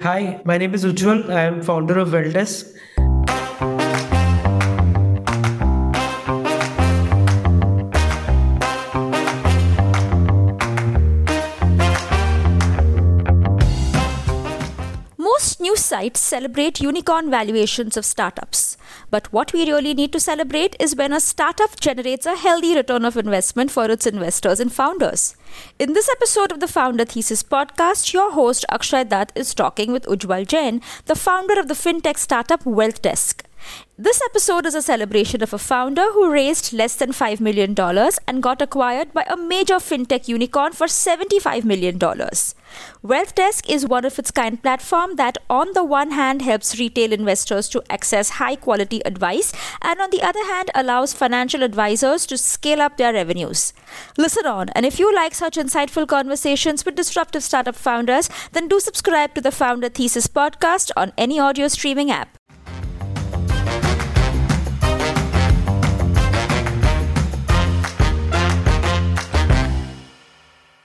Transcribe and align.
Hi, 0.00 0.40
my 0.44 0.56
name 0.58 0.74
is 0.74 0.84
Ujjwal. 0.84 1.28
I 1.28 1.42
am 1.42 1.60
founder 1.60 1.98
of 1.98 2.10
WealthDesk. 2.10 3.77
Sites 15.98 16.20
celebrate 16.20 16.80
unicorn 16.80 17.28
valuations 17.28 17.96
of 17.96 18.04
startups. 18.04 18.76
But 19.10 19.32
what 19.32 19.52
we 19.52 19.66
really 19.66 19.94
need 19.94 20.12
to 20.12 20.20
celebrate 20.20 20.76
is 20.78 20.94
when 20.94 21.12
a 21.12 21.18
startup 21.18 21.74
generates 21.80 22.24
a 22.24 22.36
healthy 22.36 22.76
return 22.76 23.04
of 23.04 23.16
investment 23.16 23.72
for 23.72 23.90
its 23.90 24.06
investors 24.06 24.60
and 24.60 24.72
founders. 24.72 25.34
In 25.76 25.94
this 25.94 26.08
episode 26.08 26.52
of 26.52 26.60
the 26.60 26.68
Founder 26.68 27.04
Thesis 27.04 27.42
podcast, 27.42 28.12
your 28.12 28.30
host 28.30 28.64
Akshay 28.70 29.02
Datt 29.04 29.32
is 29.34 29.54
talking 29.54 29.90
with 29.90 30.04
Ujjwal 30.04 30.46
Jain, 30.46 30.80
the 31.06 31.16
founder 31.16 31.58
of 31.58 31.66
the 31.66 31.74
fintech 31.74 32.16
startup 32.16 32.62
WealthDesk. 32.62 33.40
This 33.98 34.20
episode 34.26 34.66
is 34.66 34.76
a 34.76 34.82
celebration 34.82 35.42
of 35.42 35.52
a 35.52 35.58
founder 35.58 36.12
who 36.12 36.30
raised 36.30 36.72
less 36.72 36.94
than 36.94 37.10
$5 37.10 37.40
million 37.40 37.74
and 38.28 38.40
got 38.40 38.62
acquired 38.62 39.12
by 39.12 39.24
a 39.28 39.36
major 39.36 39.80
fintech 39.88 40.28
unicorn 40.28 40.72
for 40.72 40.86
$75 40.86 41.64
million. 41.64 41.98
WealthDesk 43.04 43.68
is 43.68 43.86
one 43.86 44.04
of 44.04 44.18
its 44.18 44.30
kind 44.30 44.62
platform 44.62 45.16
that 45.16 45.38
on 45.48 45.72
the 45.74 45.84
one 45.84 46.12
hand 46.12 46.42
helps 46.42 46.78
retail 46.78 47.12
investors 47.12 47.68
to 47.68 47.82
access 47.90 48.30
high 48.30 48.56
quality 48.56 49.00
advice 49.04 49.52
and 49.82 50.00
on 50.00 50.10
the 50.10 50.22
other 50.22 50.44
hand 50.46 50.70
allows 50.74 51.12
financial 51.12 51.62
advisors 51.62 52.26
to 52.26 52.38
scale 52.38 52.80
up 52.80 52.96
their 52.96 53.12
revenues. 53.12 53.72
Listen 54.16 54.46
on 54.46 54.68
and 54.70 54.86
if 54.86 54.98
you 54.98 55.14
like 55.14 55.34
such 55.34 55.56
insightful 55.56 56.06
conversations 56.06 56.84
with 56.84 56.94
disruptive 56.94 57.42
startup 57.42 57.76
founders 57.76 58.30
then 58.52 58.68
do 58.68 58.80
subscribe 58.80 59.34
to 59.34 59.40
the 59.40 59.52
Founder 59.52 59.88
Thesis 59.88 60.26
podcast 60.26 60.90
on 60.96 61.12
any 61.18 61.38
audio 61.38 61.68
streaming 61.68 62.10
app. 62.10 62.37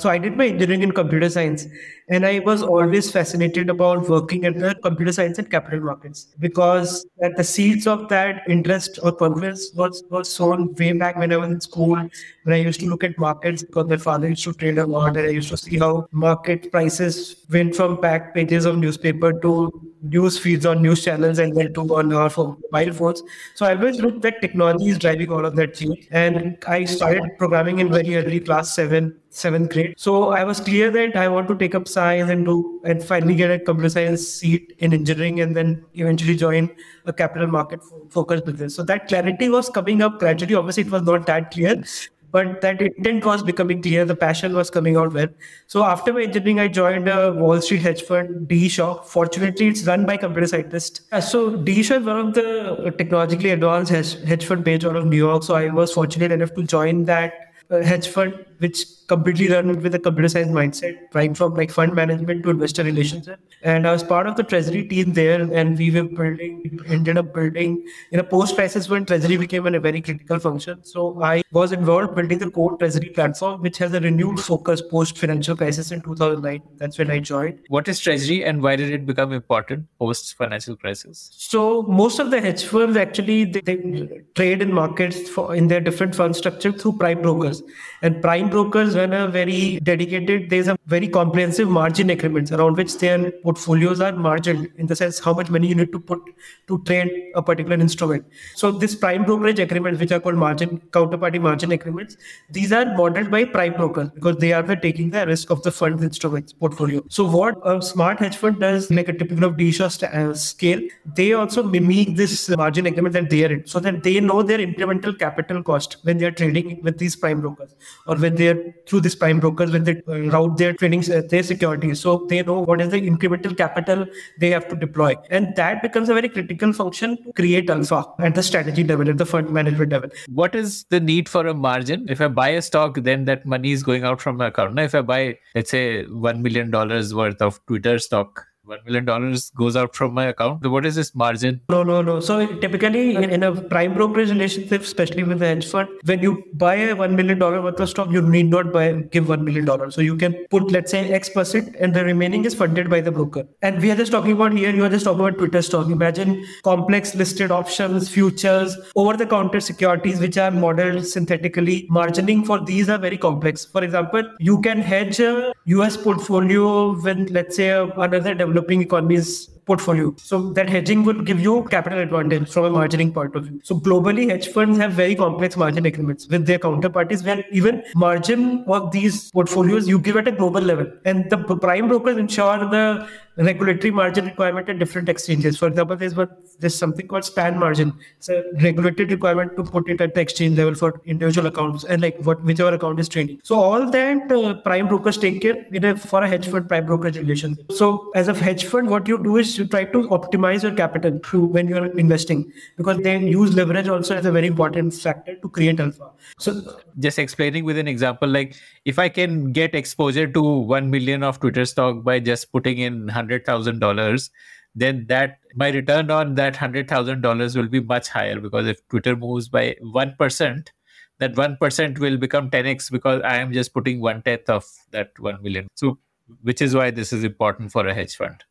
So 0.03 0.09
I 0.09 0.17
did 0.17 0.35
my 0.35 0.47
engineering 0.47 0.81
in 0.83 0.91
computer 0.91 1.29
science, 1.29 1.65
and 2.09 2.25
I 2.25 2.39
was 2.39 2.61
always 2.61 3.09
fascinated 3.09 3.69
about 3.69 4.09
working 4.09 4.43
at 4.43 4.59
the 4.59 4.75
computer 4.83 5.13
science 5.13 5.39
and 5.39 5.49
capital 5.49 5.79
markets 5.79 6.25
because 6.39 7.05
at 7.21 7.37
the 7.37 7.43
seeds 7.45 7.87
of 7.87 8.09
that 8.09 8.41
interest 8.49 8.99
or 9.01 9.13
confidence 9.13 9.71
was 9.77 10.03
was 10.09 10.27
sown 10.27 10.75
way 10.81 10.91
back 10.91 11.15
when 11.15 11.31
I 11.31 11.37
was 11.37 11.49
in 11.51 11.61
school. 11.61 11.95
When 12.43 12.53
I 12.53 12.57
used 12.57 12.81
to 12.81 12.89
look 12.89 13.05
at 13.05 13.17
markets 13.17 13.63
because 13.63 13.87
my 13.87 13.95
father 13.95 14.27
used 14.27 14.43
to 14.43 14.51
trade 14.51 14.77
a 14.77 14.85
lot, 14.85 15.15
and 15.15 15.25
I 15.25 15.29
used 15.29 15.55
to 15.55 15.61
see 15.63 15.79
how 15.79 16.09
market 16.11 16.69
prices 16.69 17.45
went 17.49 17.73
from 17.73 17.95
back 18.01 18.35
pages 18.35 18.65
of 18.65 18.77
newspaper 18.77 19.31
to 19.47 19.55
news 20.01 20.37
feeds 20.37 20.65
on 20.65 20.81
news 20.81 21.05
channels 21.05 21.39
and 21.39 21.55
then 21.55 21.73
to 21.75 21.87
on 21.95 22.11
our 22.11 22.29
mobile 22.37 22.93
phones. 23.01 23.23
So 23.55 23.65
I 23.65 23.73
always 23.73 24.01
looked 24.01 24.21
that 24.23 24.41
technology 24.41 24.89
is 24.89 24.99
driving 24.99 25.31
all 25.31 25.45
of 25.45 25.55
that 25.55 25.75
change, 25.75 26.07
and 26.11 26.57
I 26.67 26.83
started 26.83 27.37
programming 27.37 27.79
in 27.79 27.97
very 27.99 28.17
early 28.17 28.41
class 28.41 28.75
seven 28.75 29.13
seventh 29.33 29.71
grade. 29.71 29.95
So 29.97 30.29
I 30.29 30.43
was 30.43 30.59
clear 30.59 30.91
that 30.91 31.15
I 31.15 31.27
want 31.27 31.47
to 31.47 31.55
take 31.55 31.73
up 31.73 31.87
science 31.87 32.29
and 32.29 32.45
do 32.45 32.79
and 32.85 33.03
finally 33.03 33.35
get 33.35 33.49
a 33.49 33.57
computer 33.57 33.89
science 33.89 34.27
seat 34.27 34.75
in 34.77 34.93
engineering 34.93 35.39
and 35.41 35.55
then 35.55 35.83
eventually 35.95 36.35
join 36.35 36.69
a 37.05 37.13
capital 37.13 37.47
market 37.47 37.81
focused 38.09 38.45
business. 38.45 38.75
So 38.75 38.83
that 38.83 39.07
clarity 39.07 39.49
was 39.49 39.69
coming 39.69 40.03
up 40.03 40.19
gradually. 40.19 40.53
Obviously, 40.53 40.83
it 40.83 40.91
was 40.91 41.01
not 41.01 41.25
that 41.25 41.49
clear, 41.49 41.83
but 42.31 42.61
that 42.61 42.79
intent 42.79 43.25
was 43.25 43.41
becoming 43.41 43.81
clear. 43.81 44.05
The 44.05 44.15
passion 44.15 44.53
was 44.53 44.69
coming 44.69 44.97
out 44.97 45.13
well. 45.13 45.29
So 45.65 45.83
after 45.83 46.13
my 46.13 46.21
engineering, 46.21 46.59
I 46.59 46.67
joined 46.67 47.07
a 47.07 47.33
Wall 47.33 47.59
Street 47.59 47.81
hedge 47.81 48.03
fund, 48.03 48.47
DE 48.47 48.69
Shaw. 48.69 49.01
Fortunately, 49.01 49.67
it's 49.67 49.83
run 49.87 50.05
by 50.05 50.17
computer 50.17 50.45
scientists. 50.45 51.01
So 51.27 51.55
DE 51.57 51.81
Shaw 51.81 51.95
is 51.95 52.05
one 52.05 52.19
of 52.19 52.33
the 52.35 52.93
technologically 52.99 53.49
advanced 53.49 53.91
hedge 53.91 54.45
fund 54.45 54.63
based 54.63 54.85
out 54.85 54.95
of 54.95 55.07
New 55.07 55.17
York. 55.17 55.41
So 55.41 55.55
I 55.55 55.69
was 55.69 55.91
fortunate 55.91 56.31
enough 56.31 56.53
to 56.53 56.61
join 56.63 57.05
that 57.05 57.33
uh, 57.71 57.81
hedge 57.81 58.07
fund 58.07 58.33
which 58.59 58.85
completely 59.07 59.49
run 59.49 59.81
with 59.81 59.93
a 59.93 59.99
computer 59.99 60.29
science 60.29 60.51
mindset, 60.51 60.97
right 61.13 61.35
from 61.35 61.53
like 61.53 61.71
fund 61.71 61.93
management 61.93 62.43
to 62.43 62.49
investor 62.49 62.83
relationship. 62.83 63.39
And 63.61 63.87
I 63.87 63.91
was 63.91 64.03
part 64.03 64.27
of 64.27 64.35
the 64.35 64.43
treasury 64.43 64.87
team 64.87 65.13
there, 65.13 65.41
and 65.41 65.77
we 65.77 65.91
were 65.91 66.03
building, 66.03 66.79
ended 66.87 67.17
up 67.17 67.33
building 67.33 67.85
in 68.11 68.19
a 68.19 68.23
post-crisis 68.23 68.89
when 68.89 69.05
treasury 69.05 69.37
became 69.37 69.67
a 69.67 69.79
very 69.79 70.01
critical 70.01 70.39
function. 70.39 70.83
So 70.83 71.21
I 71.21 71.43
was 71.51 71.71
involved 71.71 72.15
building 72.15 72.39
the 72.39 72.49
core 72.49 72.77
treasury 72.77 73.09
platform, 73.09 73.61
which 73.61 73.77
has 73.77 73.93
a 73.93 73.99
renewed 73.99 74.39
focus 74.39 74.81
post-financial 74.81 75.55
crisis 75.57 75.91
in 75.91 76.01
2009. 76.01 76.61
That's 76.77 76.97
when 76.97 77.11
I 77.11 77.19
joined. 77.19 77.59
What 77.69 77.87
is 77.87 77.99
treasury, 77.99 78.43
and 78.43 78.61
why 78.61 78.75
did 78.75 78.89
it 78.89 79.05
become 79.05 79.33
important 79.33 79.87
post-financial 79.99 80.77
crisis? 80.77 81.29
So 81.33 81.83
most 81.83 82.19
of 82.19 82.31
the 82.31 82.41
hedge 82.41 82.63
firms 82.63 82.97
actually 82.97 83.45
they, 83.45 83.61
they 83.61 84.21
trade 84.35 84.61
in 84.61 84.73
markets 84.73 85.29
for 85.29 85.55
in 85.55 85.67
their 85.67 85.79
different 85.79 86.15
fund 86.15 86.35
structure 86.35 86.71
through 86.71 86.97
prime 86.97 87.21
brokers, 87.21 87.61
and 88.01 88.21
prime 88.21 88.42
brokers 88.49 88.95
run 88.95 89.13
a 89.13 89.27
very 89.27 89.79
dedicated, 89.81 90.49
there's 90.49 90.67
a 90.67 90.77
very 90.87 91.07
comprehensive 91.07 91.67
margin 91.67 92.09
agreements 92.09 92.51
around 92.51 92.77
which 92.77 92.97
their 92.97 93.31
portfolios 93.31 94.01
are 94.01 94.11
margined 94.11 94.69
in 94.77 94.87
the 94.87 94.95
sense 94.95 95.19
how 95.19 95.33
much 95.33 95.49
money 95.49 95.67
you 95.67 95.75
need 95.75 95.91
to 95.91 95.99
put 95.99 96.21
to 96.67 96.81
trade 96.83 97.11
a 97.35 97.41
particular 97.41 97.75
instrument. 97.75 98.25
So 98.55 98.71
this 98.71 98.95
prime 98.95 99.23
brokerage 99.25 99.59
agreements, 99.59 99.99
which 99.99 100.11
are 100.11 100.19
called 100.19 100.35
margin 100.35 100.79
counterparty 100.91 101.41
margin 101.41 101.71
agreements, 101.71 102.17
these 102.49 102.71
are 102.71 102.85
modeled 102.95 103.31
by 103.31 103.45
prime 103.45 103.73
brokers 103.73 104.09
because 104.09 104.37
they 104.37 104.53
are 104.53 104.63
taking 104.75 105.09
the 105.09 105.25
risk 105.25 105.49
of 105.49 105.63
the 105.63 105.71
fund 105.71 106.03
instruments 106.03 106.53
portfolio. 106.53 107.03
So 107.09 107.27
what 107.27 107.57
a 107.65 107.81
smart 107.81 108.19
hedge 108.19 108.37
fund 108.37 108.59
does, 108.59 108.89
like 108.91 109.07
a 109.07 109.13
typical 109.13 109.45
of 109.45 109.57
DE 109.57 109.71
Shaw 109.71 109.89
uh, 110.03 110.33
scale, 110.33 110.81
they 111.15 111.33
also 111.33 111.63
mimic 111.63 112.15
this 112.15 112.49
margin 112.49 112.85
agreement 112.85 113.13
that 113.13 113.29
they 113.29 113.43
are 113.45 113.51
in, 113.51 113.65
so 113.65 113.79
that 113.79 114.03
they 114.03 114.19
know 114.19 114.41
their 114.43 114.59
incremental 114.59 115.17
capital 115.17 115.63
cost 115.63 115.97
when 116.03 116.17
they 116.17 116.25
are 116.25 116.31
trading 116.31 116.81
with 116.83 116.97
these 116.97 117.15
prime 117.15 117.41
brokers 117.41 117.75
or 118.07 118.15
when 118.15 118.32
they're 118.37 118.73
through 118.87 119.01
these 119.01 119.15
prime 119.15 119.39
brokers 119.39 119.71
when 119.71 119.83
they 119.83 120.01
uh, 120.07 120.19
route 120.35 120.57
their 120.57 120.73
trading 120.73 121.03
uh, 121.11 121.21
their 121.29 121.43
securities 121.43 121.99
so 122.01 122.25
they 122.29 122.41
know 122.43 122.59
what 122.59 122.81
is 122.81 122.89
the 122.89 123.01
incremental 123.01 123.55
capital 123.57 124.05
they 124.39 124.49
have 124.49 124.67
to 124.69 124.75
deploy. 124.75 125.15
And 125.29 125.55
that 125.55 125.81
becomes 125.81 126.09
a 126.09 126.13
very 126.13 126.29
critical 126.29 126.73
function 126.73 127.17
to 127.23 127.33
create 127.33 127.69
alpha 127.69 128.05
at 128.19 128.35
the 128.35 128.43
strategy 128.43 128.83
level 128.83 129.09
at 129.09 129.17
the 129.17 129.25
fund 129.25 129.49
management 129.49 129.91
level. 129.91 130.09
What 130.27 130.55
is 130.55 130.85
the 130.89 130.99
need 130.99 131.29
for 131.29 131.45
a 131.47 131.53
margin? 131.53 132.05
If 132.09 132.21
i 132.21 132.27
buy 132.27 132.49
a 132.49 132.61
stock 132.61 132.95
then 133.01 133.25
that 133.25 133.45
money 133.45 133.71
is 133.71 133.83
going 133.83 134.03
out 134.03 134.21
from 134.21 134.37
my 134.37 134.47
account. 134.47 134.75
Now 134.75 134.83
if 134.83 134.95
i 134.95 135.01
buy 135.01 135.37
let's 135.55 135.71
say 135.71 136.05
1 136.05 136.41
million 136.41 136.71
dollars 136.71 137.13
worth 137.13 137.41
of 137.41 137.59
twitter 137.65 137.99
stock 137.99 138.45
one 138.65 138.79
million 138.85 139.05
dollars 139.05 139.49
goes 139.51 139.75
out 139.75 139.95
from 139.95 140.13
my 140.13 140.25
account. 140.25 140.65
What 140.65 140.85
is 140.85 140.95
this 140.95 141.13
margin? 141.13 141.59
No, 141.69 141.83
no, 141.83 142.01
no. 142.01 142.19
So 142.19 142.45
typically 142.57 143.15
in 143.15 143.43
a 143.43 143.53
prime 143.53 143.93
brokerage 143.93 144.29
relationship, 144.29 144.81
especially 144.81 145.23
with 145.23 145.39
the 145.39 145.47
hedge 145.47 145.67
fund, 145.67 145.89
when 146.05 146.21
you 146.21 146.43
buy 146.53 146.75
a 146.75 146.95
one 146.95 147.15
million 147.15 147.39
dollar 147.39 147.61
worth 147.61 147.79
of 147.79 147.89
stock, 147.89 148.09
you 148.09 148.21
need 148.21 148.49
not 148.49 148.71
buy 148.71 148.93
give 149.11 149.27
one 149.27 149.43
million 149.43 149.65
dollars. 149.65 149.95
So 149.95 150.01
you 150.01 150.15
can 150.15 150.45
put 150.49 150.71
let's 150.71 150.91
say 150.91 151.11
X 151.11 151.29
percent, 151.29 151.75
and 151.79 151.93
the 151.93 152.05
remaining 152.05 152.45
is 152.45 152.55
funded 152.55 152.89
by 152.89 153.01
the 153.01 153.11
broker. 153.11 153.45
And 153.61 153.81
we 153.81 153.91
are 153.91 153.95
just 153.95 154.11
talking 154.11 154.31
about 154.31 154.53
here. 154.53 154.73
You 154.73 154.85
are 154.85 154.89
just 154.89 155.05
talking 155.05 155.19
about 155.19 155.37
Twitter 155.37 155.61
stock. 155.61 155.89
Imagine 155.89 156.45
complex 156.63 157.15
listed 157.15 157.51
options, 157.51 158.09
futures, 158.09 158.77
over-the-counter 158.95 159.59
securities 159.59 160.19
which 160.19 160.37
are 160.37 160.51
modeled 160.51 161.05
synthetically. 161.05 161.87
Margining 161.91 162.45
for 162.45 162.59
these 162.63 162.89
are 162.89 162.97
very 162.97 163.17
complex. 163.17 163.65
For 163.65 163.83
example, 163.83 164.23
you 164.39 164.61
can 164.61 164.79
hedge 164.79 165.19
a 165.19 165.53
US 165.65 165.97
portfolio 165.97 166.93
with 166.93 167.29
let's 167.29 167.55
say 167.55 167.69
another 167.69 168.35
looking 168.53 168.87
convinced 168.87 169.52
portfolio. 169.65 170.13
So 170.17 170.51
that 170.53 170.69
hedging 170.69 171.03
would 171.03 171.25
give 171.25 171.39
you 171.39 171.63
capital 171.69 171.99
advantage 171.99 172.51
from 172.51 172.65
a 172.65 172.69
margining 172.69 173.13
point 173.13 173.35
of 173.35 173.45
view. 173.45 173.59
So 173.63 173.75
globally, 173.75 174.29
hedge 174.29 174.49
funds 174.49 174.77
have 174.79 174.93
very 174.93 175.15
complex 175.15 175.57
margin 175.57 175.85
agreements 175.85 176.27
with 176.27 176.45
their 176.45 176.59
counterparties 176.59 177.25
where 177.25 177.43
even 177.51 177.83
margin 177.95 178.63
of 178.67 178.91
these 178.91 179.31
portfolios 179.31 179.87
you 179.87 179.99
give 179.99 180.17
at 180.17 180.27
a 180.27 180.31
global 180.31 180.61
level. 180.61 180.87
And 181.05 181.29
the 181.29 181.37
prime 181.37 181.87
brokers 181.87 182.17
ensure 182.17 182.59
the 182.69 183.07
regulatory 183.37 183.91
margin 183.91 184.25
requirement 184.25 184.69
at 184.69 184.79
different 184.79 185.09
exchanges. 185.09 185.57
For 185.57 185.67
example, 185.67 185.95
there's 185.95 186.15
what 186.15 186.37
there's 186.59 186.75
something 186.75 187.07
called 187.07 187.25
span 187.25 187.57
margin. 187.57 187.93
It's 188.17 188.29
a 188.29 188.43
regulatory 188.61 189.07
requirement 189.09 189.55
to 189.55 189.63
put 189.63 189.89
it 189.89 190.01
at 190.01 190.13
the 190.13 190.21
exchange 190.21 190.57
level 190.57 190.75
for 190.75 191.01
individual 191.05 191.47
accounts 191.47 191.83
and 191.83 192.01
like 192.01 192.17
what 192.23 192.43
whichever 192.43 192.73
account 192.75 192.99
is 192.99 193.09
trading. 193.09 193.39
So 193.43 193.55
all 193.55 193.89
that 193.89 194.31
uh, 194.31 194.55
prime 194.61 194.87
brokers 194.87 195.17
take 195.17 195.41
care 195.41 195.65
in 195.71 195.83
a, 195.83 195.97
for 195.97 196.23
a 196.23 196.27
hedge 196.27 196.47
fund 196.47 196.67
prime 196.67 196.85
brokerage 196.85 197.17
relationship. 197.17 197.71
So 197.71 198.11
as 198.13 198.27
a 198.27 198.33
hedge 198.33 198.65
fund, 198.65 198.89
what 198.89 199.07
you 199.07 199.21
do 199.23 199.37
is 199.37 199.52
you 199.57 199.65
try 199.67 199.83
to 199.85 200.07
optimize 200.09 200.63
your 200.63 200.73
capital 200.73 201.19
through 201.23 201.45
when 201.45 201.67
you're 201.67 201.85
investing 201.97 202.51
because 202.77 202.97
they 202.97 203.17
use 203.19 203.55
leverage 203.55 203.87
also 203.87 204.15
as 204.15 204.25
a 204.25 204.31
very 204.31 204.47
important 204.47 204.93
factor 204.93 205.35
to 205.35 205.49
create 205.49 205.79
alpha. 205.79 206.11
So 206.39 206.79
just 206.99 207.19
explaining 207.19 207.65
with 207.65 207.77
an 207.77 207.87
example, 207.87 208.29
like 208.29 208.55
if 208.85 208.99
I 208.99 209.09
can 209.09 209.51
get 209.51 209.75
exposure 209.75 210.27
to 210.27 210.41
one 210.41 210.89
million 210.89 211.23
of 211.23 211.39
Twitter 211.39 211.65
stock 211.65 212.03
by 212.03 212.19
just 212.19 212.51
putting 212.51 212.77
in 212.79 213.07
hundred 213.07 213.45
thousand 213.45 213.79
dollars, 213.79 214.29
then 214.75 215.05
that 215.07 215.39
my 215.55 215.69
return 215.69 216.09
on 216.11 216.35
that 216.35 216.55
hundred 216.55 216.87
thousand 216.87 217.21
dollars 217.21 217.55
will 217.55 217.67
be 217.67 217.79
much 217.79 218.07
higher 218.07 218.39
because 218.39 218.67
if 218.67 218.87
Twitter 218.89 219.15
moves 219.15 219.49
by 219.49 219.75
one 219.81 220.15
percent, 220.17 220.71
that 221.19 221.35
one 221.37 221.57
percent 221.57 221.99
will 221.99 222.17
become 222.17 222.49
ten 222.49 222.65
x 222.65 222.89
because 222.89 223.21
I 223.23 223.37
am 223.37 223.53
just 223.53 223.73
putting 223.73 224.01
one 224.01 224.21
tenth 224.23 224.49
of 224.49 224.65
that 224.91 225.17
one 225.19 225.41
million. 225.43 225.67
So, 225.75 225.99
which 226.41 226.61
is 226.61 226.73
why 226.73 226.89
this 226.91 227.13
is 227.13 227.23
important 227.23 227.71
for 227.71 227.87
a 227.87 227.93
hedge 227.93 228.15
fund. 228.15 228.43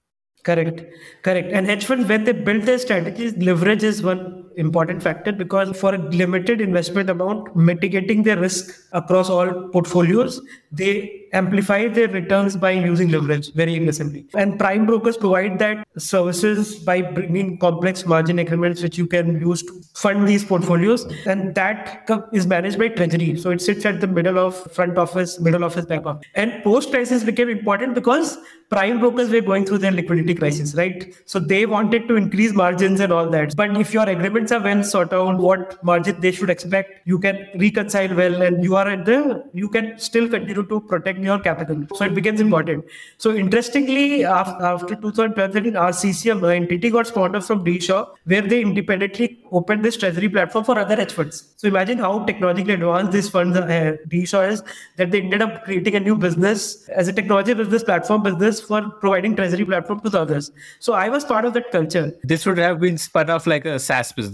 Correct, 0.43 0.83
correct. 1.23 1.53
And 1.53 1.67
hedge 1.67 1.85
funds, 1.85 2.09
when 2.09 2.25
they 2.25 2.33
build 2.33 2.63
their 2.65 2.79
strategies, 2.79 3.37
leverage 3.37 3.85
is 3.85 4.03
one 4.03 4.51
important 4.57 5.03
factor 5.03 5.33
because 5.33 5.77
for 5.79 5.95
a 5.95 5.99
limited 5.99 6.61
investment 6.61 7.11
amount, 7.11 7.55
mitigating 7.57 8.23
their 8.23 8.39
risk 8.39 8.71
across 8.93 9.31
all 9.31 9.69
portfolios, 9.69 10.41
they 10.71 11.19
amplify 11.35 11.89
their 11.89 12.09
returns 12.09 12.57
by 12.57 12.71
using 12.71 13.11
leverage 13.11 13.53
very 13.55 13.75
aggressively. 13.77 14.27
And 14.35 14.59
prime 14.59 14.85
brokers 14.85 15.17
provide 15.17 15.59
that 15.61 15.87
services 15.97 16.79
by 16.79 17.01
bringing 17.01 17.59
complex 17.59 18.05
margin 18.05 18.39
agreements, 18.39 18.83
which 18.83 18.99
you 18.99 19.07
can 19.07 19.41
use 19.41 19.63
to 19.63 19.83
fund 19.95 20.29
these 20.29 20.45
portfolios. 20.45 21.05
And 21.27 21.55
that 21.55 22.07
is 22.33 22.47
managed 22.47 22.79
by 22.79 22.89
Treasury. 22.89 23.39
So 23.39 23.51
it 23.51 23.63
sits 23.63 23.87
at 23.87 24.01
the 24.01 24.07
middle 24.07 24.39
of 24.39 24.55
front 24.73 24.99
office, 24.99 25.41
middle 25.41 25.65
office, 25.65 25.87
back 25.87 26.05
office. 26.05 26.27
And 26.35 26.63
post 26.63 26.91
crisis 26.91 27.25
became 27.25 27.49
important 27.49 27.95
because 27.95 28.37
prime 28.69 29.01
brokers 29.01 29.31
were 29.31 29.41
going 29.41 29.65
through 29.65 29.79
their 29.79 29.93
liquidity 29.93 30.35
crisis, 30.35 30.75
right? 30.75 31.15
So 31.25 31.39
they 31.39 31.65
wanted 31.65 32.09
to 32.09 32.17
increase 32.17 32.53
margins 32.53 33.01
and 33.01 33.11
all 33.13 33.29
that. 33.31 33.57
But 33.57 33.75
if 33.79 33.95
your 33.95 34.09
agreements 34.43 34.53
are 34.53 34.61
well 34.61 34.83
sorted 34.85 35.15
out, 35.15 35.39
what 35.39 35.83
margin 35.85 36.21
they 36.21 36.33
should 36.33 36.51
expect, 36.51 37.07
you 37.07 37.19
can 37.19 37.49
reconcile 37.59 38.15
well, 38.15 38.43
and 38.43 38.63
you 38.65 38.77
are 38.77 38.89
at 38.89 39.05
the, 39.05 39.45
you 39.53 39.69
can 39.69 39.99
still 39.99 40.29
continue 40.29 40.67
to 40.67 40.81
protect 40.81 41.19
your 41.19 41.39
capital. 41.39 41.85
So 41.95 42.05
it 42.05 42.15
becomes 42.15 42.41
important. 42.41 42.85
So 43.19 43.35
interestingly, 43.35 44.25
after 44.25 44.95
2012, 44.97 45.53
Arcesium 45.75 46.43
entity 46.55 46.91
got 46.91 47.07
spawned 47.07 47.37
off 47.37 47.47
from 47.47 47.65
DE 47.65 47.81
Shaw, 47.81 48.07
where 48.25 48.43
they 48.43 48.63
independently 48.63 49.39
opened 49.51 49.85
this 49.85 49.97
treasury 49.97 50.29
platform 50.29 50.65
for 50.65 50.79
other 50.79 50.97
hedge 50.97 51.13
funds. 51.13 51.53
So 51.57 51.69
imagine 51.69 51.99
how 51.99 52.25
technologically 52.25 52.75
advanced 52.75 53.13
these 53.13 53.29
funds 53.29 53.57
are. 53.57 53.71
Uh, 53.71 53.97
DE 54.09 54.25
Shaw 54.27 54.43
is 54.43 54.63
that 54.97 55.11
they 55.11 55.21
ended 55.21 55.43
up 55.43 55.65
creating 55.65 55.95
a 55.95 56.01
new 56.01 56.17
business 56.17 56.89
as 56.89 57.09
a 57.09 57.13
technology 57.13 57.55
business 57.55 57.85
platform 57.85 58.23
business 58.23 58.61
for 58.61 58.83
providing 59.01 59.37
treasury 59.37 59.65
platform 59.65 60.01
to 60.01 60.11
the 60.11 60.21
others. 60.21 60.51
So 60.81 60.93
I 60.95 61.09
was 61.09 61.25
part 61.25 61.45
of 61.45 61.53
that 61.55 61.71
culture. 61.71 62.13
This 62.23 62.47
would 62.47 62.59
have 62.59 62.81
been 62.81 62.99
spun 62.99 63.31
off 63.31 63.47
like 63.47 63.65
a 63.65 63.79
SaaS 63.79 64.13
business. 64.13 64.32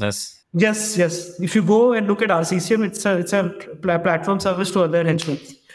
Yes, 0.55 0.97
yes. 0.97 1.39
If 1.41 1.55
you 1.55 1.63
go 1.63 1.93
and 1.93 2.07
look 2.07 2.23
at 2.23 2.31
Arcesium, 2.31 2.85
it's 2.85 3.05
a 3.05 3.19
it's 3.19 3.33
a 3.33 3.55
platform 3.83 4.41
service 4.41 4.71
to 4.73 4.83
other 4.83 5.05
hedge. 5.05 5.27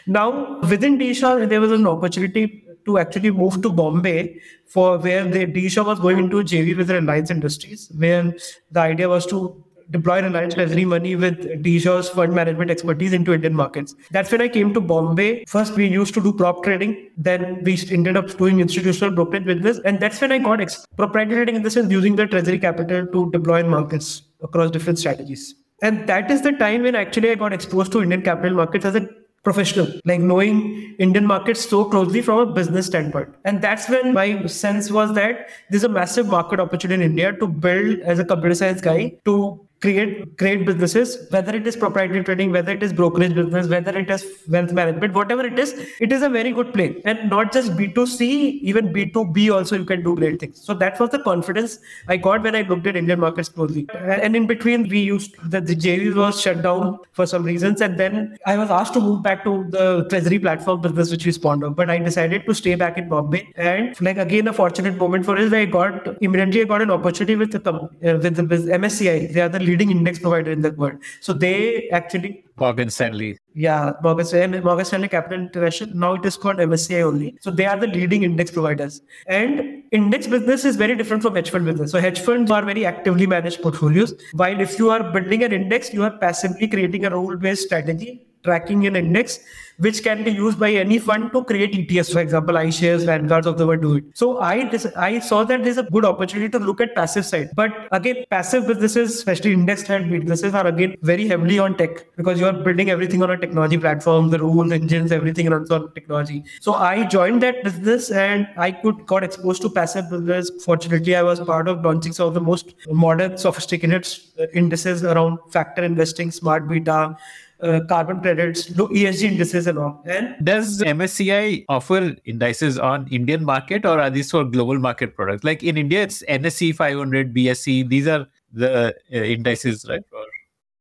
Now 0.06 0.60
within 0.60 0.98
DE 0.98 1.14
Shaw, 1.14 1.46
there 1.46 1.60
was 1.60 1.72
an 1.72 1.86
opportunity 1.86 2.64
to 2.86 2.98
actually 2.98 3.30
move 3.30 3.62
to 3.62 3.70
Bombay 3.70 4.40
for 4.66 4.98
where 4.98 5.24
the 5.26 5.46
DE 5.46 5.68
Shaw 5.68 5.84
was 5.84 6.00
going 6.00 6.18
into 6.18 6.36
JV 6.38 6.76
with 6.76 6.90
Reliance 6.90 7.30
Industries, 7.30 7.90
where 7.96 8.34
the 8.70 8.80
idea 8.80 9.08
was 9.08 9.26
to 9.26 9.63
deploy 9.90 10.22
Reliance 10.22 10.54
Treasury 10.54 10.84
money 10.84 11.16
with 11.16 11.62
DE 11.62 11.78
Shaw's 11.78 12.08
fund 12.08 12.34
management 12.34 12.70
expertise 12.70 13.12
into 13.12 13.32
Indian 13.32 13.54
markets. 13.54 13.94
That's 14.10 14.30
when 14.30 14.40
I 14.40 14.48
came 14.48 14.72
to 14.74 14.80
Bombay. 14.80 15.44
First, 15.46 15.74
we 15.74 15.86
used 15.86 16.14
to 16.14 16.22
do 16.22 16.32
prop 16.32 16.62
trading. 16.62 17.10
Then 17.16 17.62
we 17.64 17.78
ended 17.90 18.16
up 18.16 18.36
doing 18.36 18.60
institutional 18.60 19.10
brokerage 19.10 19.44
business. 19.44 19.80
And 19.84 20.00
that's 20.00 20.20
when 20.20 20.32
I 20.32 20.38
got 20.38 20.60
ex- 20.60 20.86
proprietary 20.96 21.36
trading 21.36 21.56
in 21.56 21.62
the 21.62 21.70
sense 21.70 21.90
using 21.90 22.16
the 22.16 22.26
treasury 22.26 22.58
capital 22.58 23.06
to 23.06 23.30
deploy 23.30 23.60
in 23.60 23.68
markets 23.68 24.22
across 24.42 24.70
different 24.70 24.98
strategies. 24.98 25.54
And 25.82 26.06
that 26.06 26.30
is 26.30 26.42
the 26.42 26.52
time 26.52 26.82
when 26.82 26.94
actually 26.94 27.30
I 27.30 27.34
got 27.34 27.52
exposed 27.52 27.92
to 27.92 28.02
Indian 28.02 28.22
capital 28.22 28.56
markets 28.56 28.84
as 28.84 28.94
a 28.94 29.08
professional, 29.44 29.86
like 30.06 30.20
knowing 30.20 30.96
Indian 30.98 31.26
markets 31.26 31.68
so 31.68 31.84
closely 31.84 32.22
from 32.22 32.38
a 32.38 32.46
business 32.46 32.86
standpoint. 32.86 33.28
And 33.44 33.60
that's 33.60 33.88
when 33.88 34.14
my 34.14 34.46
sense 34.46 34.90
was 34.90 35.14
that 35.14 35.50
there's 35.70 35.84
a 35.84 35.88
massive 35.88 36.26
market 36.26 36.58
opportunity 36.58 37.04
in 37.04 37.10
India 37.10 37.32
to 37.34 37.46
build 37.46 38.00
as 38.00 38.18
a 38.18 38.24
computer 38.24 38.54
science 38.54 38.80
guy 38.80 39.12
to 39.26 39.63
create 39.80 40.36
great 40.38 40.64
businesses, 40.64 41.26
whether 41.30 41.54
it 41.54 41.66
is 41.66 41.76
proprietary 41.76 42.24
trading, 42.24 42.50
whether 42.50 42.72
it 42.72 42.82
is 42.82 42.92
brokerage 42.92 43.34
business, 43.34 43.68
whether 43.68 43.96
it 43.98 44.10
is 44.10 44.24
wealth 44.48 44.72
management, 44.72 45.12
whatever 45.12 45.44
it 45.44 45.58
is, 45.58 45.72
it 46.00 46.12
is 46.12 46.22
a 46.22 46.28
very 46.28 46.52
good 46.52 46.72
play. 46.72 47.02
And 47.04 47.28
not 47.28 47.52
just 47.52 47.72
B2C, 47.72 48.60
even 48.70 48.92
B2B 48.92 49.54
also 49.54 49.76
you 49.76 49.84
can 49.84 50.02
do 50.02 50.14
great 50.16 50.40
things. 50.40 50.64
So 50.64 50.74
that 50.74 50.98
was 50.98 51.10
the 51.10 51.18
confidence 51.18 51.78
I 52.08 52.16
got 52.16 52.42
when 52.42 52.54
I 52.54 52.62
looked 52.62 52.86
at 52.86 52.96
Indian 52.96 53.20
markets 53.20 53.48
closely. 53.48 53.86
And 53.94 54.34
in 54.34 54.46
between, 54.46 54.88
we 54.88 55.00
used 55.00 55.34
that 55.50 55.66
the 55.66 55.76
JV 55.76 56.14
was 56.14 56.40
shut 56.40 56.62
down 56.62 56.98
for 57.12 57.26
some 57.26 57.44
reasons. 57.44 57.80
And 57.80 57.98
then 57.98 58.38
I 58.46 58.56
was 58.56 58.70
asked 58.70 58.94
to 58.94 59.00
move 59.00 59.22
back 59.22 59.44
to 59.44 59.66
the 59.68 60.06
treasury 60.08 60.38
platform 60.38 60.80
business, 60.80 61.10
which 61.10 61.26
we 61.26 61.32
spawned 61.32 61.64
off. 61.64 61.76
But 61.76 61.90
I 61.90 61.98
decided 61.98 62.46
to 62.46 62.54
stay 62.54 62.74
back 62.74 62.96
in 62.96 63.08
Bombay. 63.08 63.52
And 63.56 64.00
like 64.00 64.16
again, 64.16 64.48
a 64.48 64.52
fortunate 64.52 64.96
moment 64.96 65.26
for 65.26 65.36
us, 65.36 65.52
I 65.52 65.66
got 65.66 66.22
immediately 66.22 66.62
I 66.62 66.64
got 66.64 66.82
an 66.82 66.90
opportunity 66.90 67.36
with 67.36 67.52
the, 67.52 67.74
uh, 67.74 67.88
with 68.00 68.36
the 68.36 68.42
MSCI. 68.42 69.32
They 69.32 69.40
are 69.40 69.48
the 69.48 69.60
leading 69.74 69.90
index 69.90 70.18
provider 70.18 70.50
in 70.56 70.62
the 70.66 70.72
world. 70.72 70.98
So 71.20 71.32
they 71.32 71.88
actually 71.90 72.44
Morgan 72.56 72.88
Stanley. 72.88 73.36
Yeah, 73.54 73.92
Morgan 74.02 74.26
Stanley, 74.26 74.60
Morgan 74.60 74.84
Stanley 74.84 75.08
Capital 75.08 75.40
International. 75.40 75.94
Now 75.94 76.14
it 76.14 76.24
is 76.24 76.36
called 76.36 76.58
MSCI 76.58 77.02
only. 77.02 77.36
So 77.40 77.50
they 77.50 77.66
are 77.66 77.78
the 77.78 77.88
leading 77.88 78.22
index 78.22 78.50
providers. 78.50 79.00
And 79.26 79.82
index 79.90 80.26
business 80.26 80.64
is 80.64 80.76
very 80.76 80.94
different 80.94 81.22
from 81.22 81.34
hedge 81.34 81.50
fund 81.50 81.64
business. 81.64 81.90
So 81.90 82.00
hedge 82.00 82.20
funds 82.20 82.50
are 82.50 82.64
very 82.64 82.86
actively 82.86 83.26
managed 83.26 83.60
portfolios. 83.62 84.14
While 84.32 84.60
if 84.60 84.78
you 84.78 84.90
are 84.90 85.02
building 85.16 85.42
an 85.42 85.52
index, 85.52 85.92
you 85.92 86.04
are 86.04 86.16
passively 86.18 86.68
creating 86.68 87.04
a 87.04 87.10
rule-based 87.10 87.62
strategy 87.62 88.26
tracking 88.44 88.86
an 88.86 88.94
index 88.94 89.40
which 89.78 90.02
can 90.02 90.24
be 90.24 90.30
used 90.30 90.58
by 90.58 90.70
any 90.72 90.98
fund 90.98 91.32
to 91.32 91.44
create 91.44 91.72
ETFs. 91.72 92.12
For 92.12 92.20
example, 92.20 92.54
iShares, 92.54 93.04
Vanguards 93.04 93.46
of 93.46 93.58
the 93.58 93.66
world 93.66 93.82
do 93.82 93.96
it. 93.96 94.04
So 94.14 94.38
I 94.40 94.70
I 94.96 95.18
saw 95.18 95.44
that 95.44 95.64
there's 95.64 95.78
a 95.78 95.82
good 95.82 96.04
opportunity 96.04 96.48
to 96.50 96.58
look 96.58 96.80
at 96.80 96.94
passive 96.94 97.26
side. 97.26 97.50
But 97.54 97.72
again, 97.92 98.24
passive 98.30 98.66
businesses, 98.66 99.14
especially 99.14 99.52
index 99.52 99.88
led 99.88 100.08
businesses, 100.10 100.54
are 100.54 100.66
again 100.66 100.96
very 101.02 101.26
heavily 101.26 101.58
on 101.58 101.76
tech 101.76 102.04
because 102.16 102.40
you 102.40 102.46
are 102.46 102.52
building 102.52 102.90
everything 102.90 103.22
on 103.22 103.30
a 103.30 103.36
technology 103.36 103.78
platform, 103.78 104.30
the 104.30 104.38
rules, 104.38 104.72
engines, 104.72 105.12
everything 105.12 105.50
runs 105.50 105.70
on 105.70 105.92
technology. 105.94 106.44
So 106.60 106.74
I 106.74 107.04
joined 107.04 107.42
that 107.42 107.62
business 107.64 108.10
and 108.10 108.48
I 108.56 108.72
could 108.72 109.06
got 109.06 109.24
exposed 109.24 109.62
to 109.62 109.70
passive 109.70 110.10
business. 110.10 110.50
Fortunately, 110.64 111.16
I 111.16 111.22
was 111.22 111.40
part 111.40 111.68
of 111.68 111.84
launching 111.84 112.12
some 112.12 112.28
of 112.28 112.34
the 112.34 112.40
most 112.40 112.74
modern, 112.88 113.36
sophisticated 113.36 114.08
uh, 114.38 114.46
indices 114.54 115.04
around 115.04 115.38
factor 115.50 115.82
investing, 115.82 116.30
smart 116.30 116.68
beta, 116.68 117.16
uh, 117.60 117.80
carbon 117.88 118.20
credits, 118.20 118.74
no 118.76 118.88
ESG 118.88 119.22
indices 119.32 119.66
and 119.66 119.78
all. 119.78 120.02
And 120.06 120.34
does 120.44 120.82
MSCI 120.82 121.64
offer 121.68 122.14
indices 122.24 122.78
on 122.78 123.08
Indian 123.08 123.44
market 123.44 123.84
or 123.84 124.00
are 124.00 124.10
these 124.10 124.30
for 124.30 124.44
global 124.44 124.78
market 124.78 125.16
products? 125.16 125.44
Like 125.44 125.62
in 125.62 125.76
India, 125.76 126.02
it's 126.02 126.22
NSE 126.24 126.74
500, 126.74 127.34
BSE. 127.34 127.88
These 127.88 128.08
are 128.08 128.26
the 128.52 128.94
uh, 129.12 129.16
indices, 129.16 129.86
right? 129.88 130.02
Or... 130.12 130.24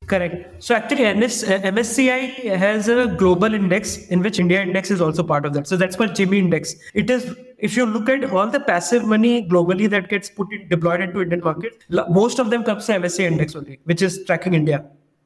Correct. 0.07 0.61
So 0.61 0.75
actually, 0.75 1.13
NS, 1.13 1.43
uh, 1.43 1.59
MSCI 1.59 2.55
has 2.57 2.89
a 2.89 3.07
global 3.07 3.53
index 3.53 4.07
in 4.07 4.21
which 4.21 4.39
India 4.39 4.61
index 4.61 4.91
is 4.91 4.99
also 4.99 5.23
part 5.23 5.45
of 5.45 5.53
that. 5.53 5.67
So 5.67 5.77
that's 5.77 5.95
called 5.95 6.11
JIMI 6.11 6.39
index. 6.39 6.75
It 6.93 7.09
is, 7.09 7.35
if 7.57 7.77
you 7.77 7.85
look 7.85 8.09
at 8.09 8.29
all 8.31 8.47
the 8.47 8.59
passive 8.59 9.05
money 9.05 9.47
globally 9.47 9.89
that 9.89 10.09
gets 10.09 10.29
put 10.29 10.51
in, 10.51 10.67
deployed 10.67 10.99
into 10.99 11.21
Indian 11.21 11.41
market, 11.41 11.85
most 11.89 12.39
of 12.39 12.49
them 12.49 12.63
comes 12.63 12.85
to 12.87 12.93
MSCI 12.93 13.31
index 13.31 13.55
only, 13.55 13.79
which 13.85 14.01
is 14.01 14.23
tracking 14.25 14.53
India 14.53 14.83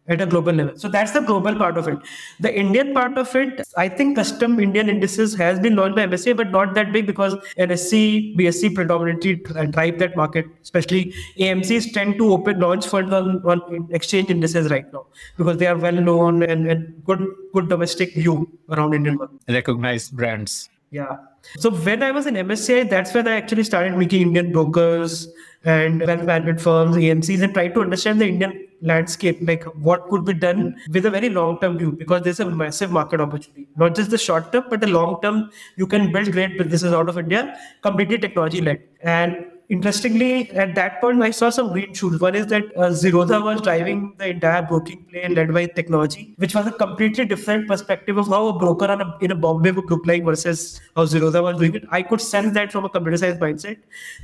at 0.07 0.21
a 0.21 0.25
global 0.25 0.53
level. 0.53 0.77
So 0.77 0.87
that's 0.87 1.11
the 1.11 1.21
global 1.21 1.55
part 1.55 1.77
of 1.77 1.87
it. 1.87 1.97
The 2.39 2.53
Indian 2.53 2.93
part 2.93 3.17
of 3.17 3.35
it, 3.35 3.61
I 3.75 3.89
think 3.89 4.15
custom 4.15 4.59
Indian 4.59 4.89
indices 4.89 5.33
has 5.35 5.59
been 5.59 5.75
launched 5.75 5.95
by 5.95 6.07
MSCI, 6.07 6.35
but 6.37 6.51
not 6.51 6.73
that 6.75 6.91
big 6.93 7.05
because 7.05 7.35
NSE, 7.57 8.37
BSE 8.37 8.73
predominantly 8.73 9.35
drive 9.35 9.99
that 9.99 10.15
market. 10.15 10.45
Especially 10.61 11.13
AMCs 11.39 11.93
tend 11.93 12.17
to 12.17 12.31
open 12.33 12.59
launch 12.59 12.87
funds 12.87 13.13
on, 13.13 13.41
on 13.45 13.87
exchange 13.91 14.29
indices 14.29 14.69
right 14.71 14.91
now 14.93 15.05
because 15.37 15.57
they 15.57 15.67
are 15.67 15.77
well 15.77 15.93
known 15.93 16.43
and, 16.43 16.67
and 16.67 17.03
good 17.05 17.25
good 17.53 17.69
domestic 17.69 18.13
view 18.13 18.49
around 18.69 18.93
Indian 18.93 19.17
market. 19.17 19.37
Recognized 19.47 20.15
brands. 20.15 20.69
Yeah. 20.89 21.17
So 21.57 21.69
when 21.69 22.01
I 22.01 22.11
was 22.11 22.27
in 22.27 22.35
MSCI, 22.35 22.89
that's 22.89 23.13
when 23.13 23.27
I 23.27 23.33
actually 23.33 23.63
started 23.63 23.97
making 23.97 24.21
Indian 24.21 24.51
brokers 24.51 25.27
and 25.67 26.05
wealth 26.07 26.23
management 26.23 26.61
firms, 26.61 26.95
AMCs, 26.95 27.43
and 27.43 27.53
try 27.53 27.67
to 27.67 27.81
understand 27.81 28.21
the 28.21 28.27
Indian 28.27 28.67
landscape, 28.81 29.39
like 29.41 29.63
what 29.87 30.07
could 30.09 30.23
be 30.23 30.33
done 30.33 30.75
with 30.91 31.05
a 31.05 31.09
very 31.09 31.29
long 31.29 31.59
term 31.59 31.77
view, 31.77 31.91
because 31.91 32.21
there's 32.21 32.39
a 32.39 32.49
massive 32.49 32.91
market 32.91 33.19
opportunity. 33.19 33.67
Not 33.75 33.95
just 33.95 34.11
the 34.11 34.17
short 34.17 34.51
term, 34.51 34.65
but 34.69 34.81
the 34.81 34.87
long 34.87 35.19
term, 35.21 35.49
you 35.75 35.87
can 35.87 36.11
build 36.11 36.31
great 36.31 36.57
businesses 36.57 36.93
out 36.93 37.09
of 37.09 37.17
India, 37.17 37.57
completely 37.81 38.17
technology 38.17 38.61
led. 38.61 38.81
And 39.01 39.45
interestingly, 39.69 40.49
at 40.51 40.75
that 40.75 41.01
point, 41.01 41.21
I 41.21 41.31
saw 41.31 41.49
some 41.49 41.71
green 41.71 41.93
shoots. 41.93 42.19
One 42.19 42.35
is 42.35 42.47
that 42.47 42.63
uh, 42.75 42.89
Zerodha 42.89 43.43
was 43.43 43.61
driving 43.61 44.13
the 44.17 44.29
entire 44.29 44.61
broking 44.61 45.05
play 45.05 45.27
led 45.27 45.53
by 45.53 45.65
technology, 45.65 46.33
which 46.37 46.55
was 46.55 46.67
a 46.67 46.71
completely 46.71 47.25
different 47.25 47.67
perspective 47.67 48.17
of 48.17 48.27
how 48.27 48.47
a 48.47 48.57
broker 48.57 48.85
a, 48.85 49.17
in 49.23 49.31
a 49.31 49.35
Bombay 49.35 49.71
would 49.71 49.89
look 49.89 50.05
like 50.05 50.23
versus 50.23 50.79
how 50.95 51.05
Zerodha 51.05 51.43
was 51.43 51.57
doing 51.57 51.75
it. 51.75 51.83
I 51.89 52.01
could 52.01 52.21
sense 52.21 52.53
that 52.53 52.71
from 52.71 52.85
a 52.85 52.89
computer 52.89 53.17
science 53.17 53.39
mindset. 53.39 53.77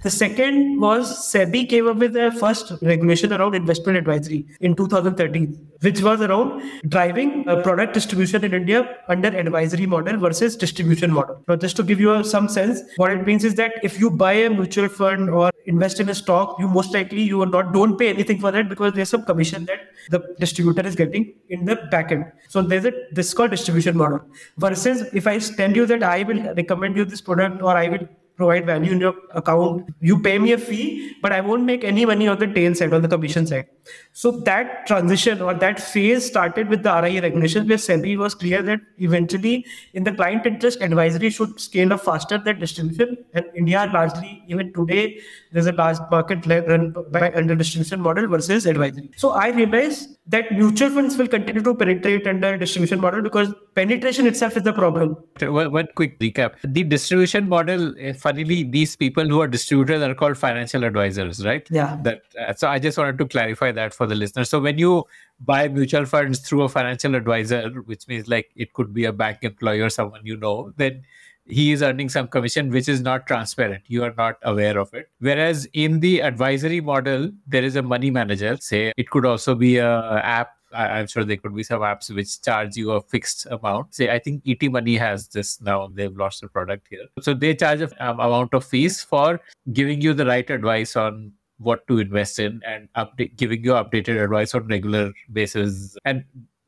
The 0.04 0.10
second 0.10 0.80
was 0.80 1.12
SEBI 1.34 1.68
came 1.70 1.88
up 1.88 1.98
with 1.98 2.14
their 2.14 2.32
first 2.32 2.74
regulation 2.82 3.34
around 3.34 3.56
investment 3.56 3.98
advisory 3.98 4.46
in 4.62 4.76
2013, 4.76 5.70
which 5.82 6.02
was 6.02 6.22
around 6.22 6.64
driving 6.88 7.44
product 7.64 7.94
distribution 7.94 8.44
in 8.44 8.54
India 8.54 8.98
under 9.08 9.28
advisory 9.28 9.86
model 9.86 10.18
versus 10.18 10.56
distribution 10.56 11.12
model. 11.12 11.42
Now, 11.48 11.56
just 11.56 11.76
to 11.78 11.84
give 11.84 12.00
you 12.00 12.24
some 12.24 12.48
sense, 12.48 12.82
what 12.96 13.12
it 13.12 13.26
means 13.26 13.44
is 13.44 13.56
that 13.56 13.74
if 13.84 14.00
you 14.00 14.10
buy 14.10 14.34
a 14.34 14.50
mutual 14.50 14.88
fund 14.88 15.33
or 15.34 15.52
invest 15.66 16.00
in 16.00 16.10
a 16.10 16.16
stock, 16.16 16.58
you 16.60 16.68
most 16.68 16.94
likely 16.94 17.22
you 17.22 17.42
are 17.42 17.52
not 17.58 17.74
don't 17.74 17.98
pay 17.98 18.10
anything 18.10 18.40
for 18.40 18.52
that 18.52 18.70
because 18.70 18.94
there's 18.94 19.10
some 19.10 19.24
commission 19.24 19.66
that 19.66 19.80
the 20.10 20.36
distributor 20.40 20.86
is 20.88 20.96
getting 20.96 21.34
in 21.50 21.66
the 21.66 21.75
back 21.92 22.12
end. 22.12 22.25
So 22.50 22.62
there's 22.62 22.86
a 22.86 22.94
this 23.12 23.34
called 23.34 23.52
distribution 23.52 23.98
model. 23.98 24.22
Versus 24.58 25.02
if 25.13 25.28
I 25.28 25.40
tell 25.40 25.72
you 25.72 25.86
that 25.86 26.04
I 26.04 26.24
will 26.24 26.44
recommend 26.56 26.98
you 26.98 27.06
this 27.06 27.22
product 27.22 27.62
or 27.62 27.75
I 27.75 27.88
will 27.90 28.08
provide 28.36 28.66
value 28.66 28.92
in 28.92 29.00
your 29.00 29.16
account. 29.32 29.90
You 30.00 30.20
pay 30.20 30.40
me 30.40 30.54
a 30.54 30.58
fee, 30.58 31.16
but 31.22 31.32
I 31.32 31.42
won't 31.42 31.63
make 31.63 31.84
any 31.84 32.06
money 32.06 32.28
on 32.28 32.40
the 32.40 32.48
tail 32.48 32.74
side, 32.75 32.94
on 32.94 33.02
the 33.02 33.08
commission 33.08 33.46
side. 33.46 33.68
So 34.13 34.32
that 34.32 34.86
transition 34.88 35.42
or 35.42 35.54
that 35.56 35.80
phase 35.80 36.25
started 36.25 36.70
with 36.70 36.84
the 36.84 37.02
RIA 37.02 37.22
regulation, 37.22 37.68
where 37.68 37.78
SEBI 37.78 38.18
was 38.18 38.36
clear 38.36 38.62
that 38.62 38.80
eventually, 38.98 39.66
in 39.94 40.04
the 40.04 40.12
client 40.13 40.46
interest, 40.46 40.82
advisory 40.82 41.30
should 41.30 41.60
scale 41.60 41.92
up 41.94 42.02
faster 42.02 42.38
than 42.38 42.60
distribution. 42.60 43.18
And 43.34 43.46
India 43.56 43.90
largely, 43.94 44.44
even 44.48 44.72
today, 44.74 45.20
there's 45.52 45.66
a 45.66 45.72
large 45.72 45.98
market 46.12 46.46
run 46.46 46.96
by 47.12 47.32
under 47.34 47.56
distribution 47.56 48.02
model 48.02 48.28
versus 48.28 48.66
advisory. 48.66 49.10
So 49.18 49.32
I 49.32 49.50
realized 49.50 50.18
that 50.28 50.52
mutual 50.52 50.90
funds 50.90 51.18
will 51.18 51.28
continue 51.28 51.62
to 51.62 51.75
penetrate 51.75 52.25
under 52.28 52.58
distribution 52.58 53.02
model 53.02 53.22
because 53.22 53.54
penetration 53.75 54.25
itself 54.25 54.56
is 54.56 54.63
the 54.63 54.72
problem. 54.74 55.18
One, 55.42 55.72
one 55.72 55.88
quick 55.96 56.20
recap: 56.20 56.54
the 56.63 56.84
distribution 56.84 57.50
model. 57.50 57.94
Eh, 58.00 58.13
funnily, 58.13 58.63
these 58.63 58.96
people 58.96 59.28
who 59.28 59.42
are 59.42 59.48
distributors 59.48 60.02
are 60.02 60.16
called 60.16 60.38
financial 60.38 60.84
advisors, 60.84 61.46
right? 61.46 61.68
Yeah. 61.70 61.98
That. 62.04 62.22
Uh, 62.40 62.54
so 62.54 62.70
I 62.70 62.80
just 62.80 62.98
wanted 62.98 63.18
to 63.18 63.25
clarify 63.25 63.73
that 63.74 63.94
for 63.94 64.08
the 64.08 64.15
listeners. 64.15 64.50
So 64.50 64.60
when 64.60 64.77
you 64.77 65.06
buy 65.39 65.68
mutual 65.68 66.06
funds 66.06 66.39
through 66.39 66.63
a 66.63 66.70
financial 66.70 67.15
advisor, 67.15 67.70
which 67.86 68.08
means 68.08 68.27
like 68.27 68.51
it 68.56 68.74
could 68.74 68.94
be 68.94 69.06
a 69.06 69.13
bank 69.13 69.39
employee 69.42 69.82
or 69.82 69.89
someone 69.89 70.22
you 70.24 70.38
know, 70.38 70.74
then 70.77 71.03
he 71.46 71.72
is 71.72 71.84
earning 71.84 72.10
some 72.10 72.27
commission 72.27 72.70
which 72.70 72.88
is 72.88 73.01
not 73.01 73.27
transparent. 73.27 73.84
You 73.88 74.03
are 74.03 74.13
not 74.18 74.38
aware 74.44 74.77
of 74.77 74.94
it. 74.94 75.10
Whereas 75.20 75.68
in 75.74 76.00
the 76.00 76.22
advisory 76.22 76.82
model 76.82 77.32
there 77.48 77.63
is 77.63 77.75
a 77.75 77.82
money 77.82 78.12
manager. 78.12 78.58
Say 78.60 78.94
it 78.98 79.10
could 79.10 79.25
also 79.25 79.56
be 79.56 79.77
a 79.77 80.22
app. 80.24 80.51
I'm 80.74 81.06
sure 81.06 81.24
there 81.24 81.38
could 81.38 81.56
be 81.56 81.62
some 81.62 81.82
apps 81.82 82.10
which 82.10 82.42
charge 82.42 82.75
you 82.75 82.92
a 82.92 83.01
fixed 83.01 83.46
amount. 83.46 83.94
Say 83.94 84.10
i 84.10 84.18
think 84.18 84.42
ET 84.48 84.72
Money 84.72 84.96
has 84.98 85.27
this 85.27 85.62
now. 85.62 85.88
They've 85.94 86.15
launched 86.15 86.42
the 86.42 86.48
product 86.48 86.88
here. 86.89 87.06
So 87.22 87.36
they 87.36 87.53
charge 87.53 87.82
an 87.82 87.92
um, 88.00 88.20
amount 88.20 88.56
of 88.56 88.65
fees 88.65 89.03
for 89.03 89.39
giving 89.72 90.01
you 90.01 90.15
the 90.15 90.25
right 90.25 90.50
advice 90.50 90.96
on 90.96 91.34
what 91.57 91.86
to 91.88 92.00
invest 92.00 92.39
in 92.39 92.62
and 92.65 92.89
update, 92.95 93.36
giving 93.36 93.63
you 93.63 93.72
updated 93.72 94.24
advice 94.24 94.53
on 94.53 94.67
regular 94.67 95.12
basis 95.31 95.95
and 96.05 96.24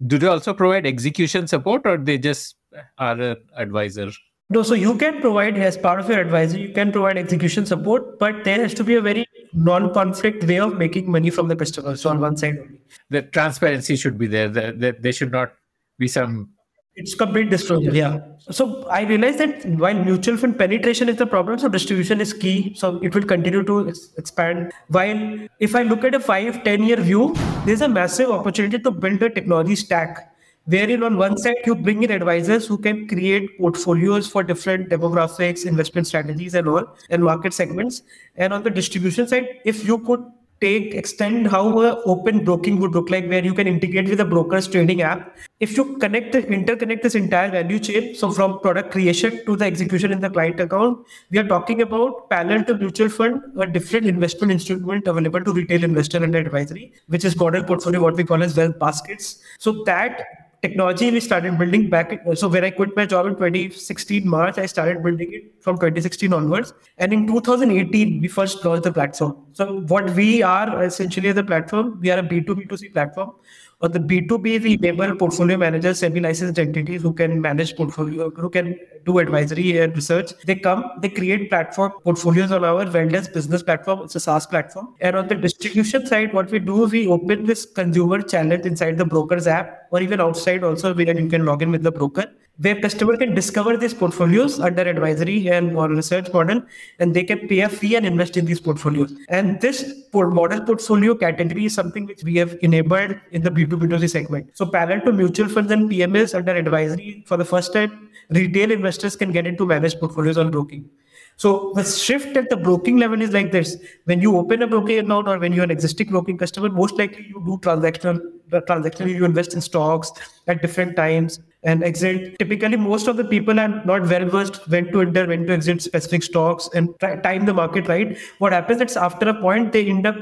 do 0.08 0.18
they 0.18 0.28
also 0.28 0.54
provide 0.54 0.86
execution 0.86 1.48
support 1.48 1.82
or 1.86 1.98
they 1.98 2.18
just 2.18 2.56
are 2.98 3.20
an 3.20 3.38
advisor 3.56 4.12
no, 4.50 4.62
so 4.62 4.76
you 4.76 4.96
can 4.96 5.22
provide 5.22 5.58
as 5.58 5.76
part 5.76 6.00
of 6.00 6.08
your 6.08 6.20
advisor, 6.20 6.60
you 6.60 6.72
can 6.72 6.92
provide 6.92 7.18
execution 7.18 7.66
support, 7.66 8.20
but 8.20 8.44
there 8.44 8.60
has 8.60 8.76
to 8.76 8.84
be 8.84 8.94
a 8.94 9.02
very 9.02 9.26
non-conflict 9.54 10.44
way 10.44 10.60
of 10.60 10.78
making 10.78 11.10
money 11.10 11.32
from 11.32 11.48
the 11.48 11.56
customer. 11.56 11.96
So 11.96 12.12
on 12.12 12.20
one 12.20 12.38
side 12.38 12.60
only. 12.60 12.80
The 13.10 13.24
transparency 13.24 13.96
should 13.96 14.20
be 14.20 14.28
there. 14.28 14.48
There, 14.48 14.72
there, 14.72 14.92
there 14.92 15.12
should 15.12 15.32
not 15.32 15.54
be 15.98 16.08
some 16.08 16.52
it's 16.96 17.14
complete 17.14 17.50
disclosure. 17.50 17.92
Yeah. 17.92 18.20
So 18.52 18.88
I 18.88 19.04
realized 19.04 19.40
that 19.40 19.66
while 19.66 19.94
mutual 19.94 20.38
fund 20.38 20.58
penetration 20.58 21.10
is 21.10 21.18
the 21.18 21.26
problem, 21.26 21.60
so 21.60 21.68
distribution 21.68 22.22
is 22.22 22.32
key. 22.34 22.74
So 22.76 23.00
it 23.02 23.14
will 23.14 23.24
continue 23.24 23.64
to 23.64 23.92
expand. 24.18 24.72
While 24.88 25.40
if 25.60 25.76
I 25.76 25.84
look 25.84 26.04
at 26.04 26.16
a 26.16 26.20
five, 26.20 26.64
10 26.64 26.84
year 26.84 26.98
view, 26.98 27.36
there's 27.66 27.82
a 27.82 27.90
massive 27.90 28.30
opportunity 28.30 28.80
to 28.80 28.92
build 28.92 29.22
a 29.24 29.30
technology 29.30 29.76
stack 29.76 30.32
wherein 30.68 31.04
on 31.04 31.18
one 31.18 31.38
side 31.38 31.58
you 31.66 31.76
bring 31.76 32.02
in 32.04 32.12
advisors 32.12 32.66
who 32.66 32.78
can 32.78 33.08
create 33.08 33.58
portfolios 33.60 34.28
for 34.28 34.44
different 34.44 34.90
demographics, 34.90 35.66
investment 35.66 36.08
strategies, 36.08 36.56
and 36.56 36.68
all, 36.68 36.86
and 37.10 37.24
market 37.24 37.54
segments. 37.54 38.02
And 38.36 38.54
on 38.54 38.64
the 38.64 38.70
distribution 38.70 39.28
side, 39.28 39.48
if 39.64 39.86
you 39.86 40.00
could 40.00 40.26
take 40.62 40.94
extend 40.94 41.48
how 41.48 41.82
a 41.82 42.02
open 42.04 42.44
broking 42.44 42.80
would 42.80 42.92
look 42.92 43.10
like 43.10 43.28
where 43.28 43.44
you 43.44 43.54
can 43.54 43.68
integrate 43.68 44.10
with 44.10 44.20
a 44.20 44.26
broker's 44.26 44.68
trading 44.68 45.02
app. 45.02 45.38
If 45.60 45.78
you 45.78 45.98
connect 45.98 46.34
interconnect 46.34 47.02
this 47.02 47.16
entire 47.16 47.50
value 47.50 47.80
chain 47.80 48.16
so 48.16 48.32
from 48.32 48.60
product 48.60 48.92
creation 48.92 49.46
to 49.46 49.56
the 49.56 49.66
execution 49.66 50.12
in 50.12 50.20
the 50.20 50.30
client 50.30 50.60
account 50.60 51.06
we 51.32 51.38
are 51.38 51.48
talking 51.48 51.82
about 51.82 52.30
parallel 52.30 52.64
to 52.66 52.76
mutual 52.76 53.10
fund 53.10 53.42
a 53.58 53.68
different 53.68 54.06
investment 54.06 54.52
instrument 54.52 55.08
available 55.08 55.44
to 55.44 55.54
retail 55.54 55.84
investor 55.84 56.24
and 56.24 56.36
advisory 56.36 56.94
which 57.08 57.26
is 57.26 57.38
model 57.38 57.64
portfolio 57.64 58.02
what 58.02 58.16
we 58.16 58.24
call 58.24 58.44
as 58.44 58.58
wealth 58.58 58.78
baskets. 58.80 59.42
So 59.60 59.84
that 59.86 60.35
technology 60.66 61.12
we 61.12 61.20
started 61.20 61.58
building 61.58 61.90
back. 61.90 62.14
So 62.36 62.48
when 62.48 62.64
I 62.64 62.72
quit 62.72 62.96
my 62.96 63.06
job 63.06 63.28
in 63.28 63.34
2016 63.34 64.28
March, 64.28 64.58
I 64.58 64.66
started 64.66 65.04
building 65.04 65.34
it 65.34 65.52
from 65.62 65.76
2016 65.76 66.34
onwards. 66.34 66.74
And 66.98 67.14
in 67.14 67.28
2018, 67.28 68.22
we 68.22 68.28
first 68.28 68.66
launched 68.66 68.84
the 68.84 68.94
platform. 68.94 69.38
So 69.54 69.82
what 69.94 70.10
we 70.12 70.42
are 70.44 70.84
essentially 70.84 71.30
as 71.30 71.38
a 71.38 71.44
platform, 71.44 72.00
we 72.02 72.12
are 72.12 72.20
a 72.20 72.24
B2B2C 72.24 72.94
platform 72.94 73.34
on 73.82 73.92
the 73.92 74.00
B2B, 74.00 74.64
we 74.64 74.74
enable 74.76 75.16
portfolio 75.16 75.58
managers, 75.58 76.00
semi-licensed 76.00 76.58
entities 76.58 77.02
who 77.02 77.14
can 77.14 77.42
manage 77.42 77.76
portfolio, 77.76 78.30
who 78.30 78.50
can 78.50 78.80
do 79.06 79.20
advisory 79.20 79.78
and 79.80 79.96
research. 79.96 80.32
They 80.46 80.56
come, 80.56 80.92
they 81.02 81.10
create 81.10 81.50
platform 81.50 81.92
portfolios 82.04 82.52
on 82.52 82.64
our 82.64 82.86
Wellness 82.86 83.32
business 83.32 83.62
platform. 83.64 84.02
It's 84.04 84.16
a 84.16 84.20
SaaS 84.22 84.46
platform. 84.48 84.96
And 85.02 85.16
on 85.18 85.28
the 85.28 85.36
distribution 85.36 86.06
side, 86.06 86.34
what 86.34 86.50
we 86.52 86.60
do, 86.60 86.86
we 86.86 87.08
open 87.08 87.46
this 87.46 87.66
consumer 87.66 88.22
channel 88.22 88.60
inside 88.62 88.98
the 88.98 89.06
broker's 89.06 89.46
app 89.46 89.85
or 89.96 90.02
even 90.08 90.22
outside 90.28 90.64
also 90.70 90.94
where 90.94 91.20
you 91.20 91.30
can 91.36 91.46
log 91.52 91.62
in 91.68 91.72
with 91.78 91.84
the 91.90 91.96
broker 92.00 92.26
where 92.58 92.80
customer 92.80 93.18
can 93.18 93.36
discover 93.36 93.76
these 93.76 93.94
portfolios 93.94 94.60
under 94.60 94.82
advisory 94.82 95.50
and 95.50 95.76
or 95.76 95.90
research 95.90 96.32
model 96.34 96.62
and 97.00 97.14
they 97.14 97.24
can 97.24 97.48
pay 97.50 97.60
a 97.62 97.70
fee 97.70 97.96
and 97.96 98.06
invest 98.06 98.38
in 98.38 98.46
these 98.46 98.62
portfolios. 98.62 99.14
And 99.30 99.60
this 99.60 99.94
model 100.14 100.62
portfolio 100.62 101.16
category 101.16 101.66
is 101.66 101.74
something 101.74 102.06
which 102.06 102.24
we 102.24 102.36
have 102.38 102.58
enabled 102.62 103.16
in 103.32 103.42
the 103.42 103.52
b2b2c 103.52 104.10
segment. 104.10 104.52
So 104.54 104.66
parallel 104.66 105.02
to 105.02 105.12
mutual 105.12 105.50
funds 105.50 105.72
and 105.72 105.90
pms 105.90 106.34
under 106.34 106.56
advisory 106.56 107.24
for 107.28 107.36
the 107.36 107.46
first 107.46 107.74
time 107.74 108.10
retail 108.30 108.72
investors 108.72 109.16
can 109.16 109.32
get 109.32 109.46
into 109.46 109.66
managed 109.66 110.00
portfolios 110.00 110.38
on 110.38 110.52
broking 110.52 110.90
so 111.38 111.74
the 111.76 111.84
shift 111.84 112.38
at 112.38 112.50
the 112.50 112.58
broking 112.58 112.98
level 112.98 113.22
is 113.22 113.32
like 113.32 113.52
this. 113.52 113.78
When 114.06 114.22
you 114.22 114.38
open 114.38 114.62
a 114.62 114.68
broking 114.68 115.00
account 115.00 115.28
or 115.28 115.38
when 115.38 115.54
you're 115.54 115.66
an 115.66 115.72
existing 115.72 116.08
broking 116.08 116.38
customer, 116.38 116.70
most 116.70 116.98
likely 116.98 117.28
you 117.28 117.42
do 117.46 117.58
transactional 117.62 118.22
transactionally 118.52 119.16
you 119.16 119.26
invest 119.26 119.54
in 119.54 119.62
stocks 119.62 120.12
at 120.48 120.62
different 120.62 120.96
times 120.96 121.40
and 121.64 121.84
exit. 121.84 122.38
Typically, 122.38 122.78
most 122.78 123.08
of 123.08 123.18
the 123.18 123.24
people 123.24 123.60
are 123.60 123.68
not 123.68 124.08
well 124.08 124.26
versed 124.26 124.68
when 124.70 124.92
to 124.92 125.02
enter, 125.02 125.26
when 125.28 125.46
to 125.48 125.54
exit 125.54 125.82
specific 125.82 126.24
stocks 126.24 126.70
and 126.74 126.94
time 127.00 127.46
the 127.46 127.54
market 127.54 127.88
right. 127.88 128.18
What 128.38 128.54
happens 128.54 128.82
is 128.82 128.98
after 128.98 129.30
a 129.30 129.34
point 129.34 129.72
they 129.72 129.90
end 129.90 130.06
up 130.06 130.16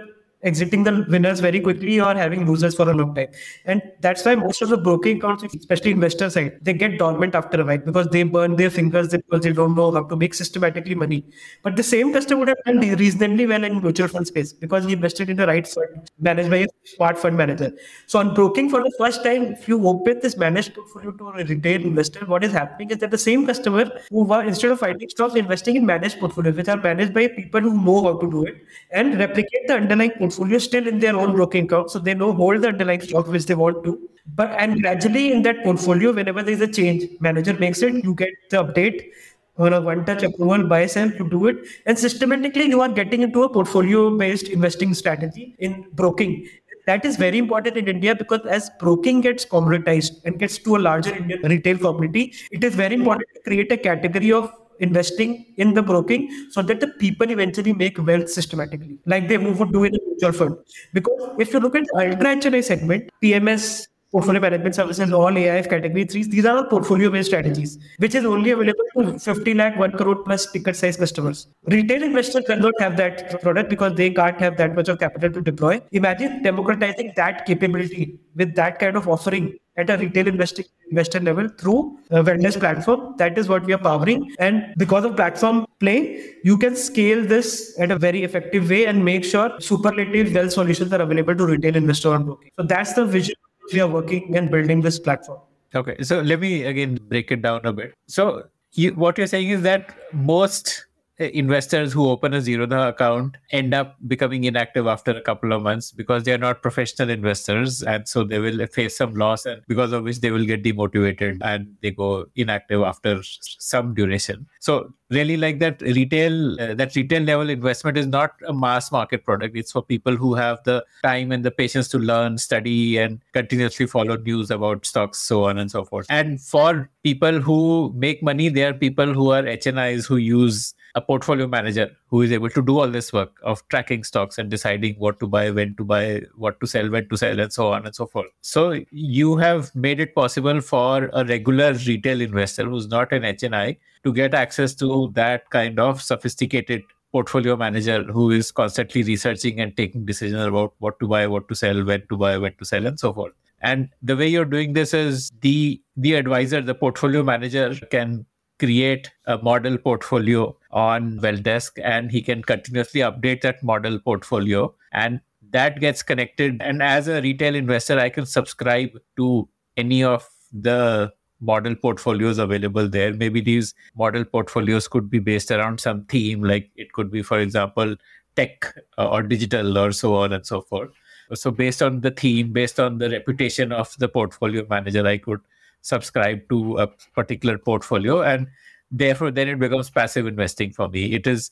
exiting 0.44 0.84
the 0.84 1.06
winners 1.10 1.40
very 1.40 1.60
quickly 1.60 2.00
or 2.00 2.14
having 2.14 2.46
losers 2.46 2.76
for 2.76 2.90
a 2.90 2.94
long 2.94 3.16
time. 3.16 3.28
And 3.66 3.82
that's 4.02 4.26
why 4.26 4.36
most 4.36 4.62
of 4.62 4.70
the 4.70 4.78
broking 4.78 5.18
accounts, 5.18 5.44
especially 5.44 5.92
investor 5.92 6.30
side, 6.30 6.60
they 6.62 6.74
get 6.74 6.98
dormant 6.98 7.36
after 7.36 7.62
a 7.62 7.66
while 7.66 7.78
because 7.78 8.08
they 8.08 8.24
burn 8.24 8.56
their 8.56 8.70
fingers 8.70 9.10
because 9.10 9.42
they 9.42 9.54
don't 9.54 9.76
know 9.76 9.92
how 9.92 10.04
to 10.04 10.16
make 10.16 10.34
systematically 10.34 10.96
money. 10.96 11.26
But 11.64 11.76
the 11.76 11.84
same 11.84 12.14
customer 12.14 12.40
would 12.40 12.48
have 12.50 12.64
done 12.66 12.80
reasonably 12.80 13.46
well 13.46 13.64
in 13.64 13.82
mutual 13.82 14.08
fund 14.08 14.28
space 14.28 14.54
because 14.54 14.86
he 14.86 14.94
invested 14.94 15.30
in 15.30 15.38
the 15.38 15.48
right 15.48 15.68
fund 15.68 16.10
managed 16.20 16.50
by 16.50 16.58
a 16.58 16.68
smart 16.96 17.18
fund 17.18 17.38
manager. 17.38 17.72
So 18.08 18.20
on 18.20 18.34
broking 18.34 18.70
for 18.70 18.84
the 18.84 18.94
first 18.98 19.24
time, 19.24 19.44
if 19.54 19.68
you 19.68 19.88
open 19.88 20.20
this 20.22 20.38
managed 20.38 20.74
portfolio 20.76 21.12
to 21.12 21.30
a 21.30 21.46
retail 21.46 21.82
investor, 21.82 22.26
what 22.26 22.44
is 22.44 22.52
happening 22.52 22.92
is 22.92 22.98
that 22.98 23.12
the 23.12 23.18
same 23.18 23.46
customer 23.46 23.90
who 24.10 24.24
were 24.24 24.44
instead 24.44 24.72
of 24.72 24.80
finding 24.80 25.10
stocks 25.10 25.36
investing 25.36 25.76
in 25.76 25.86
managed 25.86 26.20
portfolios, 26.20 26.56
which 26.56 26.68
are 26.68 26.78
managed 26.78 27.14
by 27.14 27.28
people 27.28 27.62
who 27.62 27.74
know 27.82 28.04
how 28.04 28.18
to 28.20 28.30
do 28.30 28.46
it 28.46 28.56
and 28.92 29.18
replicate 29.18 29.68
the 29.68 29.76
underlying 29.76 30.12
portfolio 30.34 30.58
still 30.60 30.88
in 30.88 31.00
their 31.00 31.16
own 31.16 31.34
broking 31.34 31.66
account, 31.66 31.92
so 31.92 32.00
they 32.00 32.14
know 32.14 32.34
hold 32.34 32.62
the 32.62 32.70
underlying 32.70 33.02
stock 33.02 33.28
which 33.28 33.46
they 33.46 33.56
want 33.56 33.84
to. 33.84 34.10
But 34.36 34.52
and 34.52 34.82
gradually 34.82 35.32
in 35.32 35.44
that 35.44 35.64
portfolio, 35.64 36.12
whenever 36.12 36.42
there 36.42 36.54
is 36.54 36.62
a 36.62 36.68
change, 36.68 37.04
manager 37.20 37.54
makes 37.54 37.82
it, 37.82 38.04
you 38.04 38.16
get 38.16 38.30
the 38.50 38.64
update 38.64 39.12
on 39.58 39.74
a 39.74 39.82
one-touch 39.82 40.24
approval, 40.24 40.68
buy 40.68 40.86
sell, 40.88 41.12
to 41.12 41.30
do 41.30 41.48
it, 41.48 41.58
and 41.86 42.00
systematically 42.00 42.66
you 42.66 42.82
are 42.82 42.90
getting 42.90 43.22
into 43.22 43.44
a 43.44 43.50
portfolio-based 43.50 44.50
investing 44.50 44.94
strategy 44.96 45.56
in 45.60 45.86
broking. 45.94 46.48
That 46.88 47.06
is 47.06 47.16
very 47.16 47.38
important 47.38 47.78
in 47.78 47.88
India 47.88 48.16
because 48.16 48.42
as 48.46 48.72
broking 48.80 49.22
gets 49.22 49.46
commoditized 49.46 50.26
and 50.26 50.40
gets 50.40 50.58
to 50.58 50.76
a 50.76 50.80
larger 50.80 51.16
Indian 51.16 51.42
retail 51.44 51.78
community, 51.78 52.34
it 52.52 52.64
is 52.64 52.76
very 52.76 52.96
important 52.96 53.28
to 53.36 53.42
create 53.42 53.72
a 53.72 53.78
category 53.78 54.34
of 54.34 54.52
investing 54.84 55.46
in 55.58 55.74
the 55.74 55.82
broking 55.82 56.30
so 56.52 56.62
that 56.62 56.80
the 56.80 56.88
people 57.04 57.30
eventually 57.32 57.74
make 57.74 57.98
wealth 58.10 58.30
systematically, 58.30 58.98
like 59.06 59.28
they 59.28 59.38
move 59.38 59.58
to 59.60 59.66
do 59.66 59.84
in 59.84 59.96
a 59.96 60.00
mutual 60.08 60.34
fund. 60.34 60.56
Because 60.94 61.32
if 61.40 61.54
you 61.54 61.60
look 61.60 61.76
at 61.76 61.86
ultra 61.96 62.36
HNI 62.36 62.64
segment, 62.64 63.10
PMS 63.22 63.88
portfolio 64.14 64.40
management 64.40 64.76
services, 64.76 65.12
all 65.12 65.32
AIF 65.32 65.70
category 65.70 66.06
threes, 66.06 66.30
these 66.30 66.46
are 66.46 66.58
all 66.58 66.66
portfolio 66.66 67.10
based 67.10 67.30
strategies, 67.30 67.80
which 67.98 68.16
is 68.16 68.26
only 68.26 68.52
available 68.52 68.86
to 68.96 69.20
50 69.20 69.54
lakh, 69.56 69.78
1 69.78 69.92
crore 69.94 70.16
plus 70.28 70.52
ticket 70.52 70.76
size 70.76 70.98
customers. 70.98 71.48
Retail 71.66 72.04
investors 72.04 72.46
cannot 72.46 72.80
have 72.80 72.96
that 72.98 73.42
product 73.42 73.70
because 73.70 73.96
they 73.96 74.12
can't 74.12 74.40
have 74.40 74.56
that 74.58 74.76
much 74.76 74.88
of 74.88 75.00
capital 75.00 75.32
to 75.32 75.42
deploy. 75.42 75.82
Imagine 75.92 76.44
democratizing 76.44 77.12
that 77.16 77.46
capability 77.48 78.20
with 78.36 78.56
that 78.56 78.80
kind 78.80 78.96
of 78.96 79.10
offering 79.10 79.58
at 79.78 79.90
a 79.90 79.98
retail 79.98 80.28
investing 80.28 80.66
investor 80.92 81.20
level 81.20 81.48
through 81.58 81.98
a 82.12 82.24
wellness 82.24 82.60
platform. 82.60 83.16
That 83.18 83.38
is 83.40 83.50
what 83.50 83.66
we 83.66 83.74
are 83.74 83.80
powering. 83.80 84.32
And 84.38 84.76
because 84.78 85.06
of 85.06 85.16
platform 85.16 85.66
play, 85.80 86.36
you 86.44 86.58
can 86.58 86.76
scale 86.76 87.26
this 87.26 87.76
at 87.80 87.90
a 87.90 87.98
very 87.98 88.24
effective 88.24 88.70
way 88.70 88.86
and 88.86 89.04
make 89.04 89.26
sure 89.26 89.60
superlative 89.60 90.36
wealth 90.36 90.52
solutions 90.52 90.94
are 90.94 91.02
available 91.02 91.36
to 91.36 91.48
retail 91.48 91.76
investor 91.76 92.14
on 92.14 92.26
broking. 92.26 92.52
So 92.60 92.66
that's 92.66 92.94
the 92.94 93.06
vision 93.06 93.36
we 93.72 93.80
are 93.80 93.88
working 93.88 94.36
and 94.36 94.50
building 94.50 94.82
this 94.82 95.00
platform. 95.00 95.40
Okay, 95.76 96.02
so 96.04 96.22
let 96.22 96.40
me 96.40 96.64
again 96.64 97.00
break 97.10 97.32
it 97.32 97.42
down 97.42 97.62
a 97.66 97.74
bit. 97.74 97.94
So 98.08 98.44
you, 98.74 98.94
what 98.94 99.18
you're 99.18 99.28
saying 99.28 99.50
is 99.50 99.62
that 99.64 99.96
most 100.14 100.86
investors 101.20 101.94
who 101.94 102.10
open 102.10 102.34
a 102.34 102.40
Zerodha 102.40 102.90
account 102.90 103.38
end 103.52 103.74
up 103.74 103.96
becoming 104.08 104.46
inactive 104.46 104.88
after 104.88 105.12
a 105.12 105.22
couple 105.22 105.54
of 105.54 105.62
months 105.62 105.92
because 105.92 106.24
they 106.24 106.34
are 106.34 106.40
not 106.40 106.62
professional 106.62 107.10
investors 107.10 107.84
and 107.84 108.08
so 108.08 108.24
they 108.24 108.40
will 108.40 108.66
face 108.68 108.98
some 108.98 109.14
loss 109.14 109.46
and 109.46 109.62
because 109.68 109.92
of 109.92 110.04
which 110.04 110.22
they 110.22 110.32
will 110.32 110.46
get 110.46 110.64
demotivated 110.64 111.38
and 111.42 111.76
they 111.82 111.92
go 111.92 112.26
inactive 112.36 112.82
after 112.82 113.22
some 113.24 113.94
duration. 113.94 114.48
So 114.60 114.94
really 115.12 115.38
like 115.38 115.60
that 115.60 115.82
retail 115.82 116.60
uh, 116.60 116.74
that 116.74 116.96
retail 116.96 117.22
level 117.22 117.50
investment 117.50 117.98
is 117.98 118.08
not 118.08 118.32
a 118.48 118.54
mass 118.54 118.92
market 118.92 119.24
product. 119.24 119.56
It's 119.56 119.72
for 119.72 119.84
people 119.84 120.16
who 120.16 120.34
have 120.34 120.64
the 120.64 120.84
time 121.04 121.32
and 121.32 121.46
the 121.46 121.52
patience 121.52 121.88
to 121.90 122.00
learn 122.00 122.40
study 122.40 122.98
and 122.98 123.22
continuously 123.34 123.86
follow 123.86 124.18
news 124.18 124.50
about 124.50 124.86
stocks 124.86 125.20
so 125.20 125.44
on 125.44 125.60
and 125.60 125.70
so 125.70 125.86
forth. 125.86 126.08
And 126.10 126.42
for 126.42 126.90
people 127.04 127.40
who 127.40 127.94
make 127.96 128.24
money 128.24 128.50
they 128.50 128.64
are 128.64 128.74
people 128.74 129.14
who 129.14 129.30
are 129.32 129.44
hnis 129.44 130.08
who 130.08 130.18
use 130.18 130.74
a 130.96 131.02
portfolio 131.02 131.48
manager 131.48 131.92
who 132.08 132.22
is 132.22 132.32
able 132.32 132.50
to 132.50 132.62
do 132.62 132.80
all 132.80 132.88
this 132.88 133.12
work 133.12 133.32
of 133.44 133.68
tracking 133.70 134.04
stocks 134.04 134.38
and 134.38 134.50
deciding 134.50 134.96
what 134.96 135.20
to 135.20 135.28
buy, 135.28 135.50
when 135.50 135.76
to 135.76 135.84
buy, 135.84 136.22
what 136.36 136.60
to 136.60 136.68
sell, 136.68 136.90
when 136.90 137.10
to 137.10 137.18
sell, 137.18 137.40
and 137.40 137.52
so 137.52 137.74
on 137.74 137.86
and 137.86 137.96
so 137.96 138.06
forth. 138.06 138.28
So 138.42 138.80
you 138.92 139.38
have 139.38 139.76
made 139.76 140.00
it 140.00 140.14
possible 140.14 140.62
for 140.62 141.10
a 141.14 141.26
regular 141.26 141.74
retail 141.74 142.22
investor 142.22 142.66
who's 142.66 142.88
not 142.88 143.12
an 143.12 143.24
HNI 143.24 143.78
to 144.04 144.14
get 144.14 144.34
access 144.34 144.76
to 144.76 145.12
that 145.16 145.50
kind 145.50 145.80
of 145.80 146.02
sophisticated 146.02 146.84
portfolio 147.12 147.56
manager 147.56 148.04
who 148.04 148.32
is 148.32 148.52
constantly 148.52 149.04
researching 149.04 149.60
and 149.60 149.76
taking 149.78 150.06
decisions 150.06 150.44
about 150.44 150.74
what 150.80 151.00
to 151.00 151.08
buy, 151.08 151.26
what 151.28 151.48
to 151.48 151.56
sell, 151.56 151.84
when 151.84 152.06
to 152.08 152.18
buy, 152.18 152.38
when 152.38 152.54
to 152.58 152.66
sell, 152.66 152.86
and 152.86 153.00
so 153.00 153.14
forth. 153.14 153.34
And 153.62 153.90
the 154.02 154.18
way 154.18 154.28
you're 154.28 154.46
doing 154.46 154.74
this 154.74 154.94
is 154.94 155.32
the 155.42 155.82
the 155.96 156.16
advisor, 156.16 156.62
the 156.62 156.76
portfolio 156.76 157.24
manager 157.24 157.76
can 157.90 158.26
create 158.64 159.12
a 159.26 159.38
model 159.38 159.78
portfolio 159.78 160.56
on 160.72 161.20
WealthDesk 161.20 161.80
and 161.84 162.12
he 162.12 162.22
can 162.22 162.42
continuously 162.42 163.02
update 163.02 163.42
that 163.42 163.62
model 163.62 164.00
portfolio 164.00 164.74
and 164.94 165.20
that 165.52 165.80
gets 165.80 166.02
connected. 166.02 166.62
And 166.62 166.82
as 166.82 167.08
a 167.08 167.22
retail 167.22 167.56
investor, 167.56 168.00
I 168.00 168.10
can 168.10 168.26
subscribe 168.26 168.92
to 169.18 169.50
any 169.76 170.04
of 170.04 170.28
the 170.52 171.12
model 171.42 171.76
portfolios 171.76 172.38
available 172.38 172.88
there. 172.88 173.14
Maybe 173.14 173.42
these 173.42 173.74
model 173.98 174.24
portfolios 174.24 174.88
could 174.88 175.10
be 175.10 175.20
based 175.20 175.52
around 175.52 175.80
some 175.80 176.06
theme, 176.06 176.42
like 176.42 176.72
it 176.76 176.94
could 176.94 177.12
be, 177.12 177.22
for 177.22 177.40
example, 177.40 177.96
tech 178.38 178.74
uh, 178.98 179.10
or 179.10 179.24
digital 179.24 179.78
or 179.78 179.92
so 179.92 180.16
on 180.16 180.32
and 180.32 180.46
so 180.46 180.62
forth. 180.62 180.90
So, 181.34 181.52
based 181.52 181.82
on 181.82 182.02
the 182.02 182.12
theme, 182.12 182.54
based 182.54 182.80
on 182.80 182.98
the 182.98 183.10
reputation 183.10 183.72
of 183.72 183.94
the 183.98 184.08
portfolio 184.08 184.66
manager, 184.70 185.06
I 185.06 185.18
could 185.18 185.40
subscribe 185.84 186.42
to 186.50 186.78
a 186.80 186.88
particular 187.14 187.58
portfolio 187.58 188.22
and 188.24 188.48
therefore 188.90 189.30
then 189.32 189.48
it 189.48 189.60
becomes 189.60 189.90
passive 189.90 190.26
investing 190.26 190.72
for 190.72 190.90
me. 190.90 191.14
It 191.14 191.28
is 191.28 191.52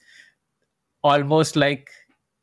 almost 1.03 1.55
like 1.55 1.91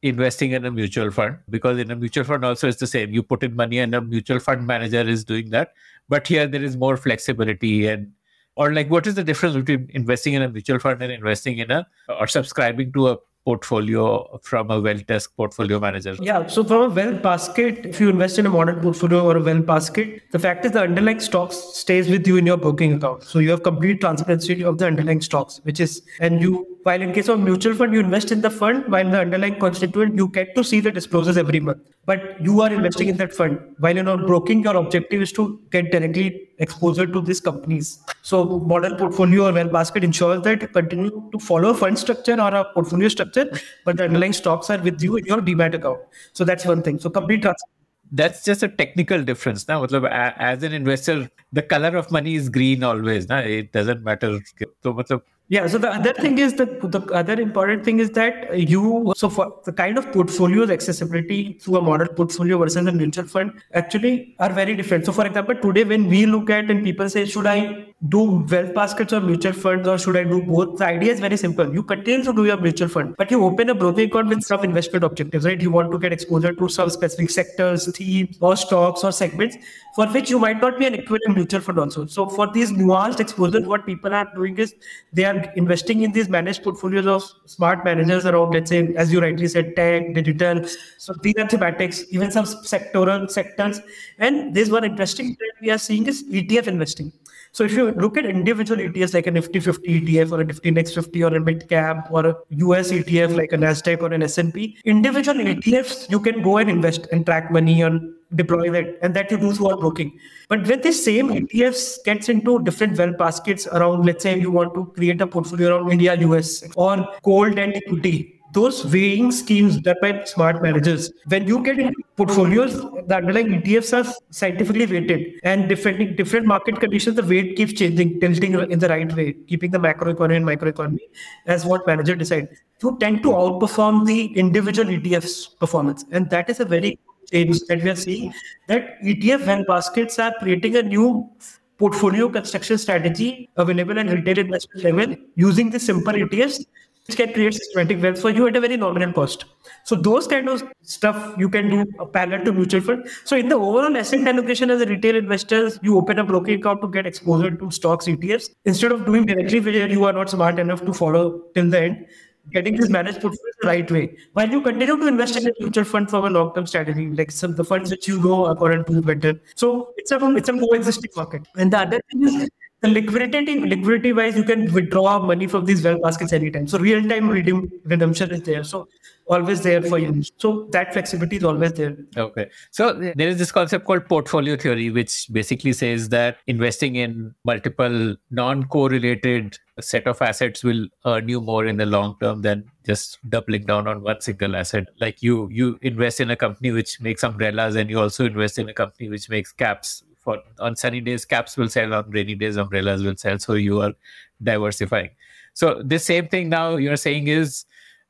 investing 0.03 0.53
in 0.53 0.65
a 0.65 0.71
mutual 0.71 1.11
fund 1.11 1.39
because 1.51 1.79
in 1.79 1.91
a 1.91 1.97
mutual 1.97 2.25
fund 2.25 2.45
also 2.45 2.69
it's 2.69 2.79
the 2.79 2.87
same. 2.87 3.11
You 3.11 3.23
put 3.23 3.43
in 3.43 3.57
money 3.57 3.79
and 3.79 3.95
a 3.95 4.01
mutual 4.01 4.39
fund 4.39 4.67
manager 4.67 5.01
is 5.01 5.25
doing 5.25 5.51
that 5.51 5.73
but 6.09 6.27
here 6.27 6.47
there 6.47 6.63
is 6.63 6.77
more 6.77 6.97
flexibility 6.97 7.87
and 7.87 8.13
or 8.57 8.73
like 8.73 8.91
what 8.91 9.07
is 9.07 9.15
the 9.15 9.25
difference 9.25 9.55
between 9.55 9.89
investing 9.95 10.35
in 10.35 10.43
a 10.43 10.49
mutual 10.49 10.79
fund 10.79 11.03
and 11.03 11.13
investing 11.13 11.59
in 11.59 11.71
a 11.71 11.87
or 12.09 12.27
subscribing 12.27 12.93
to 12.93 13.09
a 13.09 13.17
portfolio 13.49 14.07
from 14.43 14.71
a 14.71 14.81
WealthDesk 14.87 15.29
portfolio 15.37 15.81
manager? 15.81 16.15
Yeah, 16.21 16.47
so 16.47 16.65
from 16.65 16.83
a 16.83 16.95
wealth 17.01 17.23
basket, 17.23 17.87
if 17.87 18.01
you 18.01 18.11
invest 18.11 18.39
in 18.39 18.47
a 18.47 18.51
modern 18.51 18.81
portfolio 18.81 19.25
or 19.29 19.37
a 19.39 19.43
wealth 19.43 19.67
basket, 19.67 20.23
the 20.33 20.39
fact 20.47 20.67
is 20.67 20.73
the 20.73 20.83
underlying 20.83 21.21
stocks 21.29 21.57
stays 21.83 22.11
with 22.15 22.27
you 22.27 22.37
in 22.37 22.47
your 22.53 22.59
broking 22.59 22.93
account. 22.95 23.23
So 23.23 23.39
you 23.39 23.51
have 23.51 23.63
complete 23.63 24.03
transparency 24.03 24.63
of 24.63 24.79
the 24.79 24.87
underlying 24.87 25.23
stocks, 25.23 25.61
which 25.63 25.81
is, 25.81 26.03
and 26.21 26.43
you, 26.43 26.67
while 26.83 27.01
in 27.01 27.13
case 27.13 27.29
of 27.29 27.41
mutual 27.41 27.75
fund, 27.75 27.95
you 27.95 28.01
invest 28.01 28.33
in 28.33 28.43
the 28.43 28.51
fund, 28.51 28.85
while 28.97 29.11
the 29.11 29.21
underlying 29.21 29.59
constituent, 29.59 30.15
you 30.17 30.29
get 30.29 30.55
to 30.57 30.65
see 30.73 30.81
the 30.81 30.91
disclosures 30.91 31.37
every 31.37 31.61
month. 31.61 31.79
But 32.05 32.41
you 32.41 32.61
are 32.61 32.73
investing 32.73 33.09
in 33.09 33.17
that 33.19 33.35
fund. 33.35 33.59
While 33.79 33.95
you're 33.95 34.05
not 34.05 34.27
broking, 34.27 34.63
your 34.63 34.77
objective 34.77 35.23
is 35.23 35.33
to 35.33 35.61
get 35.71 35.91
directly 35.91 36.49
exposure 36.59 37.07
to 37.07 37.21
these 37.21 37.41
companies. 37.41 37.99
So 38.29 38.39
model 38.71 38.95
portfolio 38.95 39.47
or 39.49 39.53
well 39.53 39.69
basket 39.69 40.05
ensures 40.05 40.43
that 40.43 40.61
you 40.61 40.69
continue 40.69 41.31
to 41.33 41.39
follow 41.39 41.71
a 41.71 41.75
fund 41.75 41.99
structure 41.99 42.39
or 42.47 42.53
a 42.61 42.63
portfolio 42.75 43.09
structure, 43.09 43.47
but 43.87 43.97
the 43.97 44.05
underlying 44.05 44.35
stocks 44.35 44.69
are 44.69 44.79
with 44.91 45.03
you 45.03 45.17
in 45.17 45.25
your 45.25 45.41
demat 45.41 45.75
account. 45.75 46.01
So 46.35 46.45
that's 46.45 46.67
one 46.67 46.83
thing. 46.83 46.99
So 46.99 47.09
complete 47.09 47.43
transparency 47.43 47.79
that's 48.13 48.45
just 48.45 48.63
a 48.63 48.69
technical 48.69 49.23
difference 49.23 49.69
now 49.69 49.85
as 49.85 50.63
an 50.63 50.73
investor 50.73 51.31
the 51.53 51.63
color 51.63 51.97
of 51.97 52.11
money 52.11 52.35
is 52.35 52.49
green 52.49 52.83
always 52.83 53.29
na? 53.29 53.39
it 53.39 53.73
doesn't 53.73 54.03
matter 54.03 54.39
so 54.83 55.23
yeah 55.49 55.67
so 55.67 55.79
the 55.79 55.89
other 55.89 56.13
thing 56.15 56.39
is 56.39 56.55
that 56.55 56.81
the 56.93 57.01
other 57.13 57.39
important 57.41 57.85
thing 57.85 57.99
is 57.99 58.11
that 58.11 58.59
you 58.59 59.13
so 59.17 59.29
for 59.29 59.61
the 59.65 59.73
kind 59.73 59.99
of 59.99 60.11
portfolios 60.13 60.71
accessibility 60.71 61.59
through 61.61 61.77
a 61.77 61.83
model 61.83 62.09
portfolio 62.09 62.59
versus 62.59 62.87
a 62.87 62.93
mutual 62.93 63.27
fund 63.27 63.53
actually 63.75 64.35
are 64.39 64.53
very 64.53 64.75
different 64.75 65.05
so 65.05 65.13
for 65.13 65.27
example 65.27 65.55
today 65.55 65.85
when 65.85 66.07
we 66.09 66.25
look 66.27 66.51
at 66.51 66.71
and 66.71 66.85
people 66.85 67.09
say 67.09 67.25
should 67.27 67.47
i 67.47 67.59
do 68.07 68.47
wealth 68.49 68.73
baskets 68.75 69.13
or 69.13 69.21
mutual 69.21 69.53
funds 69.53 69.89
or 69.89 69.99
should 69.99 70.17
I 70.17 70.23
do 70.23 70.41
both? 70.43 70.79
The 70.79 70.87
idea 70.87 71.13
is 71.13 71.19
very 71.19 71.37
simple. 71.37 71.73
You 71.75 71.83
continue 71.83 72.23
to 72.23 72.33
do 72.33 72.45
your 72.45 72.57
mutual 72.57 72.89
fund, 72.89 73.17
but 73.19 73.29
you 73.29 73.45
open 73.45 73.71
a 73.71 73.75
broking 73.75 74.09
account 74.09 74.29
with 74.29 74.45
some 74.45 74.63
investment 74.63 75.05
objectives, 75.05 75.45
right? 75.45 75.61
You 75.61 75.73
want 75.73 75.91
to 75.91 75.99
get 75.99 76.13
exposure 76.13 76.53
to 76.53 76.69
some 76.69 76.91
specific 76.91 77.31
sectors, 77.31 77.91
themes, 77.97 78.39
or 78.41 78.57
stocks 78.57 79.03
or 79.03 79.11
segments 79.11 79.57
for 79.97 80.07
which 80.07 80.31
you 80.31 80.39
might 80.39 80.61
not 80.61 80.79
be 80.79 80.87
an 80.87 80.95
equivalent 80.95 81.35
mutual 81.35 81.61
fund 81.61 81.81
also. 81.81 82.07
So 82.07 82.29
for 82.29 82.47
these 82.53 82.71
nuanced 82.71 83.19
exposures, 83.19 83.67
what 83.67 83.85
people 83.85 84.15
are 84.15 84.33
doing 84.33 84.57
is 84.59 84.77
they 85.13 85.25
are 85.25 85.53
investing 85.57 86.03
in 86.03 86.13
these 86.13 86.29
managed 86.29 86.63
portfolios 86.63 87.07
of 87.09 87.25
smart 87.47 87.85
managers 87.85 88.27
around, 88.27 88.53
let's 88.53 88.71
say, 88.71 88.95
as 88.95 89.13
you 89.13 89.21
rightly 89.21 89.49
said, 89.49 89.75
tech, 89.75 90.15
digital. 90.15 90.65
So 90.99 91.15
these 91.21 91.35
are 91.37 91.47
thematics, 91.47 92.05
even 92.11 92.31
some 92.31 92.45
sectoral 92.45 93.29
sectors. 93.29 93.81
And 94.19 94.55
this 94.55 94.71
one 94.71 94.85
interesting 94.85 95.35
trend 95.35 95.53
we 95.61 95.71
are 95.71 95.79
seeing 95.79 96.07
is 96.07 96.23
ETF 96.23 96.69
investing. 96.69 97.13
So 97.59 97.65
if 97.65 97.73
you 97.73 97.91
look 97.91 98.17
at 98.17 98.25
individual 98.25 98.81
ETFs 98.81 99.15
like 99.15 99.27
a 99.27 99.33
Nifty 99.33 99.59
50 99.59 100.01
ETF 100.01 100.31
or 100.31 100.43
a 100.43 100.45
Nifty 100.45 100.71
Next 100.71 100.95
50 100.95 101.25
or 101.25 101.35
a 101.35 101.41
mid 101.41 101.69
cap 101.69 102.07
or 102.09 102.25
a 102.25 102.37
US 102.51 102.93
ETF 102.93 103.37
like 103.37 103.53
a 103.53 103.57
Nasdaq 103.57 104.01
or 104.01 104.13
an 104.13 104.23
S&P, 104.23 104.79
individual 104.85 105.39
ETFs 105.39 106.09
you 106.09 106.21
can 106.21 106.41
go 106.41 106.59
and 106.59 106.71
invest 106.71 107.09
and 107.11 107.27
track 107.27 107.51
money 107.51 107.83
and 107.83 108.15
deploy 108.37 108.71
that, 108.71 108.97
and 109.03 109.13
that 109.15 109.33
you 109.33 109.39
do 109.39 109.53
through 109.53 109.71
our 109.71 109.77
broking. 109.77 110.17
But 110.49 110.69
when 110.69 110.83
this 110.83 111.05
same 111.05 111.31
ETFs 111.31 112.05
gets 112.05 112.29
into 112.29 112.61
different 112.63 112.97
wealth 112.97 113.19
baskets 113.19 113.67
around, 113.67 114.07
let's 114.07 114.23
say 114.23 114.39
you 114.39 114.53
want 114.53 114.73
to 114.75 114.93
create 114.95 115.21
a 115.21 115.27
portfolio 115.27 115.79
around 115.79 115.91
India, 115.91 116.15
US, 116.15 116.63
or 116.77 117.09
gold 117.25 117.59
and 117.59 117.75
equity, 117.75 118.38
those 118.59 118.79
weighing 118.93 119.31
schemes 119.41 119.77
done 119.87 119.99
by 120.03 120.11
smart 120.25 120.63
managers, 120.63 121.11
when 121.33 121.47
you 121.47 121.63
get 121.63 121.79
into 121.79 122.03
portfolios, 122.17 122.73
the 123.09 123.15
underlying 123.17 123.51
ETFs 123.57 123.91
are 123.99 124.07
scientifically 124.31 124.87
weighted 124.93 125.41
and 125.45 125.69
different 125.73 126.17
different 126.21 126.47
market 126.53 126.81
conditions, 126.85 127.17
the 127.21 127.27
weight 127.33 127.51
keeps 127.57 127.75
changing, 127.81 128.19
tilting 128.21 128.55
in 128.77 128.79
the 128.85 128.89
right 128.95 129.13
way, 129.19 129.29
keeping 129.53 129.71
the 129.77 129.83
macroeconomy 129.87 130.37
and 130.41 130.47
microeconomy 130.53 131.05
as 131.47 131.65
what 131.65 131.87
manager 131.87 132.17
decide. 132.25 132.49
You 132.83 132.97
tend 133.05 133.23
to 133.29 133.37
outperform 133.43 134.07
the 134.07 134.19
individual 134.45 134.91
ETF's 134.97 135.37
performance. 135.47 136.05
And 136.11 136.29
that 136.31 136.51
is 136.51 136.61
a 136.61 136.65
very 136.65 136.99
change 137.31 137.61
that 137.69 137.83
we 137.83 137.91
are 137.91 137.97
seeing 137.97 138.35
that 138.69 139.01
ETF 139.03 139.47
and 139.55 139.67
baskets 139.67 140.19
are 140.19 140.35
creating 140.41 140.77
a 140.77 140.83
new 140.83 141.31
portfolio 141.79 142.29
construction 142.29 142.77
strategy 142.77 143.49
available 143.57 143.99
at 143.99 144.09
retail 144.09 144.39
investment 144.39 144.85
level 144.85 145.17
using 145.37 145.71
the 145.71 145.79
simple 145.79 146.13
ETFs 146.13 146.65
which 147.09 147.17
can 147.17 147.33
create 147.33 147.55
systematic 147.55 148.03
wealth 148.03 148.21
for 148.21 148.31
you 148.31 148.47
at 148.47 148.57
a 148.57 148.61
very 148.61 148.77
nominal 148.77 149.13
cost. 149.13 149.47
So 149.85 149.97
those 149.97 150.27
kind 150.27 150.49
of 150.49 150.63
stuff 150.83 151.35
you 151.39 151.49
can 151.49 151.71
do 151.71 151.87
a 151.99 152.07
parallel 152.07 152.45
to 152.45 152.53
mutual 152.53 152.83
fund. 152.83 153.09
So 153.25 153.37
in 153.37 153.49
the 153.49 153.55
overall 153.55 153.97
asset 153.97 154.29
allocation 154.29 154.71
as 154.71 154.83
a 154.83 154.87
retail 154.87 155.17
investors, 155.17 155.79
you 155.83 155.97
open 155.97 156.19
a 156.19 156.25
broking 156.25 156.61
account 156.61 156.83
to 156.83 156.89
get 156.89 157.07
exposure 157.07 157.51
to 157.51 157.71
stocks, 157.71 158.07
ETFs 158.07 158.51
instead 158.67 158.93
of 158.93 159.07
doing 159.07 159.25
directly 159.25 159.61
where 159.61 159.89
you 159.89 160.05
are 160.05 160.13
not 160.13 160.29
smart 160.29 160.59
enough 160.59 160.85
to 160.85 160.93
follow 160.93 161.43
till 161.55 161.71
the 161.71 161.81
end. 161.81 162.07
Getting 162.51 162.77
this 162.77 162.89
managed 162.89 163.21
portfolio 163.21 163.53
the 163.61 163.67
right 163.69 163.91
way, 163.91 164.17
while 164.33 164.49
you 164.49 164.63
continue 164.63 164.97
to 164.97 165.07
invest 165.07 165.37
in 165.37 165.47
a 165.47 165.51
mutual 165.61 165.85
fund 165.85 166.09
for 166.09 166.27
a 166.27 166.31
long-term 166.31 166.67
strategy, 166.67 167.11
like 167.11 167.31
some 167.31 167.55
the 167.55 167.65
funds 167.65 167.91
which 167.91 168.09
you 168.09 168.19
know 168.23 168.47
are 168.47 168.57
current 168.57 168.87
to 168.87 169.03
better. 169.03 169.39
So 169.55 169.93
it's 169.99 170.11
a 170.13 170.35
it's 170.35 170.49
a 170.49 170.55
coexisting 170.55 171.11
market. 171.15 171.47
And 171.59 171.71
the 171.71 171.81
other 171.81 172.01
thing 172.11 172.25
is 172.25 172.49
the 172.81 172.89
liquidity 172.89 173.59
liquidity 173.61 174.13
wise 174.13 174.37
you 174.37 174.45
can 174.45 174.73
withdraw 174.73 175.19
money 175.19 175.47
from 175.47 175.65
these 175.65 175.83
well 175.83 175.99
baskets 176.01 176.33
anytime. 176.33 176.67
So 176.69 176.79
real 176.79 177.03
time 177.09 177.29
redeem 177.29 177.71
redemption 177.85 178.31
is 178.31 178.43
there. 178.43 178.63
So 178.63 178.89
always 179.27 179.63
there 179.63 179.83
for 179.83 179.99
you. 179.99 180.23
So 180.37 180.69
that 180.71 180.93
flexibility 180.93 181.37
is 181.37 181.45
always 181.45 181.73
there. 181.73 181.97
Okay. 182.17 182.49
So 182.71 182.91
eh, 183.01 183.13
there 183.17 183.29
is 183.29 183.39
this 183.39 183.51
concept 183.51 183.85
called 183.85 184.07
portfolio 184.09 184.57
theory 184.57 184.91
which 184.91 185.27
basically 185.33 185.73
says 185.73 186.09
that 186.11 186.39
investing 186.47 186.95
in 186.95 187.35
multiple 187.45 188.15
non 188.31 188.65
correlated 188.65 189.59
set 189.81 190.07
of 190.07 190.23
assets 190.23 190.63
will 190.63 190.87
earn 191.05 191.29
you 191.29 191.41
more 191.41 191.67
in 191.67 191.79
the 191.79 191.87
long 191.87 192.17
term 192.21 192.43
than 192.43 192.65
just 192.87 193.19
doubling 193.29 193.67
down 193.67 193.89
on 193.89 194.03
one 194.03 194.21
single 194.21 194.55
asset. 194.55 194.87
Like 195.01 195.21
you 195.21 195.49
you 195.51 195.81
invest 195.83 196.21
in 196.21 196.31
a 196.31 196.37
company 196.37 196.71
which 196.71 197.01
makes 197.01 197.25
umbrellas 197.25 197.75
and 197.75 197.91
you 197.91 197.99
also 197.99 198.27
invest 198.27 198.59
in 198.59 198.69
a 198.69 198.75
company 198.75 199.09
which 199.09 199.29
makes 199.29 199.53
caps 199.53 200.05
for 200.29 200.39
on 200.69 200.77
sunny 200.77 201.01
days 201.09 201.25
caps 201.35 201.57
will 201.57 201.71
sell 201.75 201.95
on 201.99 202.11
rainy 202.19 202.35
days 202.35 202.57
umbrellas 202.65 203.03
will 203.03 203.17
sell. 203.17 203.39
So 203.39 203.55
you 203.55 203.81
are 203.81 203.95
diversifying. 204.43 205.11
So 205.55 205.83
the 205.83 205.99
same 205.99 206.29
thing 206.29 206.51
now 206.51 206.67
you're 206.77 207.03
saying 207.05 207.29
is 207.29 207.65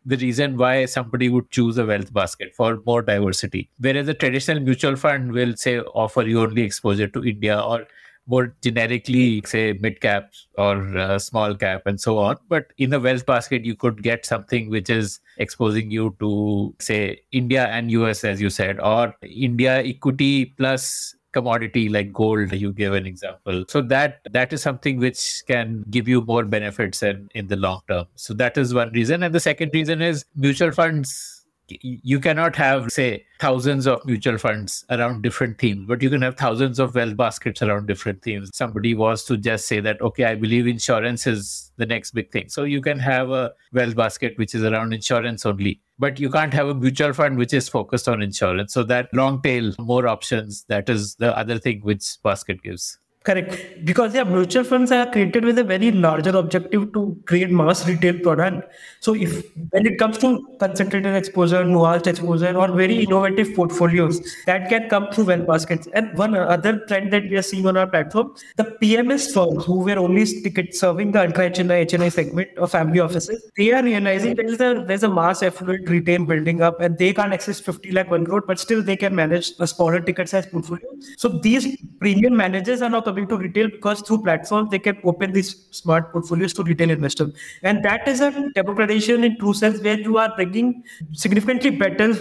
the 0.04 0.16
reason 0.16 0.56
why 0.56 0.74
somebody 0.86 1.28
would 1.28 1.50
choose 1.50 1.78
a 1.78 1.86
wealth 1.86 2.12
basket 2.12 2.54
for 2.56 2.80
more 2.86 3.02
diversity. 3.02 3.68
Whereas 3.78 4.08
a 4.08 4.14
traditional 4.14 4.60
mutual 4.60 4.96
fund 4.96 5.32
will 5.32 5.54
say 5.56 5.78
offer 6.04 6.22
you 6.22 6.40
only 6.40 6.62
exposure 6.62 7.08
to 7.08 7.24
India 7.24 7.60
or 7.60 7.86
more 8.26 8.54
generically 8.62 9.42
say 9.46 9.72
mid 9.80 10.00
cap 10.00 10.32
or 10.58 10.98
uh, 10.98 11.18
small 11.18 11.54
cap 11.54 11.86
and 11.86 12.00
so 12.00 12.18
on. 12.18 12.36
But 12.48 12.72
in 12.78 12.90
the 12.90 13.00
wealth 13.00 13.26
basket 13.26 13.64
you 13.64 13.76
could 13.76 14.02
get 14.02 14.26
something 14.26 14.68
which 14.70 14.90
is 14.90 15.20
exposing 15.38 15.90
you 15.90 16.14
to 16.18 16.74
say 16.78 17.20
india 17.30 17.66
and 17.66 17.90
us 17.90 18.24
as 18.24 18.40
you 18.40 18.50
said 18.50 18.80
or 18.80 19.14
india 19.22 19.82
equity 19.82 20.46
plus 20.46 21.14
commodity 21.32 21.88
like 21.88 22.12
gold 22.12 22.52
you 22.52 22.72
give 22.72 22.94
an 22.94 23.06
example. 23.06 23.64
So 23.68 23.82
that 23.82 24.20
that 24.30 24.52
is 24.52 24.62
something 24.62 24.98
which 24.98 25.42
can 25.46 25.84
give 25.90 26.08
you 26.08 26.22
more 26.22 26.44
benefits 26.44 27.02
in 27.02 27.28
in 27.34 27.48
the 27.48 27.56
long 27.56 27.80
term. 27.88 28.06
So 28.14 28.34
that 28.34 28.56
is 28.56 28.74
one 28.74 28.90
reason. 28.92 29.22
And 29.22 29.34
the 29.34 29.40
second 29.40 29.70
reason 29.74 30.02
is 30.02 30.24
mutual 30.34 30.72
funds 30.72 31.37
you 31.68 32.20
cannot 32.20 32.56
have 32.56 32.90
say 32.90 33.24
thousands 33.40 33.86
of 33.86 34.04
mutual 34.04 34.38
funds 34.38 34.84
around 34.90 35.22
different 35.22 35.58
themes 35.58 35.86
but 35.86 36.02
you 36.02 36.10
can 36.10 36.22
have 36.22 36.36
thousands 36.36 36.78
of 36.78 36.94
wealth 36.94 37.16
baskets 37.16 37.62
around 37.62 37.86
different 37.86 38.22
themes. 38.22 38.50
Somebody 38.52 38.94
was 38.94 39.24
to 39.24 39.36
just 39.36 39.66
say 39.66 39.80
that 39.80 40.00
okay 40.00 40.24
i 40.24 40.34
believe 40.34 40.66
insurance 40.66 41.26
is 41.26 41.70
the 41.76 41.86
next 41.86 42.12
big 42.12 42.30
thing. 42.30 42.48
So 42.48 42.64
you 42.64 42.80
can 42.80 42.98
have 42.98 43.30
a 43.30 43.52
wealth 43.72 43.96
basket 43.96 44.36
which 44.38 44.54
is 44.54 44.64
around 44.64 44.92
insurance 44.92 45.46
only 45.46 45.80
but 45.98 46.20
you 46.20 46.30
can't 46.30 46.54
have 46.54 46.68
a 46.68 46.74
mutual 46.74 47.12
fund 47.12 47.38
which 47.38 47.52
is 47.52 47.68
focused 47.68 48.08
on 48.08 48.22
insurance. 48.22 48.72
So 48.72 48.82
that 48.84 49.12
long 49.12 49.42
tail 49.42 49.74
more 49.78 50.06
options 50.06 50.64
that 50.68 50.88
is 50.88 51.16
the 51.16 51.36
other 51.36 51.58
thing 51.58 51.80
which 51.82 52.16
basket 52.22 52.62
gives 52.62 52.98
Correct. 53.28 53.84
Because 53.84 54.14
yeah, 54.14 54.24
mutual 54.24 54.64
funds 54.64 54.90
are 54.90 55.04
created 55.10 55.44
with 55.44 55.58
a 55.58 55.64
very 55.64 55.90
larger 55.90 56.30
objective 56.30 56.90
to 56.94 57.14
create 57.26 57.50
mass 57.50 57.86
retail 57.86 58.18
product. 58.20 58.72
So 59.00 59.14
if 59.14 59.44
when 59.68 59.84
it 59.86 59.98
comes 59.98 60.16
to 60.18 60.28
concentrated 60.58 61.14
exposure, 61.14 61.62
nuanced 61.62 62.06
exposure, 62.06 62.56
or 62.56 62.68
very 62.68 63.02
innovative 63.02 63.54
portfolios, 63.54 64.22
that 64.46 64.70
can 64.70 64.88
come 64.88 65.08
through 65.12 65.26
wealth 65.26 65.46
baskets. 65.46 65.88
And 65.92 66.16
one 66.16 66.34
other 66.34 66.78
trend 66.86 67.12
that 67.12 67.24
we 67.24 67.36
are 67.36 67.42
seeing 67.42 67.66
on 67.66 67.76
our 67.76 67.86
platform, 67.86 68.34
the 68.56 68.64
PMS 68.82 69.34
firms 69.34 69.66
who 69.66 69.80
were 69.80 69.98
only 69.98 70.24
ticket 70.24 70.74
serving 70.74 71.12
the 71.12 71.20
ultra 71.26 71.50
HNI, 71.50 71.84
HNI 71.84 72.10
segment 72.10 72.56
of 72.56 72.70
family 72.70 73.00
offices, 73.00 73.44
they 73.58 73.72
are 73.74 73.82
realizing 73.82 74.36
there 74.36 74.46
is 74.46 74.58
a 74.62 74.82
there's 74.86 75.02
a 75.02 75.12
mass 75.20 75.42
affluent 75.42 75.86
retail 75.90 76.24
building 76.24 76.62
up 76.62 76.80
and 76.80 76.96
they 76.96 77.12
can't 77.12 77.34
access 77.34 77.60
50 77.60 77.92
lakh 77.92 78.10
one 78.10 78.24
crore, 78.24 78.40
but 78.40 78.58
still 78.58 78.82
they 78.82 78.96
can 78.96 79.14
manage 79.14 79.52
a 79.58 79.66
smaller 79.66 80.00
ticket 80.00 80.30
size 80.30 80.46
portfolio. 80.46 80.88
So 81.18 81.28
these 81.28 81.76
premium 82.00 82.34
managers 82.34 82.80
are 82.80 82.88
now 82.88 83.02
coming 83.18 83.28
to 83.28 83.36
retail 83.36 83.68
because 83.68 84.00
through 84.02 84.22
platforms 84.22 84.70
they 84.70 84.78
can 84.78 84.98
open 85.04 85.32
these 85.32 85.66
smart 85.70 86.12
portfolios 86.12 86.52
to 86.54 86.62
retail 86.62 86.90
investors. 86.90 87.34
And 87.62 87.84
that 87.84 88.06
is 88.06 88.20
a 88.20 88.30
democratization 88.54 89.24
in 89.24 89.38
true 89.38 89.54
sense 89.54 89.80
where 89.80 89.98
you 89.98 90.18
are 90.18 90.34
bringing 90.34 90.84
significantly 91.12 91.70
better 91.70 92.14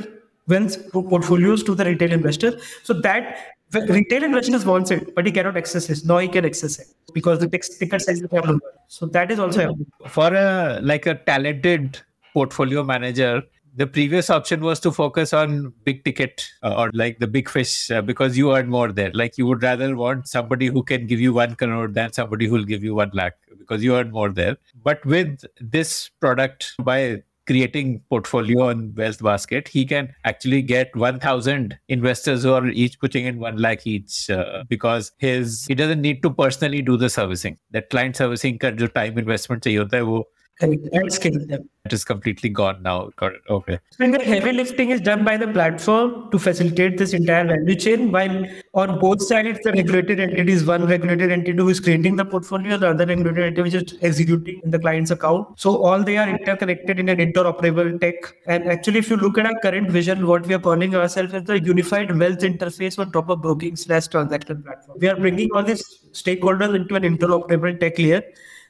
wealth 0.48 0.92
portfolios 0.92 1.64
to 1.64 1.76
the 1.76 1.86
retail 1.86 2.12
investor. 2.12 2.60
So 2.84 2.94
that 3.02 3.38
retail 3.90 4.24
investors 4.24 4.66
wants 4.66 4.92
it, 4.92 5.14
but 5.14 5.26
he 5.26 5.32
cannot 5.32 5.58
access 5.58 5.90
it. 5.90 6.06
Now 6.06 6.20
he 6.20 6.28
can 6.28 6.46
access 6.46 6.80
it 6.80 6.88
because 7.14 7.40
the 7.40 7.48
ticket 7.48 8.02
size 8.02 8.22
is 8.22 8.32
lower. 8.32 8.58
So 8.88 9.06
that 9.08 9.32
is 9.32 9.40
also. 9.40 9.76
For 10.08 10.34
a 10.34 10.80
like 10.82 11.06
a 11.06 11.16
talented 11.16 12.00
portfolio 12.34 12.84
manager, 12.84 13.44
the 13.77 13.87
previous 13.87 14.29
option 14.29 14.61
was 14.61 14.81
to 14.81 14.93
focus 14.93 15.33
on 15.33 15.73
big 15.85 16.05
ticket 16.05 16.47
uh, 16.63 16.75
or 16.77 16.91
like 16.93 17.19
the 17.19 17.27
big 17.27 17.49
fish 17.49 17.91
uh, 17.91 18.03
because 18.03 18.37
you 18.37 18.55
earn 18.55 18.69
more 18.69 18.93
there. 18.93 19.11
Like 19.15 19.39
you 19.39 19.47
would 19.47 19.63
rather 19.63 19.97
want 19.97 20.29
somebody 20.29 20.67
who 20.67 20.83
can 20.83 21.07
give 21.07 21.21
you 21.21 21.33
one 21.33 21.55
crore 21.55 21.89
than 21.89 22.13
somebody 22.13 22.47
who 22.47 22.55
will 22.55 22.65
give 22.65 22.85
you 22.85 22.95
one 22.95 23.11
lakh 23.15 23.33
because 23.59 23.83
you 23.83 23.97
earn 23.97 24.11
more 24.11 24.31
there. 24.31 24.57
But 24.83 25.05
with 25.07 25.45
this 25.61 26.11
product, 26.21 26.75
by 26.81 27.23
creating 27.47 28.01
portfolio 28.09 28.69
on 28.69 28.95
wealth 28.97 29.21
basket 29.21 29.67
he 29.67 29.85
can 29.85 30.15
actually 30.25 30.63
get 30.63 30.95
1000 30.95 31.77
investors 31.89 32.45
who 32.45 32.53
are 32.53 32.69
each 32.69 33.01
putting 33.01 33.25
in 33.25 33.41
1 33.41 33.57
lakh 33.57 33.85
each 33.85 34.31
uh, 34.31 34.63
because 34.69 35.11
his 35.19 35.67
he 35.67 35.75
doesn't 35.75 36.01
need 36.01 36.23
to 36.23 36.31
personally 36.31 36.81
do 36.83 36.97
the 36.97 37.11
servicing 37.11 37.59
that 37.73 37.91
client 37.91 38.15
servicing 38.15 38.59
का 38.59 38.71
जो 38.77 38.89
time 38.95 39.19
investment 39.19 39.65
चाहिए 39.65 39.79
होता 39.79 39.97
है 39.97 40.03
वो 40.03 40.23
and 40.23 40.23
scale 40.23 40.31
them. 40.31 40.36
it 40.60 41.94
is 41.94 42.04
completely 42.04 42.50
gone 42.50 42.82
now. 42.82 43.12
Got 43.18 43.34
it. 43.34 43.42
Okay. 43.50 43.80
And 44.00 44.14
the 44.14 44.24
heavy 44.24 44.52
lifting 44.52 44.90
is 44.90 45.00
done 45.00 45.24
by 45.24 45.38
the 45.38 45.48
platform 45.48 46.32
to 46.32 46.40
facilitate 46.40 46.98
this 46.98 47.14
entire 47.14 47.46
value 47.46 47.76
chain. 47.76 48.12
While 48.12 48.46
on 48.74 49.00
both 49.00 49.22
sides, 49.22 49.60
the 49.64 49.72
regulated 49.72 50.20
entities, 50.20 50.66
one 50.66 50.88
regulated 50.88 51.32
entity 51.32 51.56
who 51.56 51.70
is 51.70 51.80
creating 51.80 52.16
the 52.16 52.26
portfolio, 52.26 52.78
the 52.78 52.90
other 52.90 53.06
regulated 53.06 53.44
entity 53.44 53.62
which 53.62 53.76
is 53.76 53.98
executing 54.02 54.62
in 54.64 54.72
the 54.72 54.80
client's 54.80 55.12
account. 55.12 55.60
So 55.60 55.78
all 55.78 56.04
they 56.04 56.18
are 56.18 56.28
interconnected 56.28 57.00
in 57.00 57.10
an 57.10 57.18
interoperable 57.20 58.02
tech. 58.02 58.16
And 58.48 58.68
actually, 58.68 59.00
if 59.00 59.10
you 59.12 59.18
look 59.18 59.38
at 59.38 59.46
our 59.46 59.60
current 59.60 59.92
vision, 59.92 60.26
what 60.26 60.48
we 60.48 60.56
are 60.56 60.60
calling 60.60 60.96
ourselves 60.96 61.36
as 61.36 61.44
the 61.44 61.60
unified 61.62 62.18
wealth 62.18 62.40
interface 62.40 62.98
on 62.98 63.12
top 63.12 63.30
of 63.30 63.44
broking 63.44 63.76
slash 63.76 64.08
transaction 64.08 64.64
platform. 64.64 64.98
We 65.00 65.08
are 65.08 65.16
bringing 65.16 65.52
all 65.54 65.64
these 65.64 65.84
stakeholders 66.14 66.76
into 66.76 66.96
an 66.96 67.04
interoperable 67.04 67.80
tech 67.80 68.00
layer 68.00 68.24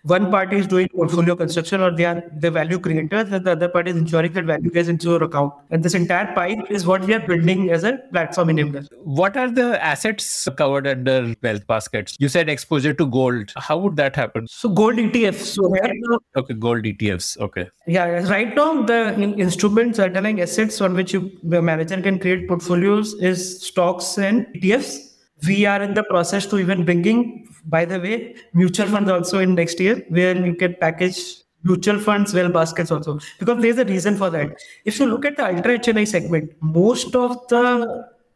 one 0.07 0.29
party 0.31 0.57
is 0.57 0.67
doing 0.67 0.87
portfolio 0.89 1.35
construction 1.35 1.81
or 1.81 1.91
they 1.95 2.05
are 2.05 2.23
the 2.39 2.49
value 2.49 2.79
creators 2.79 3.31
and 3.31 3.45
the 3.45 3.51
other 3.51 3.67
party 3.67 3.91
is 3.91 3.97
ensuring 3.97 4.33
that 4.33 4.45
value 4.45 4.69
gets 4.69 4.87
into 4.87 5.09
your 5.09 5.23
account. 5.23 5.53
And 5.69 5.83
this 5.83 5.93
entire 5.93 6.33
pipe 6.33 6.59
is 6.69 6.85
what 6.85 7.03
we 7.05 7.13
are 7.13 7.19
building 7.19 7.69
as 7.71 7.83
a 7.83 7.97
platform 8.11 8.49
enabler. 8.49 8.87
What 9.03 9.35
are 9.35 9.49
the 9.49 9.83
assets 9.83 10.47
covered 10.57 10.87
under 10.87 11.35
wealth 11.43 11.67
baskets? 11.67 12.15
You 12.19 12.29
said 12.29 12.49
exposure 12.49 12.93
to 12.93 13.05
gold. 13.05 13.51
How 13.55 13.77
would 13.77 13.95
that 13.97 14.15
happen? 14.15 14.47
So 14.47 14.69
gold 14.69 14.95
ETFs. 14.95 15.55
So 15.55 15.67
now, 15.67 16.19
okay, 16.35 16.53
gold 16.53 16.83
ETFs. 16.83 17.37
Okay. 17.39 17.69
Yeah, 17.85 18.05
right 18.29 18.55
now 18.55 18.83
the 18.83 19.13
instruments 19.37 19.99
underlying 19.99 20.41
assets 20.41 20.79
on 20.81 20.93
which 20.93 21.13
you 21.13 21.31
the 21.43 21.61
manager 21.61 22.01
can 22.01 22.19
create 22.19 22.47
portfolios 22.47 23.13
is 23.15 23.65
stocks 23.65 24.17
and 24.17 24.47
ETFs 24.55 25.06
we 25.45 25.65
are 25.65 25.81
in 25.81 25.93
the 25.93 26.03
process 26.03 26.45
to 26.45 26.57
even 26.57 26.83
bringing 26.83 27.47
by 27.65 27.85
the 27.85 27.99
way 27.99 28.35
mutual 28.53 28.87
funds 28.87 29.09
also 29.09 29.39
in 29.39 29.55
next 29.55 29.79
year 29.79 30.03
where 30.09 30.35
you 30.35 30.55
can 30.55 30.75
package 30.79 31.19
mutual 31.63 31.99
funds 31.99 32.33
well 32.33 32.49
baskets 32.49 32.91
also 32.91 33.19
because 33.39 33.61
there's 33.61 33.77
a 33.77 33.85
reason 33.85 34.15
for 34.15 34.29
that 34.29 34.55
if 34.85 34.99
you 34.99 35.05
look 35.05 35.25
at 35.25 35.37
the 35.37 35.45
ultra 35.45 35.77
hni 35.77 36.07
segment 36.07 36.51
most 36.61 37.15
of 37.15 37.35
the 37.49 37.63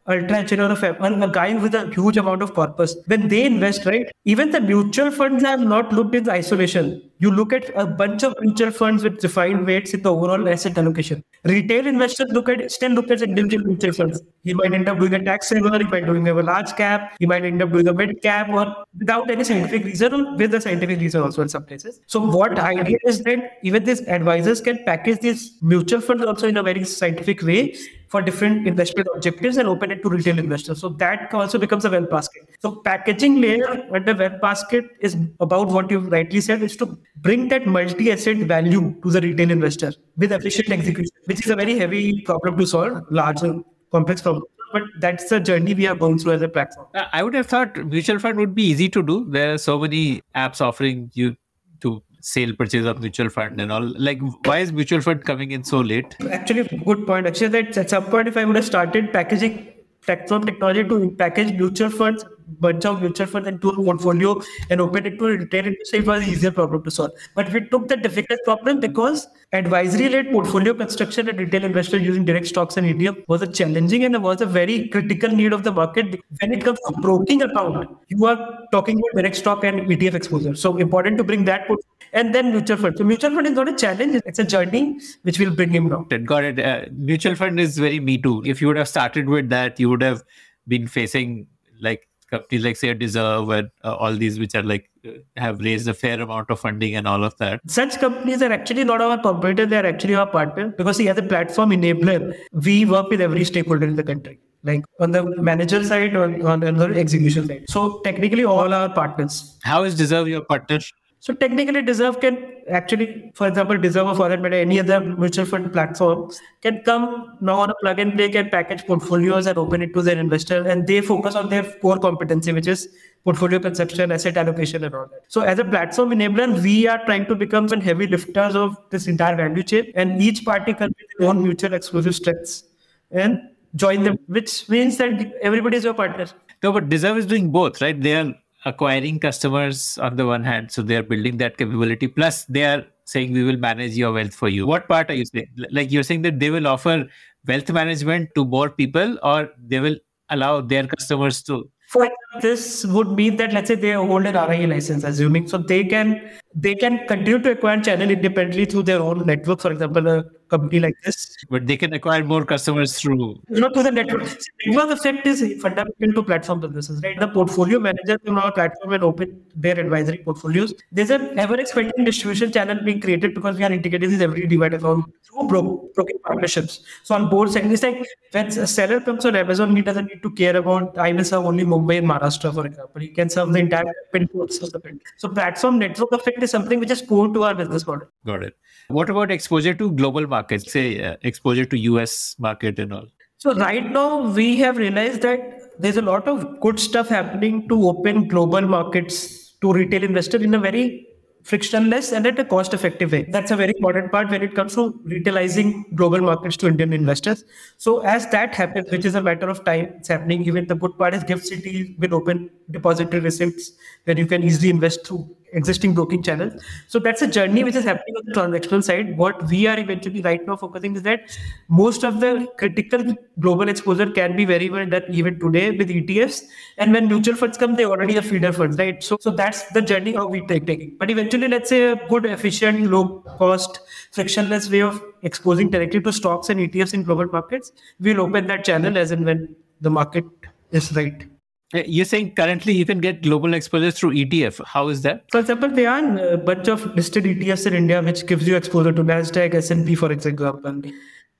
ultra 0.08 0.42
HNI 0.42 1.00
or 1.00 1.24
a 1.24 1.30
guy 1.30 1.54
with 1.54 1.74
a 1.74 1.88
huge 1.94 2.16
amount 2.16 2.42
of 2.42 2.54
purpose. 2.54 2.96
When 3.06 3.28
they 3.28 3.44
invest, 3.44 3.86
right, 3.86 4.06
even 4.24 4.50
the 4.50 4.60
mutual 4.60 5.10
funds 5.10 5.44
are 5.44 5.56
not 5.56 5.92
looked 5.92 6.14
in 6.14 6.28
isolation. 6.28 7.02
You 7.22 7.30
look 7.30 7.52
at 7.52 7.70
a 7.76 7.86
bunch 7.86 8.24
of 8.24 8.34
mutual 8.40 8.72
funds 8.72 9.04
with 9.04 9.20
defined 9.20 9.64
weights 9.64 9.94
in 9.94 10.02
the 10.02 10.12
overall 10.12 10.48
asset 10.48 10.76
allocation. 10.76 11.22
Retail 11.44 11.86
investors 11.86 12.26
look 12.32 12.48
at 12.48 12.72
still 12.72 12.90
look 12.90 13.12
at 13.12 13.22
individual 13.22 13.64
mutual 13.64 13.92
funds. 13.92 14.20
He 14.42 14.54
might 14.54 14.72
end 14.72 14.88
up 14.88 14.98
doing 14.98 15.14
a 15.14 15.22
tax 15.22 15.50
saver, 15.50 15.78
he 15.78 15.84
might 15.84 16.04
doing 16.04 16.26
a 16.26 16.34
large 16.34 16.74
cap, 16.74 17.14
he 17.20 17.26
might 17.26 17.44
end 17.44 17.62
up 17.62 17.70
doing 17.70 17.86
a 17.86 17.94
mid 17.94 18.20
cap 18.22 18.48
or 18.48 18.74
without 18.98 19.30
any 19.30 19.44
scientific 19.44 19.84
reason 19.84 20.12
or 20.12 20.36
with 20.36 20.52
a 20.54 20.60
scientific 20.60 20.98
reason 20.98 21.22
also 21.22 21.42
in 21.42 21.48
some 21.48 21.64
places. 21.64 22.00
So 22.08 22.18
what 22.18 22.58
idea 22.58 22.98
is 23.06 23.22
that 23.22 23.58
even 23.62 23.84
these 23.84 24.00
advisors 24.08 24.60
can 24.60 24.82
package 24.84 25.20
these 25.20 25.58
mutual 25.62 26.00
funds 26.00 26.24
also 26.24 26.48
in 26.48 26.56
a 26.56 26.62
very 26.64 26.84
scientific 26.84 27.42
way 27.42 27.76
for 28.12 28.20
different 28.20 28.66
investment 28.68 29.08
objectives 29.14 29.56
and 29.56 29.66
open 29.66 29.90
it 29.90 30.02
to 30.02 30.10
retail 30.10 30.38
investors. 30.38 30.80
So 30.80 30.90
that 31.02 31.32
also 31.32 31.58
becomes 31.58 31.86
a 31.86 31.90
wealth 31.90 32.10
basket. 32.10 32.42
So 32.60 32.72
packaging 32.88 33.40
layer 33.40 33.86
under 33.90 34.14
wealth 34.14 34.38
basket 34.42 34.84
is 35.00 35.16
about 35.40 35.68
what 35.68 35.90
you 35.90 36.00
rightly 36.00 36.42
said 36.42 36.62
is 36.62 36.76
to 36.76 36.98
bring 37.16 37.48
that 37.48 37.66
multi-asset 37.66 38.38
value 38.38 38.94
to 39.02 39.10
the 39.10 39.20
retail 39.20 39.50
investor 39.50 39.92
with 40.16 40.32
efficient 40.32 40.70
execution, 40.70 41.12
which 41.26 41.44
is 41.44 41.50
a 41.50 41.56
very 41.56 41.78
heavy 41.78 42.22
problem 42.22 42.56
to 42.56 42.66
solve, 42.66 43.02
larger 43.10 43.60
complex 43.90 44.22
problem. 44.22 44.44
But 44.72 44.82
that's 45.00 45.28
the 45.28 45.38
journey 45.38 45.74
we 45.74 45.86
are 45.86 45.94
going 45.94 46.18
through 46.18 46.32
as 46.32 46.42
a 46.42 46.48
platform. 46.48 46.86
Uh, 46.94 47.04
I 47.12 47.22
would 47.22 47.34
have 47.34 47.46
thought 47.46 47.76
mutual 47.76 48.18
fund 48.18 48.38
would 48.38 48.54
be 48.54 48.64
easy 48.64 48.88
to 48.88 49.02
do. 49.02 49.26
There 49.28 49.52
are 49.52 49.58
so 49.58 49.78
many 49.78 50.22
apps 50.34 50.62
offering 50.62 51.10
you 51.12 51.36
to 51.80 52.02
sale 52.22 52.54
purchase 52.54 52.86
of 52.86 53.00
mutual 53.00 53.28
fund 53.28 53.60
and 53.60 53.70
all 53.72 53.92
like 53.98 54.20
why 54.44 54.58
is 54.58 54.72
mutual 54.72 55.00
fund 55.00 55.24
coming 55.24 55.50
in 55.50 55.64
so 55.64 55.80
late 55.80 56.14
actually 56.30 56.62
good 56.84 57.04
point 57.04 57.26
actually 57.26 57.48
that 57.48 57.76
at 57.76 57.90
some 57.90 58.04
point 58.04 58.28
if 58.28 58.36
i 58.36 58.44
would 58.44 58.54
have 58.54 58.64
started 58.64 59.12
packaging 59.12 59.56
platform 60.02 60.46
technology 60.46 60.84
to 60.84 61.10
package 61.18 61.52
mutual 61.54 61.90
funds 61.90 62.24
bunch 62.60 62.84
of 62.84 63.00
mutual 63.00 63.26
funds 63.26 63.48
into 63.48 63.70
a 63.70 63.74
portfolio 63.74 64.40
and 64.70 64.80
open 64.80 65.06
it 65.06 65.18
to 65.18 65.26
retail 65.26 65.66
investor, 65.66 65.96
it 65.96 66.06
was 66.06 66.22
an 66.22 66.28
easier 66.28 66.50
problem 66.50 66.82
to 66.84 66.90
solve. 66.90 67.10
But 67.34 67.52
we 67.52 67.68
took 67.68 67.88
the 67.88 67.96
difficult 67.96 68.40
problem 68.44 68.80
because 68.80 69.26
advisory-led 69.52 70.30
portfolio 70.32 70.74
construction 70.74 71.28
and 71.28 71.38
retail 71.38 71.64
investor 71.64 71.98
using 71.98 72.24
direct 72.24 72.46
stocks 72.46 72.76
and 72.76 72.86
ETF 72.86 73.24
was 73.28 73.42
a 73.42 73.46
challenging 73.46 74.04
and 74.04 74.14
it 74.14 74.22
was 74.22 74.40
a 74.40 74.46
very 74.46 74.88
critical 74.88 75.30
need 75.30 75.52
of 75.52 75.62
the 75.62 75.72
market. 75.72 76.20
When 76.40 76.52
it 76.52 76.64
comes 76.64 76.78
to 76.86 76.92
broking 77.00 77.42
account, 77.42 77.88
you 78.08 78.24
are 78.26 78.58
talking 78.72 78.98
about 78.98 79.20
direct 79.20 79.36
stock 79.36 79.64
and 79.64 79.80
ETF 79.82 80.14
exposure. 80.14 80.54
So 80.54 80.76
important 80.76 81.18
to 81.18 81.24
bring 81.24 81.44
that 81.46 81.68
and 82.12 82.34
then 82.34 82.52
mutual 82.52 82.76
fund. 82.76 82.96
So 82.98 83.04
mutual 83.04 83.34
fund 83.34 83.46
is 83.46 83.52
not 83.52 83.68
a 83.68 83.74
challenge; 83.74 84.20
it's 84.26 84.38
a 84.38 84.44
journey 84.44 85.00
which 85.22 85.38
will 85.38 85.54
bring 85.54 85.70
him 85.70 85.88
down. 85.88 86.08
Got 86.24 86.44
it. 86.44 86.58
Uh, 86.58 86.86
mutual 86.92 87.34
fund 87.34 87.58
is 87.58 87.78
very 87.78 88.00
me 88.00 88.18
too. 88.18 88.42
If 88.44 88.60
you 88.60 88.68
would 88.68 88.76
have 88.76 88.88
started 88.88 89.28
with 89.28 89.48
that, 89.50 89.80
you 89.80 89.88
would 89.88 90.02
have 90.02 90.22
been 90.68 90.86
facing 90.86 91.46
like 91.80 92.08
companies 92.32 92.64
like 92.66 92.76
say 92.82 92.94
Dezerv 92.94 93.56
and 93.58 93.70
uh, 93.84 93.94
all 93.94 94.14
these 94.22 94.38
which 94.42 94.54
are 94.60 94.62
like 94.72 94.88
uh, 95.06 95.12
have 95.36 95.60
raised 95.68 95.88
a 95.94 95.94
fair 96.02 96.20
amount 96.26 96.50
of 96.50 96.60
funding 96.66 96.96
and 97.00 97.06
all 97.06 97.24
of 97.30 97.36
that. 97.42 97.60
Such 97.80 97.98
companies 98.04 98.46
are 98.46 98.52
actually 98.52 98.84
not 98.92 99.00
our 99.08 99.18
competitor; 99.26 99.66
they 99.66 99.82
are 99.82 99.90
actually 99.92 100.16
our 100.22 100.30
partner 100.38 100.68
because 100.78 101.02
see, 101.02 101.08
as 101.08 101.18
a 101.18 101.26
platform 101.34 101.76
enabler, 101.78 102.34
we 102.70 102.78
work 102.96 103.10
with 103.16 103.20
every 103.28 103.44
stakeholder 103.52 103.86
in 103.86 104.00
the 104.02 104.08
country. 104.14 104.38
Like 104.64 104.84
on 105.00 105.10
the 105.10 105.22
manager 105.50 105.82
side 105.84 106.14
or 106.14 106.26
on 106.48 106.60
the 106.60 107.00
execution 107.04 107.48
side. 107.48 107.64
So 107.68 107.86
technically, 108.04 108.44
all 108.44 108.72
our 108.80 108.90
partners. 108.98 109.58
How 109.62 109.82
is 109.82 110.00
Dezerv 110.00 110.28
your 110.28 110.44
partner? 110.52 110.78
So 111.24 111.32
technically, 111.32 111.82
Dezerv 111.84 112.20
can 112.20 112.36
actually, 112.68 113.30
for 113.36 113.46
example, 113.46 113.76
Dezerv 113.76 114.06
or 114.06 114.14
for 114.16 114.28
that 114.28 114.40
matter, 114.40 114.56
any 114.56 114.80
other 114.80 114.98
mutual 115.00 115.46
fund 115.46 115.72
platform 115.72 116.32
can 116.62 116.82
come 116.82 117.38
now 117.40 117.60
on 117.60 117.70
a 117.70 117.74
plug 117.80 118.00
and 118.00 118.14
play, 118.14 118.28
can 118.28 118.50
package 118.50 118.84
portfolios 118.88 119.46
and 119.46 119.56
open 119.56 119.82
it 119.82 119.94
to 119.94 120.02
their 120.02 120.18
investor, 120.18 120.66
and 120.68 120.84
they 120.88 121.00
focus 121.00 121.36
on 121.36 121.48
their 121.48 121.62
core 121.74 122.00
competency, 122.00 122.52
which 122.52 122.66
is 122.66 122.88
portfolio 123.22 123.60
conception, 123.60 124.10
asset 124.10 124.36
allocation, 124.36 124.82
and 124.82 124.96
all 124.96 125.06
that. 125.12 125.20
So 125.28 125.42
as 125.42 125.60
a 125.60 125.64
platform 125.64 126.10
enabler, 126.10 126.60
we 126.60 126.88
are 126.88 127.04
trying 127.04 127.26
to 127.26 127.36
become 127.36 127.68
some 127.68 127.80
heavy 127.80 128.08
lifters 128.08 128.56
of 128.56 128.76
this 128.90 129.06
entire 129.06 129.36
value 129.36 129.62
chain, 129.62 129.92
and 129.94 130.20
each 130.20 130.44
party 130.44 130.74
can 130.74 130.88
be 130.88 131.04
their 131.20 131.28
own 131.28 131.40
mutual 131.40 131.72
exclusive 131.72 132.16
strengths 132.16 132.64
and 133.12 133.40
join 133.76 134.02
them, 134.02 134.18
which 134.26 134.68
means 134.68 134.96
that 134.96 135.34
everybody 135.40 135.76
is 135.76 135.84
your 135.84 135.94
partner. 135.94 136.26
No, 136.64 136.72
but 136.72 136.88
Dezerv 136.88 137.16
is 137.16 137.26
doing 137.26 137.52
both, 137.52 137.80
right? 137.80 138.00
They 138.00 138.16
are 138.16 138.34
acquiring 138.64 139.18
customers 139.18 139.98
on 139.98 140.16
the 140.16 140.26
one 140.26 140.44
hand 140.44 140.70
so 140.70 140.82
they're 140.82 141.02
building 141.02 141.36
that 141.38 141.56
capability 141.56 142.06
plus 142.06 142.44
they 142.44 142.64
are 142.64 142.84
saying 143.04 143.32
we 143.32 143.42
will 143.42 143.56
manage 143.56 143.94
your 143.94 144.12
wealth 144.12 144.34
for 144.34 144.48
you. 144.48 144.66
What 144.66 144.88
part 144.88 145.10
are 145.10 145.14
you 145.14 145.24
saying? 145.24 145.48
Like 145.70 145.90
you're 145.90 146.04
saying 146.04 146.22
that 146.22 146.38
they 146.38 146.50
will 146.50 146.66
offer 146.66 147.06
wealth 147.46 147.70
management 147.70 148.30
to 148.36 148.44
more 148.44 148.70
people 148.70 149.18
or 149.22 149.50
they 149.58 149.80
will 149.80 149.96
allow 150.30 150.60
their 150.60 150.86
customers 150.86 151.42
to 151.44 151.68
for 151.92 152.08
this 152.40 152.86
would 152.86 153.10
mean 153.12 153.36
that 153.36 153.52
let's 153.52 153.68
say 153.68 153.74
they 153.74 153.92
hold 153.92 154.24
an 154.24 154.34
RIA 154.34 154.66
license, 154.66 155.04
assuming 155.04 155.46
so 155.46 155.58
they 155.58 155.84
can 155.84 156.30
they 156.54 156.74
can 156.74 157.06
continue 157.06 157.38
to 157.38 157.52
acquire 157.52 157.80
channel 157.80 158.10
independently 158.10 158.64
through 158.64 158.84
their 158.84 159.00
own 159.00 159.26
network. 159.26 159.60
For 159.60 159.72
example, 159.72 160.06
a 160.06 160.24
company 160.48 160.80
like 160.80 160.96
this, 161.04 161.36
but 161.48 161.66
they 161.66 161.76
can 161.76 161.92
acquire 161.94 162.22
more 162.22 162.44
customers 162.44 162.98
through 162.98 163.40
not 163.48 163.72
through 163.74 163.84
the 163.84 163.92
network. 163.92 164.24
Network 164.66 164.90
effect 164.96 165.26
is 165.26 165.40
fundamental 165.62 166.12
to 166.16 166.22
platform 166.22 166.60
businesses, 166.60 167.00
right? 167.02 167.18
The 167.18 167.28
portfolio 167.28 167.78
managers 167.78 168.18
on 168.26 168.38
our 168.38 168.52
platform 168.52 168.92
and 168.92 169.04
open 169.04 169.42
their 169.56 169.78
advisory 169.78 170.18
portfolios. 170.18 170.74
There's 170.90 171.10
an 171.10 171.38
ever 171.38 171.58
expanding 171.58 172.04
distribution 172.04 172.52
channel 172.52 172.82
being 172.84 173.00
created 173.00 173.34
because 173.34 173.56
we 173.56 173.64
are 173.64 173.72
integrating 173.72 174.10
this 174.10 174.20
every 174.20 174.46
divide 174.46 174.74
account 174.74 175.06
through 175.24 175.48
bro- 175.48 175.88
broking 175.94 176.18
partnerships. 176.24 176.80
So 177.02 177.14
on 177.14 177.30
board 177.30 177.50
segment, 177.50 177.72
it's 177.72 177.82
like 177.82 178.06
when 178.32 178.46
a 178.46 178.66
seller 178.66 179.00
comes 179.00 179.24
on 179.24 179.36
Amazon, 179.36 179.74
he 179.74 179.82
doesn't 179.82 180.06
need 180.06 180.22
to 180.22 180.30
care 180.30 180.56
about 180.56 180.98
I 180.98 181.12
will 181.12 181.24
serve 181.24 181.46
only 181.46 181.64
Mumbai 181.64 181.98
and 181.98 182.08
Maharashtra, 182.08 182.52
for 182.52 182.66
example. 182.66 183.00
He 183.00 183.08
can 183.08 183.30
serve 183.30 183.52
the 183.52 183.60
entire 183.60 183.84
pin 184.12 184.28
codes 184.28 184.62
of 184.62 184.72
the 184.72 184.80
country. 184.80 185.00
So 185.16 185.28
platform 185.28 185.78
network 185.78 186.12
effect 186.12 186.41
is 186.42 186.50
something 186.50 186.80
which 186.80 186.90
is 186.90 187.02
core 187.02 187.32
to 187.32 187.44
our 187.44 187.54
business 187.54 187.86
model. 187.86 188.08
Got 188.26 188.42
it. 188.42 188.54
What 188.88 189.10
about 189.10 189.30
exposure 189.30 189.74
to 189.74 189.90
global 189.92 190.26
markets? 190.26 190.70
Say 190.70 191.02
uh, 191.02 191.16
exposure 191.22 191.64
to 191.64 191.78
US 191.78 192.36
market 192.38 192.78
and 192.78 192.92
all. 192.92 193.06
So 193.38 193.54
right 193.54 193.90
now 193.90 194.30
we 194.30 194.56
have 194.58 194.76
realized 194.76 195.22
that 195.22 195.62
there's 195.78 195.96
a 195.96 196.02
lot 196.02 196.28
of 196.28 196.60
good 196.60 196.78
stuff 196.78 197.08
happening 197.08 197.68
to 197.68 197.88
open 197.88 198.28
global 198.28 198.60
markets 198.60 199.54
to 199.62 199.72
retail 199.72 200.04
investor 200.04 200.42
in 200.42 200.54
a 200.54 200.58
very 200.58 201.08
frictionless 201.42 202.12
and 202.12 202.26
at 202.26 202.38
a 202.38 202.44
cost 202.44 202.72
effective 202.72 203.12
way. 203.12 203.26
That's 203.30 203.50
a 203.50 203.56
very 203.56 203.72
important 203.76 204.12
part 204.12 204.30
when 204.30 204.42
it 204.42 204.54
comes 204.54 204.74
to 204.74 204.92
retailizing 205.06 205.84
global 205.94 206.20
markets 206.20 206.56
to 206.58 206.68
Indian 206.68 206.92
investors. 206.92 207.44
So 207.78 208.00
as 208.00 208.28
that 208.30 208.54
happens, 208.54 208.90
which 208.90 209.04
is 209.04 209.14
a 209.14 209.22
matter 209.22 209.48
of 209.48 209.64
time, 209.64 209.92
it's 209.98 210.08
happening. 210.08 210.44
Even 210.44 210.66
the 210.66 210.76
good 210.76 210.96
part 210.96 211.14
is 211.14 211.24
Gift 211.24 211.46
City 211.46 211.96
will 211.98 212.14
open 212.14 212.50
depository 212.70 213.20
receipts 213.20 213.72
where 214.04 214.16
you 214.16 214.26
can 214.26 214.42
easily 214.44 214.70
invest 214.70 215.06
through 215.06 215.34
existing 215.52 215.94
broking 215.94 216.22
channels. 216.22 216.60
So 216.88 216.98
that's 216.98 217.22
a 217.22 217.26
journey 217.26 217.64
which 217.64 217.74
is 217.74 217.84
happening 217.84 218.16
on 218.16 218.22
the 218.26 218.32
transactional 218.32 218.82
side. 218.82 219.16
What 219.16 219.48
we 219.48 219.66
are 219.66 219.78
eventually 219.78 220.20
right 220.22 220.44
now 220.46 220.56
focusing 220.56 220.96
is 220.96 221.02
that 221.02 221.38
most 221.68 222.04
of 222.04 222.20
the 222.20 222.48
critical 222.58 223.14
global 223.40 223.68
exposure 223.68 224.10
can 224.10 224.36
be 224.36 224.44
very 224.44 224.70
well 224.70 224.86
done 224.86 225.04
even 225.10 225.38
today 225.38 225.70
with 225.70 225.88
ETFs. 225.88 226.42
And 226.78 226.92
when 226.92 227.08
mutual 227.08 227.36
funds 227.36 227.58
come, 227.58 227.76
they 227.76 227.84
already 227.84 228.14
have 228.14 228.26
feeder 228.26 228.52
funds, 228.52 228.78
right? 228.78 229.02
So 229.02 229.16
so 229.20 229.30
that's 229.30 229.64
the 229.72 229.82
journey 229.82 230.14
how 230.14 230.26
we 230.26 230.46
take 230.46 230.66
taking. 230.66 230.96
But 230.98 231.10
eventually, 231.10 231.48
let's 231.48 231.68
say 231.68 231.92
a 231.92 231.96
good, 232.08 232.26
efficient, 232.26 232.90
low 232.90 233.20
cost, 233.38 233.80
frictionless 234.10 234.70
way 234.70 234.82
of 234.82 235.02
exposing 235.22 235.70
directly 235.70 236.00
to 236.00 236.12
stocks 236.12 236.50
and 236.50 236.60
ETFs 236.60 236.94
in 236.94 237.02
global 237.02 237.26
markets, 237.26 237.72
we'll 238.00 238.20
open 238.20 238.46
that 238.48 238.64
channel 238.64 238.98
as 238.98 239.10
and 239.10 239.24
when 239.24 239.54
the 239.80 239.90
market 239.90 240.24
is 240.70 240.94
right. 240.96 241.31
You're 241.72 242.04
saying 242.04 242.34
currently 242.34 242.74
you 242.74 242.84
can 242.84 243.00
get 243.00 243.22
global 243.22 243.54
exposure 243.54 243.90
through 243.90 244.12
ETF. 244.12 244.60
How 244.66 244.88
is 244.88 245.02
that? 245.02 245.24
For 245.30 245.40
example, 245.40 245.70
there 245.70 245.90
are 245.90 246.18
a 246.34 246.36
bunch 246.36 246.68
of 246.68 246.84
listed 246.94 247.24
ETFs 247.24 247.66
in 247.66 247.74
India 247.74 248.02
which 248.02 248.26
gives 248.26 248.46
you 248.46 248.56
exposure 248.56 248.92
to 248.92 249.02
Nasdaq, 249.02 249.54
S&P, 249.54 249.94
for 249.94 250.12
example, 250.12 250.60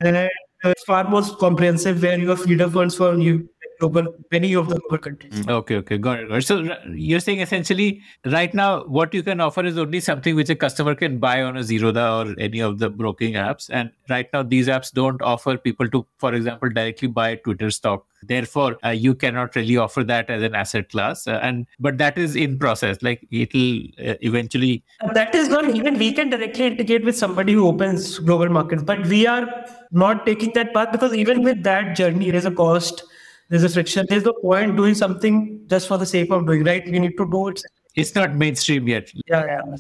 and 0.01 0.29
it's 0.65 0.85
far 0.85 1.05
more 1.05 1.23
comprehensive 1.23 2.03
where 2.03 2.19
you 2.19 2.31
have 2.31 2.43
feeder 2.43 2.71
funds 2.71 2.95
for 2.95 3.15
you 3.19 3.49
global 3.83 4.15
many 4.31 4.55
of 4.55 4.69
the 4.69 4.77
global 4.79 4.99
countries. 4.99 5.33
Mm, 5.33 5.51
okay, 5.51 5.77
okay, 5.77 5.99
got 5.99 6.21
it, 6.21 6.29
got 6.29 6.39
it. 6.39 6.43
So 6.43 6.77
you're 6.95 7.21
saying 7.21 7.41
essentially 7.41 8.01
right 8.25 8.55
now 8.55 8.85
what 8.85 9.13
you 9.13 9.23
can 9.23 9.41
offer 9.41 9.65
is 9.65 9.77
only 9.77 10.01
something 10.01 10.37
which 10.37 10.51
a 10.51 10.55
customer 10.55 10.95
can 10.95 11.19
buy 11.19 11.43
on 11.43 11.57
a 11.57 11.61
Zerodha 11.61 12.07
or 12.25 12.41
any 12.41 12.61
of 12.61 12.79
the 12.79 12.91
broking 12.91 13.35
apps, 13.35 13.69
and 13.73 13.91
right 14.13 14.33
now 14.33 14.43
these 14.55 14.69
apps 14.69 14.93
don't 14.93 15.23
offer 15.23 15.57
people 15.59 15.89
to, 15.91 16.07
for 16.19 16.33
example, 16.35 16.71
directly 16.71 17.09
buy 17.09 17.35
Twitter 17.37 17.71
stock. 17.71 18.07
Therefore, 18.23 18.79
uh, 18.85 18.91
you 18.91 19.15
cannot 19.15 19.57
really 19.57 19.77
offer 19.77 20.05
that 20.05 20.31
as 20.31 20.43
an 20.49 20.55
asset 20.55 20.91
class, 20.91 21.27
uh, 21.27 21.41
and 21.43 21.67
but 21.81 21.99
that 21.99 22.19
is 22.19 22.37
in 22.37 22.59
process. 22.59 23.03
Like 23.03 23.27
it'll 23.31 24.11
uh, 24.11 24.15
eventually. 24.21 24.85
That 25.15 25.35
is 25.35 25.49
not 25.49 25.71
even 25.81 25.99
we 25.99 26.13
can 26.13 26.31
directly 26.31 26.67
integrate 26.67 27.05
with 27.05 27.17
somebody 27.17 27.55
who 27.55 27.67
opens 27.67 28.19
global 28.21 28.49
markets, 28.49 28.85
but 28.93 29.07
we 29.07 29.27
are 29.27 29.49
not 29.91 30.25
taking 30.27 30.53
that 30.61 30.73
path 30.75 30.93
because 30.93 31.15
even 31.15 31.43
with 31.43 31.65
that 31.65 31.97
journey, 31.97 32.31
there 32.31 32.39
is 32.45 32.45
a 32.45 32.53
cost 32.53 33.05
there's 33.53 33.65
a 33.65 33.69
friction. 33.69 34.07
There's 34.09 34.25
no 34.25 34.33
point 34.33 34.77
doing 34.77 34.95
something 34.95 35.61
just 35.67 35.87
for 35.87 35.99
the 35.99 36.07
sake 36.07 36.31
of 36.31 36.47
doing, 36.47 36.65
right? 36.65 36.83
We 36.87 36.99
need 36.99 37.19
to 37.19 37.31
do 37.31 37.49
it. 37.49 37.61
It's 37.95 38.15
not 38.15 38.35
mainstream 38.35 38.89
yet. 38.89 39.11
Yeah, 39.27 39.45
yeah. 39.45 39.77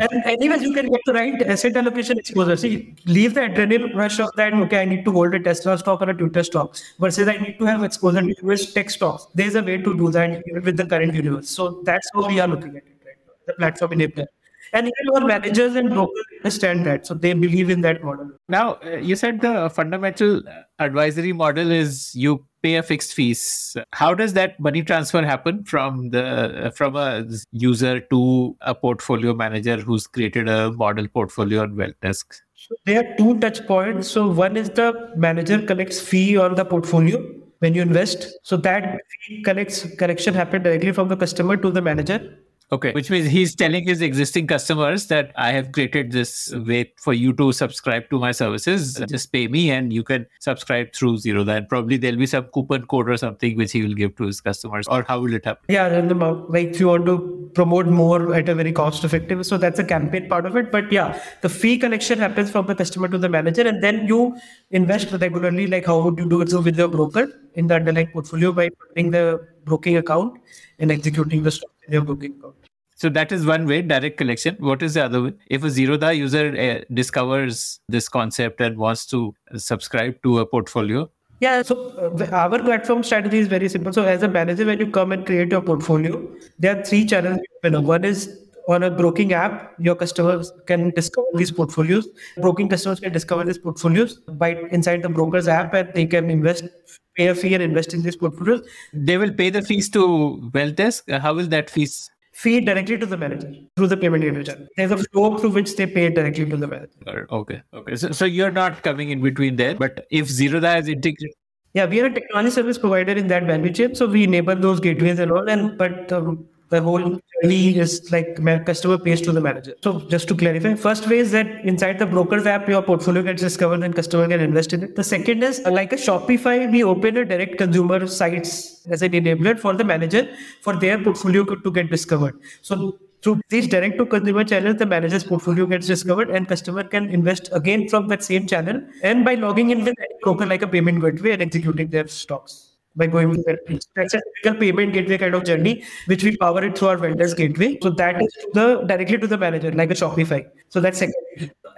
And 0.00 0.24
anyways, 0.24 0.62
you 0.62 0.72
can 0.72 0.88
get 0.90 1.00
the 1.04 1.12
right 1.12 1.42
asset 1.42 1.76
allocation 1.76 2.18
exposure. 2.18 2.56
See, 2.56 2.94
leave 3.04 3.34
the 3.34 3.40
adrenaline 3.42 3.94
rush 3.94 4.20
of 4.20 4.30
that. 4.36 4.54
Okay, 4.54 4.80
I 4.80 4.84
need 4.86 5.04
to 5.04 5.12
hold 5.12 5.34
a 5.34 5.40
Tesla 5.40 5.76
stock 5.76 6.00
or 6.00 6.08
a 6.08 6.14
Twitter 6.14 6.42
stock 6.42 6.76
versus 6.98 7.28
I 7.28 7.36
need 7.36 7.58
to 7.58 7.66
have 7.66 7.82
exposure 7.84 8.22
to 8.22 8.34
US 8.46 8.72
tech 8.72 8.88
stocks. 8.88 9.26
There's 9.34 9.54
a 9.54 9.62
way 9.62 9.76
to 9.76 9.96
do 9.96 10.10
that 10.12 10.42
with 10.64 10.78
the 10.78 10.86
current 10.86 11.14
universe. 11.14 11.50
So 11.50 11.82
that's 11.84 12.08
how 12.14 12.26
we 12.26 12.40
are 12.40 12.48
looking 12.48 12.70
at 12.70 12.84
it 12.84 13.02
right 13.04 13.16
now. 13.26 13.32
The 13.46 13.52
platform 13.52 13.90
enabler. 13.90 14.26
And 14.72 14.86
even 14.86 15.22
our 15.22 15.26
managers 15.26 15.74
and 15.74 15.90
brokers 15.90 16.24
understand 16.40 16.86
that. 16.86 17.06
So 17.06 17.14
they 17.14 17.34
believe 17.34 17.68
in 17.68 17.82
that 17.82 18.02
model. 18.02 18.30
Now, 18.48 18.78
uh, 18.84 18.96
you 18.96 19.16
said 19.16 19.40
the 19.42 19.68
fundamental 19.68 20.42
advisory 20.78 21.32
model 21.32 21.70
is 21.70 22.14
you 22.14 22.46
pay 22.62 22.76
a 22.76 22.82
fixed 22.82 23.12
fees. 23.12 23.76
How 23.92 24.14
does 24.14 24.32
that 24.32 24.58
money 24.58 24.82
transfer 24.82 25.22
happen 25.22 25.64
from 25.64 26.10
the 26.10 26.72
from 26.74 26.96
a 26.96 27.26
user 27.50 28.00
to 28.00 28.56
a 28.60 28.74
portfolio 28.74 29.34
manager 29.34 29.76
who's 29.76 30.06
created 30.06 30.48
a 30.48 30.72
model 30.72 31.06
portfolio 31.08 31.62
on 31.62 31.72
WealthDesk? 31.72 32.24
So 32.54 32.76
there 32.86 33.00
are 33.04 33.16
two 33.16 33.38
touch 33.40 33.66
points. 33.66 34.08
So 34.08 34.28
one 34.28 34.56
is 34.56 34.70
the 34.70 35.12
manager 35.16 35.60
collects 35.60 36.00
fee 36.00 36.36
on 36.36 36.54
the 36.54 36.64
portfolio 36.64 37.18
when 37.58 37.74
you 37.74 37.82
invest. 37.82 38.38
So 38.42 38.56
that 38.58 39.00
fee 39.20 39.42
collects 39.42 39.84
collection 39.96 40.32
happen 40.34 40.62
directly 40.62 40.92
from 40.92 41.08
the 41.08 41.16
customer 41.16 41.56
to 41.56 41.70
the 41.70 41.82
manager. 41.82 42.38
Okay, 42.72 42.92
which 42.92 43.10
means 43.10 43.28
he's 43.28 43.54
telling 43.54 43.86
his 43.86 44.00
existing 44.00 44.46
customers 44.46 45.08
that 45.08 45.30
I 45.36 45.52
have 45.52 45.72
created 45.72 46.10
this 46.10 46.50
way 46.54 46.90
for 46.96 47.12
you 47.12 47.34
to 47.34 47.52
subscribe 47.52 48.08
to 48.08 48.18
my 48.18 48.32
services. 48.32 48.94
Just 49.10 49.30
pay 49.30 49.46
me 49.46 49.70
and 49.70 49.92
you 49.92 50.02
can 50.02 50.26
subscribe 50.40 50.94
through 50.94 51.18
Zero. 51.18 51.46
And 51.46 51.68
probably 51.68 51.98
there'll 51.98 52.16
be 52.16 52.24
some 52.24 52.44
coupon 52.44 52.86
code 52.86 53.10
or 53.10 53.18
something 53.18 53.58
which 53.58 53.72
he 53.72 53.82
will 53.82 53.92
give 53.92 54.16
to 54.16 54.24
his 54.24 54.40
customers. 54.40 54.88
Or 54.88 55.02
how 55.06 55.20
will 55.20 55.34
it 55.34 55.44
happen? 55.44 55.66
Yeah, 55.68 55.86
and 55.88 56.10
the, 56.10 56.14
like 56.14 56.68
if 56.68 56.80
you 56.80 56.88
want 56.88 57.04
to 57.04 57.50
promote 57.54 57.88
more 57.88 58.34
at 58.34 58.48
a 58.48 58.54
very 58.54 58.72
cost 58.72 59.04
effective. 59.04 59.44
So 59.44 59.58
that's 59.58 59.78
a 59.78 59.84
campaign 59.84 60.30
part 60.30 60.46
of 60.46 60.56
it. 60.56 60.72
But 60.72 60.90
yeah, 60.90 61.22
the 61.42 61.50
fee 61.50 61.76
collection 61.76 62.18
happens 62.18 62.50
from 62.50 62.66
the 62.66 62.74
customer 62.74 63.08
to 63.08 63.18
the 63.18 63.28
manager 63.28 63.68
and 63.68 63.82
then 63.82 64.06
you 64.06 64.34
invest 64.70 65.12
regularly. 65.12 65.66
Like 65.66 65.84
how 65.84 66.00
would 66.00 66.18
you 66.18 66.26
do 66.26 66.40
it 66.40 66.48
so 66.48 66.62
with 66.62 66.78
your 66.78 66.88
broker 66.88 67.28
in 67.54 67.66
the 67.66 67.74
underlying 67.74 68.08
portfolio 68.08 68.50
by 68.50 68.70
putting 68.70 69.10
the 69.10 69.46
broking 69.66 69.98
account 69.98 70.40
and 70.78 70.90
executing 70.90 71.42
the 71.42 71.50
stock 71.50 71.70
in 71.86 71.92
your 71.92 72.02
broking 72.02 72.34
account. 72.38 72.61
So 72.94 73.08
that 73.08 73.32
is 73.32 73.44
one 73.44 73.66
way, 73.66 73.82
direct 73.82 74.16
collection. 74.16 74.56
What 74.60 74.82
is 74.82 74.94
the 74.94 75.04
other 75.04 75.22
way? 75.22 75.32
If 75.48 75.64
a 75.64 75.68
Zerodha 75.68 76.16
user 76.16 76.56
uh, 76.56 76.84
discovers 76.94 77.80
this 77.88 78.08
concept 78.08 78.60
and 78.60 78.76
wants 78.76 79.06
to 79.06 79.34
subscribe 79.56 80.22
to 80.22 80.38
a 80.38 80.46
portfolio, 80.46 81.10
yeah, 81.40 81.62
so 81.62 81.88
uh, 81.98 82.26
our 82.30 82.60
platform 82.60 83.02
strategy 83.02 83.38
is 83.38 83.48
very 83.48 83.68
simple. 83.68 83.92
So 83.92 84.04
as 84.04 84.22
a 84.22 84.28
manager, 84.28 84.64
when 84.64 84.78
you 84.78 84.86
come 84.86 85.10
and 85.10 85.26
create 85.26 85.50
your 85.50 85.60
portfolio, 85.60 86.24
there 86.60 86.78
are 86.78 86.84
three 86.84 87.04
channels. 87.04 87.40
One 87.64 88.04
is 88.04 88.38
on 88.68 88.84
a 88.84 88.90
broking 88.92 89.32
app, 89.32 89.74
your 89.80 89.96
customers 89.96 90.52
can 90.66 90.90
discover 90.90 91.26
these 91.34 91.50
portfolios. 91.50 92.06
Broking 92.36 92.68
customers 92.68 93.00
can 93.00 93.12
discover 93.12 93.42
these 93.42 93.58
portfolios 93.58 94.20
by 94.44 94.50
inside 94.70 95.02
the 95.02 95.08
broker's 95.08 95.48
app, 95.48 95.74
and 95.74 95.92
they 95.94 96.06
can 96.06 96.30
invest 96.30 96.68
pay 97.16 97.26
a 97.26 97.34
fee 97.34 97.54
and 97.54 97.62
invest 97.62 97.92
in 97.92 98.02
these 98.02 98.14
portfolios. 98.14 98.64
They 98.92 99.18
will 99.18 99.32
pay 99.32 99.50
the 99.50 99.62
fees 99.62 99.90
to 99.90 100.48
WealthDesk. 100.54 101.18
How 101.20 101.34
will 101.34 101.48
that 101.48 101.70
fees? 101.70 102.08
Fee 102.42 102.60
directly 102.60 102.98
to 102.98 103.06
the 103.06 103.16
manager 103.16 103.50
through 103.76 103.88
the 103.92 103.96
payment 103.96 104.24
channel. 104.46 104.66
There's 104.76 104.90
a 104.90 104.96
flow 104.96 105.38
through 105.38 105.50
which 105.50 105.76
they 105.76 105.86
pay 105.86 106.10
directly 106.10 106.46
to 106.52 106.56
the 106.56 106.66
manager. 106.66 107.26
Okay, 107.30 107.62
okay. 107.72 107.96
So, 107.96 108.10
so 108.10 108.24
you're 108.24 108.50
not 108.50 108.82
coming 108.82 109.10
in 109.10 109.20
between 109.26 109.56
there, 109.56 109.74
but 109.74 110.06
if 110.10 110.26
Zerodha 110.38 110.78
is 110.80 110.88
integrated, 110.88 111.36
Yeah, 111.74 111.86
we 111.86 112.00
are 112.00 112.06
a 112.06 112.12
technology 112.12 112.50
service 112.50 112.78
provider 112.78 113.12
in 113.12 113.28
that 113.28 113.44
value 113.44 113.72
chain, 113.72 113.94
so 113.94 114.06
we 114.06 114.24
enable 114.24 114.56
those 114.56 114.80
gateways 114.80 115.18
and 115.18 115.32
all. 115.32 115.48
And 115.48 115.78
but 115.78 116.12
um, 116.12 116.46
the 116.72 116.80
whole 116.82 117.02
journey 117.32 117.78
is 117.84 118.10
like 118.10 118.28
customer 118.66 118.98
pays 119.06 119.20
to 119.26 119.32
the 119.36 119.40
manager. 119.46 119.74
So 119.82 120.00
just 120.14 120.26
to 120.28 120.34
clarify, 120.34 120.74
first 120.74 121.08
way 121.08 121.18
is 121.18 121.30
that 121.32 121.46
inside 121.72 121.98
the 121.98 122.06
broker's 122.06 122.46
app, 122.46 122.68
your 122.68 122.82
portfolio 122.82 123.22
gets 123.22 123.42
discovered 123.42 123.82
and 123.82 123.94
customer 123.94 124.26
can 124.28 124.40
invest 124.40 124.72
in 124.72 124.82
it. 124.84 124.96
The 124.96 125.04
second 125.04 125.42
is 125.42 125.60
uh, 125.66 125.70
like 125.70 125.92
a 125.92 125.96
Shopify, 125.96 126.70
we 126.72 126.82
open 126.82 127.18
a 127.18 127.24
direct 127.26 127.58
consumer 127.58 128.06
sites 128.06 128.86
as 128.88 129.02
an 129.02 129.12
enabler 129.12 129.58
for 129.58 129.74
the 129.74 129.84
manager 129.84 130.26
for 130.62 130.74
their 130.76 130.98
portfolio 131.02 131.44
to 131.44 131.70
get 131.70 131.90
discovered. 131.90 132.40
So 132.62 132.98
through 133.22 133.40
these 133.50 133.68
direct 133.68 133.98
to 133.98 134.06
consumer 134.06 134.44
channels, 134.44 134.76
the 134.76 134.86
manager's 134.86 135.24
portfolio 135.24 135.66
gets 135.66 135.86
discovered 135.86 136.30
and 136.30 136.48
customer 136.48 136.84
can 136.84 137.10
invest 137.10 137.50
again 137.52 137.88
from 137.88 138.08
that 138.08 138.24
same 138.24 138.46
channel 138.46 138.82
and 139.02 139.24
by 139.26 139.34
logging 139.34 139.70
in 139.70 139.84
with 139.84 139.94
broker 140.22 140.46
like 140.46 140.62
a 140.62 140.66
payment 140.66 141.02
gateway 141.02 141.32
and 141.32 141.42
executing 141.42 141.88
their 141.88 142.08
stocks 142.08 142.71
by 142.96 143.06
going 143.06 143.32
to 143.34 143.42
that. 143.42 143.66
Mm-hmm. 143.66 143.76
That's 143.96 144.14
a 144.14 144.20
typical 144.20 144.60
payment 144.60 144.92
gateway 144.92 145.18
kind 145.18 145.34
of 145.34 145.44
journey, 145.44 145.84
which 146.06 146.24
we 146.24 146.36
power 146.36 146.64
it 146.64 146.76
through 146.76 146.88
our 146.88 146.96
vendors 146.96 147.34
gateway. 147.34 147.78
So 147.82 147.90
that 147.90 148.20
is 148.20 148.36
the 148.52 148.82
directly 148.82 149.18
to 149.18 149.26
the 149.26 149.38
manager, 149.38 149.72
like 149.72 149.90
a 149.90 149.94
Shopify. 149.94 150.46
So 150.68 150.80
that's 150.80 150.98
second. 150.98 151.14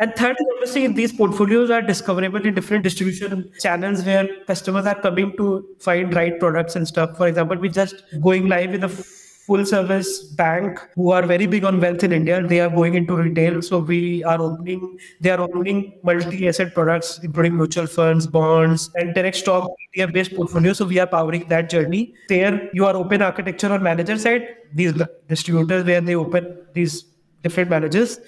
And 0.01 0.13
third, 0.17 0.37
obviously, 0.55 0.89
these 0.89 1.13
portfolios 1.13 1.71
are 1.71 1.81
discoverable 1.81 2.45
in 2.45 2.55
different 2.55 2.83
distribution 2.83 3.51
channels 3.61 4.05
where 4.05 4.29
customers 4.47 4.87
are 4.87 5.01
coming 5.01 5.37
to 5.37 5.65
find 5.81 6.13
right 6.15 6.39
products 6.41 6.75
and 6.75 6.87
stuff. 6.87 7.17
For 7.17 7.29
example, 7.29 7.57
we 7.57 7.69
just 7.69 8.03
going 8.21 8.49
live 8.49 8.73
with 8.73 8.85
a 8.85 9.24
full 9.47 9.65
service 9.67 10.23
bank 10.23 10.81
who 10.95 11.11
are 11.11 11.23
very 11.23 11.47
big 11.47 11.65
on 11.65 11.81
wealth 11.81 12.03
in 12.03 12.13
India. 12.13 12.43
They 12.43 12.61
are 12.61 12.71
going 12.71 12.95
into 12.95 13.17
retail. 13.17 13.61
So 13.63 13.79
we 13.79 14.25
are 14.25 14.41
opening, 14.41 14.99
they 15.21 15.31
are 15.31 15.41
opening 15.41 15.99
multi 16.03 16.49
asset 16.49 16.73
products, 16.75 17.21
including 17.23 17.57
mutual 17.57 17.87
funds, 17.87 18.27
bonds, 18.27 18.91
and 18.95 19.15
direct 19.15 19.37
stock 19.37 19.71
ETF 19.97 20.13
based 20.13 20.35
portfolio. 20.35 20.73
So 20.73 20.87
we 20.87 20.99
are 20.99 21.07
powering 21.07 21.47
that 21.49 21.69
journey. 21.69 22.15
There, 22.29 22.71
you 22.73 22.87
are 22.87 22.97
open 22.97 23.23
architecture 23.23 23.73
on 23.73 23.83
manager 23.83 24.19
side, 24.19 24.49
these 24.73 24.95
distributors 25.29 25.85
where 25.85 26.01
they 26.01 26.15
open 26.15 26.57
these 26.73 27.05
different 27.43 27.71
managers. 27.71 28.19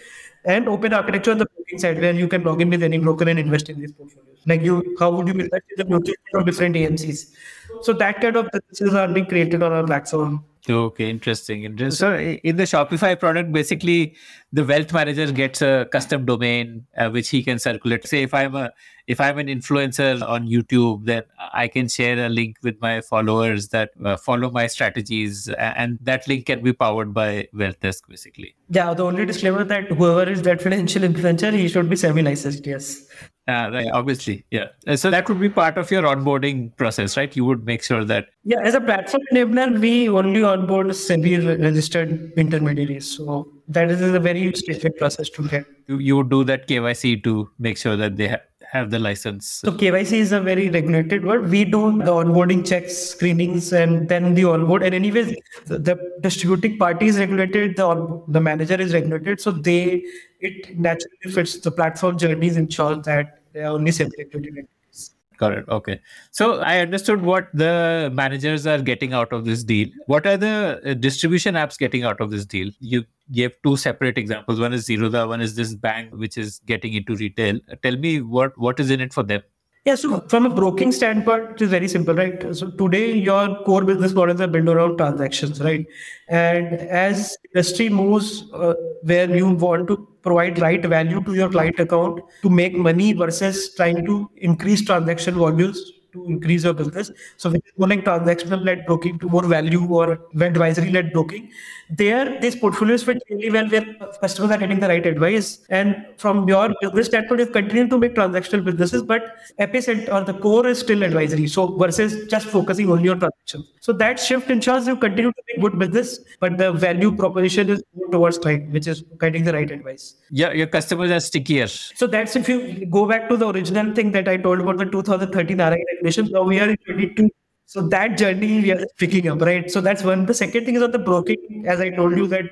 And 0.44 0.68
open 0.68 0.92
architecture 0.92 1.32
on 1.32 1.38
the 1.38 1.46
broking 1.46 1.78
side, 1.78 2.00
where 2.00 2.12
you 2.12 2.28
can 2.28 2.44
log 2.44 2.60
in 2.60 2.70
with 2.70 2.82
any 2.82 2.98
broker 2.98 3.28
and 3.28 3.38
invest 3.38 3.68
in 3.68 3.80
these 3.80 3.90
portfolios. 3.92 4.38
Like 4.46 4.62
you, 4.62 4.94
how 5.00 5.10
would 5.10 5.26
you 5.26 5.34
invest 5.34 5.64
in 5.70 5.76
the 5.78 5.84
mutual 5.84 6.14
fund 6.30 6.40
of 6.42 6.46
different 6.46 6.76
AMCs? 6.76 7.32
So 7.80 7.92
that 7.94 8.20
kind 8.20 8.36
of 8.36 8.48
businesses 8.52 8.94
are 8.94 9.08
being 9.08 9.26
created 9.26 9.62
on 9.64 9.72
our 9.72 9.84
platform. 9.84 10.44
Okay, 10.68 11.10
interesting. 11.10 11.64
interesting. 11.64 11.96
So 11.96 12.18
in 12.18 12.56
the 12.56 12.64
Shopify 12.64 13.18
product, 13.18 13.52
basically 13.52 14.16
the 14.52 14.64
wealth 14.64 14.92
manager 14.92 15.30
gets 15.30 15.62
a 15.62 15.88
custom 15.92 16.24
domain 16.24 16.86
uh, 16.96 17.10
which 17.10 17.28
he 17.28 17.42
can 17.42 17.58
circulate. 17.58 18.06
Say 18.06 18.22
if 18.22 18.34
I'm 18.34 18.54
a 18.54 18.72
if 19.06 19.20
I'm 19.20 19.38
an 19.38 19.46
influencer 19.46 20.20
on 20.26 20.48
YouTube, 20.48 21.04
then 21.04 21.22
I 21.52 21.68
can 21.68 21.88
share 21.88 22.26
a 22.26 22.28
link 22.28 22.56
with 22.62 22.80
my 22.80 23.00
followers 23.00 23.68
that 23.68 23.90
uh, 24.04 24.16
follow 24.16 24.50
my 24.50 24.66
strategies, 24.66 25.48
and 25.48 25.98
that 26.02 26.26
link 26.26 26.46
can 26.46 26.62
be 26.62 26.72
powered 26.72 27.14
by 27.14 27.48
WealthDesk, 27.54 28.08
basically. 28.08 28.56
Yeah, 28.68 28.94
the 28.94 29.04
only 29.04 29.24
disclaimer 29.24 29.62
that 29.62 29.88
whoever 29.92 30.28
is 30.28 30.42
that 30.42 30.60
financial 30.60 31.02
influencer, 31.02 31.52
he 31.52 31.68
should 31.68 31.88
be 31.88 31.94
SEBI-licensed. 31.94 32.66
Yes. 32.66 33.06
Uh, 33.48 33.70
right, 33.72 33.90
obviously, 33.92 34.44
yeah. 34.50 34.66
Uh, 34.88 34.96
So 34.96 35.08
that 35.08 35.28
would 35.28 35.38
be 35.38 35.48
part 35.48 35.78
of 35.78 35.88
your 35.90 36.02
onboarding 36.02 36.76
process, 36.76 37.16
right? 37.16 37.34
You 37.36 37.44
would 37.44 37.64
make 37.64 37.82
sure 37.84 38.04
that 38.04 38.26
Yeah, 38.42 38.58
as 38.62 38.74
a 38.74 38.80
platform 38.80 39.22
enabler, 39.32 39.78
we 39.78 40.08
only 40.08 40.42
onboard 40.42 40.88
SEBI-registered 40.88 42.32
intermediaries. 42.36 43.06
So 43.16 43.48
that 43.68 43.88
is 43.90 44.00
a 44.00 44.18
very 44.18 44.52
specific 44.52 44.98
process 44.98 45.30
to 45.30 45.46
get. 45.48 45.64
you, 45.86 45.98
you 45.98 46.16
would 46.16 46.28
do 46.28 46.42
that 46.42 46.66
KYC 46.66 47.22
to 47.22 47.48
make 47.60 47.78
sure 47.78 47.96
that 47.96 48.16
they 48.16 48.28
ha- 48.28 48.40
have 48.72 48.90
the 48.90 48.98
license. 48.98 49.48
So 49.64 49.70
KYC 49.70 50.18
is 50.18 50.32
a 50.32 50.40
very 50.40 50.68
regulated 50.68 51.24
word. 51.24 51.48
We 51.48 51.64
do 51.64 51.98
the 51.98 52.10
onboarding 52.10 52.66
checks, 52.66 52.96
screenings, 52.96 53.72
and 53.72 54.08
then 54.08 54.34
the 54.34 54.44
onboard. 54.44 54.82
And 54.82 54.92
anyways, 54.92 55.36
the, 55.66 55.78
the 55.78 55.96
distributing 56.20 56.78
party 56.78 57.06
is 57.06 57.18
regulated. 57.18 57.76
The 57.76 57.84
on, 57.86 58.24
the 58.26 58.40
manager 58.40 58.74
is 58.74 58.92
regulated. 58.92 59.40
So 59.40 59.52
they 59.52 60.04
it 60.40 60.76
naturally 60.78 61.30
fits 61.32 61.58
the 61.60 61.70
platform 61.70 62.18
journeys 62.18 62.56
ensure 62.56 62.96
that 62.96 63.35
entities. 63.56 65.14
Correct. 65.38 65.68
Okay. 65.68 66.00
So 66.30 66.60
I 66.60 66.78
understood 66.78 67.20
what 67.20 67.48
the 67.52 68.10
managers 68.14 68.66
are 68.66 68.80
getting 68.80 69.12
out 69.12 69.32
of 69.32 69.44
this 69.44 69.62
deal. 69.62 69.88
What 70.06 70.26
are 70.26 70.36
the 70.36 70.80
uh, 70.84 70.94
distribution 70.94 71.54
apps 71.54 71.78
getting 71.78 72.04
out 72.04 72.20
of 72.20 72.30
this 72.30 72.46
deal? 72.46 72.70
You 72.80 73.04
gave 73.32 73.52
two 73.62 73.76
separate 73.76 74.16
examples. 74.16 74.58
One 74.58 74.72
is 74.72 74.86
Zerodha, 74.88 75.28
one 75.28 75.42
is 75.42 75.54
this 75.54 75.74
bank 75.74 76.14
which 76.14 76.38
is 76.38 76.60
getting 76.66 76.94
into 76.94 77.14
retail. 77.16 77.60
Uh, 77.70 77.76
Tell 77.82 77.96
me 77.96 78.22
what 78.22 78.56
what 78.56 78.80
is 78.80 78.90
in 78.90 79.00
it 79.00 79.12
for 79.12 79.22
them. 79.22 79.42
Yeah, 79.86 79.94
so 79.94 80.18
from 80.28 80.46
a 80.46 80.50
broking 80.50 80.90
standpoint, 80.90 81.50
it 81.52 81.62
is 81.62 81.70
very 81.70 81.86
simple, 81.86 82.12
right? 82.12 82.44
So 82.56 82.70
today 82.70 83.12
your 83.12 83.62
core 83.62 83.84
business 83.84 84.12
models 84.12 84.40
are 84.40 84.48
built 84.48 84.68
around 84.68 84.96
transactions, 84.96 85.60
right? 85.60 85.86
And 86.28 86.74
as 86.74 87.36
industry 87.54 87.88
moves 87.88 88.50
uh, 88.52 88.74
where 89.02 89.30
you 89.32 89.48
want 89.48 89.86
to 89.86 90.08
provide 90.22 90.58
right 90.58 90.84
value 90.84 91.22
to 91.22 91.34
your 91.34 91.48
client 91.48 91.78
account 91.78 92.20
to 92.42 92.50
make 92.50 92.74
money 92.74 93.12
versus 93.12 93.76
trying 93.76 94.04
to 94.06 94.28
increase 94.38 94.84
transaction 94.84 95.36
volumes 95.36 95.92
to 96.16 96.26
increase 96.26 96.64
your 96.64 96.74
business. 96.74 97.10
So 97.36 97.50
is 97.50 97.60
more 97.76 97.88
like 97.88 98.04
transactional 98.04 98.64
led 98.64 98.84
broking 98.86 99.18
to 99.20 99.28
more 99.28 99.44
value 99.44 99.86
or 99.86 100.18
advisory 100.40 100.90
led 100.90 101.12
broking. 101.12 101.50
There, 101.90 102.40
these 102.40 102.56
portfolios 102.56 103.04
fit 103.04 103.22
really 103.30 103.50
well 103.50 103.68
where 103.68 103.84
customers 104.20 104.50
are 104.50 104.58
getting 104.58 104.80
the 104.80 104.88
right 104.88 105.06
advice. 105.06 105.60
And 105.70 106.04
from 106.16 106.48
your 106.48 106.74
business 106.80 107.06
standpoint, 107.06 107.40
you 107.40 107.46
continue 107.46 107.88
to 107.88 107.98
make 107.98 108.14
transactional 108.14 108.64
businesses, 108.64 109.02
but 109.02 109.36
epicenter 109.60 110.12
or 110.12 110.24
the 110.24 110.34
core 110.34 110.66
is 110.66 110.80
still 110.80 111.02
advisory. 111.02 111.46
So 111.46 111.76
versus 111.76 112.28
just 112.28 112.46
focusing 112.48 112.90
only 112.90 113.08
on 113.08 113.20
transactions. 113.20 113.70
So 113.80 113.92
that 113.92 114.18
shift 114.18 114.50
ensures 114.50 114.88
you 114.88 114.96
continue 114.96 115.30
to 115.30 115.42
make 115.48 115.62
good 115.62 115.78
business, 115.78 116.18
but 116.40 116.58
the 116.58 116.72
value 116.72 117.14
proposition 117.14 117.70
is 117.70 117.84
more 117.94 118.10
towards 118.10 118.38
client, 118.38 118.72
which 118.72 118.88
is 118.88 119.04
getting 119.20 119.44
the 119.44 119.52
right 119.52 119.70
advice. 119.70 120.16
Yeah, 120.30 120.52
your 120.52 120.66
customers 120.66 121.12
are 121.12 121.20
stickier. 121.20 121.68
So 121.68 122.08
that's 122.08 122.34
if 122.34 122.48
you 122.48 122.86
go 122.86 123.06
back 123.06 123.28
to 123.28 123.36
the 123.36 123.48
original 123.48 123.94
thing 123.94 124.10
that 124.12 124.26
I 124.26 124.38
told 124.38 124.60
about 124.60 124.78
the 124.78 124.86
2013 124.86 125.58
RI 125.58 125.84
regulation. 126.06 126.32
Now 126.32 126.42
we 126.42 126.60
are 126.60 126.70
in 126.70 126.76
22. 126.86 127.30
So 127.68 127.82
that 127.88 128.16
journey 128.16 128.62
we 128.62 128.70
are 128.70 128.86
picking 128.96 129.28
up, 129.28 129.40
right? 129.40 129.68
So 129.68 129.80
that's 129.80 130.04
one. 130.04 130.24
The 130.24 130.34
second 130.34 130.64
thing 130.64 130.76
is 130.76 130.82
on 130.82 130.92
the 130.92 131.00
broking, 131.00 131.64
as 131.66 131.80
I 131.80 131.90
told 131.90 132.16
you 132.16 132.28
that 132.28 132.44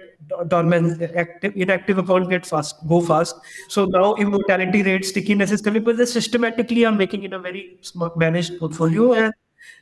dormant, 0.49 1.01
active, 1.03 1.53
inactive 1.55 1.99
accounts 1.99 2.29
get 2.29 2.45
fast, 2.45 2.77
go 2.89 3.01
fast. 3.01 3.37
So 3.69 3.85
now 3.85 4.17
immortality 4.17 4.83
rate, 4.83 5.05
stickiness 5.05 5.53
is 5.53 5.63
coming, 5.63 5.85
but 5.85 5.99
they 5.99 6.05
systematically 6.07 6.85
are 6.85 6.91
making 6.91 7.23
it 7.23 7.33
a 7.33 7.39
very 7.39 7.79
managed 8.17 8.59
portfolio, 8.59 9.13
and 9.13 9.33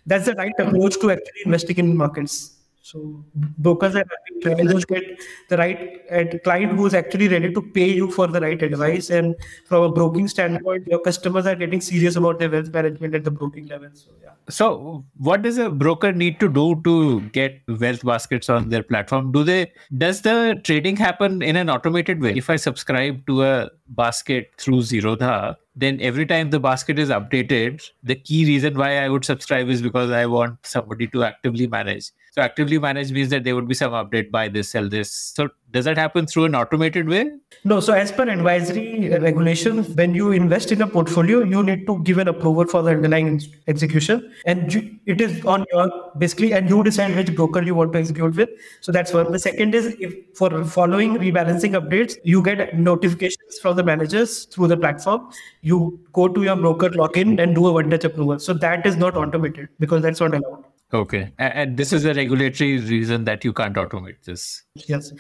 that's 0.05 0.27
the 0.27 0.35
right 0.35 0.53
approach 0.59 1.01
to 1.01 1.13
actually 1.13 1.47
investing 1.47 1.79
in 1.79 1.97
markets. 1.97 2.59
So 2.85 3.25
brokers 3.59 3.95
are 3.95 4.05
happy, 4.13 4.57
managers 4.57 4.85
get 4.85 5.05
the 5.49 5.57
right 5.57 6.01
and 6.11 6.41
client 6.43 6.73
who 6.73 6.87
is 6.87 6.95
actually 6.95 7.29
ready 7.29 7.53
to 7.53 7.63
pay 7.63 7.89
you 7.89 8.11
for 8.11 8.27
the 8.27 8.41
right 8.41 8.61
advice. 8.61 9.09
And 9.09 9.37
from 9.67 9.85
a 9.85 9.93
broking 9.93 10.27
standpoint, 10.27 10.89
your 10.89 10.99
customers 10.99 11.47
are 11.47 11.55
getting 11.55 11.81
serious 11.81 12.17
about 12.17 12.41
their 12.41 12.51
wealth 12.51 12.73
management 12.73 13.15
at 13.15 13.23
the 13.23 13.31
broking 13.31 13.69
level. 13.69 13.89
So 13.95 14.11
yeah. 14.21 14.31
So, 14.49 15.05
what 15.17 15.43
does 15.43 15.59
a 15.59 15.71
broker 15.71 16.13
need 16.13 16.41
to 16.41 16.49
do 16.49 16.81
to 16.83 17.21
get 17.31 17.61
wealth 17.69 18.05
baskets 18.05 18.51
on 18.51 18.69
their 18.69 18.83
platform? 18.83 19.31
Do 19.31 19.45
they 19.45 19.71
does 19.97 20.23
the 20.23 20.61
trading 20.65 20.97
happen 20.97 21.41
in 21.41 21.55
an 21.55 21.71
automated 21.71 22.21
way? 22.21 22.35
If 22.35 22.51
I 22.51 22.57
subscribe 22.57 23.25
to 23.27 23.45
a 23.45 23.71
basket 23.95 24.51
through 24.59 24.81
Zerodha, 24.81 25.57
then 25.75 26.01
every 26.01 26.27
time 26.27 26.51
the 26.51 26.61
basket 26.61 26.99
is 26.99 27.09
updated, 27.09 27.83
the 28.03 28.15
key 28.15 28.45
reason 28.45 28.77
why 28.77 28.99
I 28.99 29.09
would 29.09 29.25
subscribe 29.25 29.69
is 29.69 29.81
because 29.81 30.11
I 30.11 30.27
want 30.27 30.59
somebody 30.65 31.07
to 31.09 31.25
actively 31.25 31.67
manage. 31.67 32.11
So, 32.33 32.43
actively 32.43 32.79
manage 32.79 33.13
means 33.13 33.31
that 33.31 33.45
there 33.45 33.55
would 33.55 33.69
be 33.69 33.75
some 33.75 33.93
update 33.93 34.31
buy 34.31 34.49
this, 34.49 34.71
sell 34.71 34.89
this. 34.89 35.13
So, 35.13 35.49
does 35.73 35.85
that 35.87 35.97
happen 35.97 36.27
through 36.27 36.45
an 36.45 36.55
automated 36.55 37.09
way? 37.09 37.31
No, 37.65 37.81
so 37.81 37.93
as 37.93 38.13
per 38.13 38.29
advisory 38.29 39.09
regulation, 39.09 39.85
when 39.97 40.15
you 40.15 40.31
invest 40.33 40.71
in 40.73 40.83
a 40.83 40.87
portfolio, 40.87 41.43
you 41.43 41.63
need 41.63 41.87
to 41.87 42.03
give 42.05 42.19
an 42.19 42.29
approval 42.29 42.67
for 42.67 42.83
the 42.83 42.91
underlying 42.91 43.41
execution, 43.67 44.33
and 44.47 44.73
you, 44.73 44.99
it 45.07 45.21
is 45.21 45.45
on 45.45 45.65
your 45.73 45.91
basically, 46.19 46.53
and 46.53 46.69
you 46.69 46.83
decide 46.83 47.17
which 47.17 47.35
broker 47.35 47.63
you 47.63 47.75
want 47.75 47.93
to 47.93 47.99
execute 47.99 48.37
with. 48.37 48.51
So 48.81 48.93
that's 48.93 49.13
one. 49.13 49.33
The 49.33 49.39
second 49.39 49.75
is 49.75 49.97
if 49.99 50.15
for 50.35 50.65
following 50.65 51.17
rebalancing 51.17 51.81
updates, 51.81 52.17
you 52.25 52.43
get 52.43 52.79
notifications 52.79 53.59
from 53.61 53.77
the 53.77 53.83
managers 53.83 54.45
through 54.45 54.69
the 54.69 54.77
platform. 54.77 55.31
You 55.63 56.01
go 56.13 56.29
to 56.29 56.43
your 56.43 56.57
broker, 56.57 56.91
login 56.91 57.43
and 57.43 57.55
do 57.55 57.67
a 57.67 57.73
one-touch 57.73 58.05
approval. 58.05 58.39
So 58.39 58.53
that 58.55 58.87
is 58.87 58.97
not 58.97 59.17
automated 59.17 59.69
because 59.79 60.03
that's 60.03 60.21
not 60.21 60.35
allowed. 60.35 60.65
Okay. 60.95 61.33
And 61.39 61.79
this 61.79 61.91
is 61.93 62.05
a 62.05 62.13
regulatory 62.13 62.79
reason 62.79 63.25
that 63.25 63.45
you 63.45 63.55
can't 63.55 63.75
automate 63.77 64.23
this. 64.25 64.63
Yes. 64.75 65.11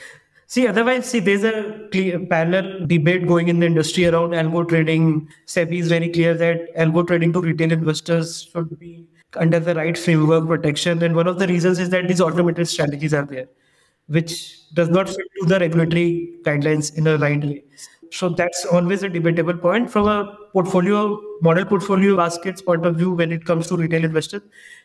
See, 0.52 0.66
otherwise, 0.68 1.06
see, 1.08 1.18
there's 1.18 1.44
a 1.44 1.88
clear, 1.90 2.18
parallel 2.26 2.86
debate 2.86 3.26
going 3.26 3.48
in 3.48 3.58
the 3.60 3.64
industry 3.64 4.04
around 4.04 4.32
algo 4.32 4.68
trading. 4.68 5.26
SEBI 5.46 5.78
is 5.78 5.88
very 5.88 6.10
clear 6.10 6.34
that 6.34 6.76
algo 6.76 7.06
trading 7.06 7.32
to 7.32 7.40
retail 7.40 7.72
investors 7.72 8.42
should 8.52 8.78
be 8.78 9.06
under 9.36 9.58
the 9.58 9.74
right 9.74 9.96
framework 9.96 10.46
protection. 10.46 11.02
And 11.02 11.16
one 11.16 11.26
of 11.26 11.38
the 11.38 11.46
reasons 11.46 11.78
is 11.78 11.88
that 11.88 12.06
these 12.06 12.20
automated 12.20 12.68
strategies 12.68 13.14
are 13.14 13.24
there, 13.24 13.48
which 14.08 14.70
does 14.74 14.90
not 14.90 15.08
fit 15.08 15.26
to 15.40 15.46
the 15.46 15.58
regulatory 15.58 16.34
guidelines 16.42 16.94
in 16.98 17.06
a 17.06 17.16
right 17.16 17.42
way. 17.42 17.64
So 18.10 18.28
that's 18.28 18.66
always 18.66 19.02
a 19.02 19.08
debatable 19.08 19.56
point 19.56 19.90
from 19.90 20.06
a 20.06 20.36
portfolio 20.52 21.18
model 21.40 21.64
portfolio 21.64 22.14
baskets 22.14 22.60
point 22.60 22.84
of 22.84 22.96
view 22.96 23.12
when 23.12 23.32
it 23.32 23.46
comes 23.46 23.68
to 23.68 23.76
retail 23.78 24.04
investors. 24.04 24.42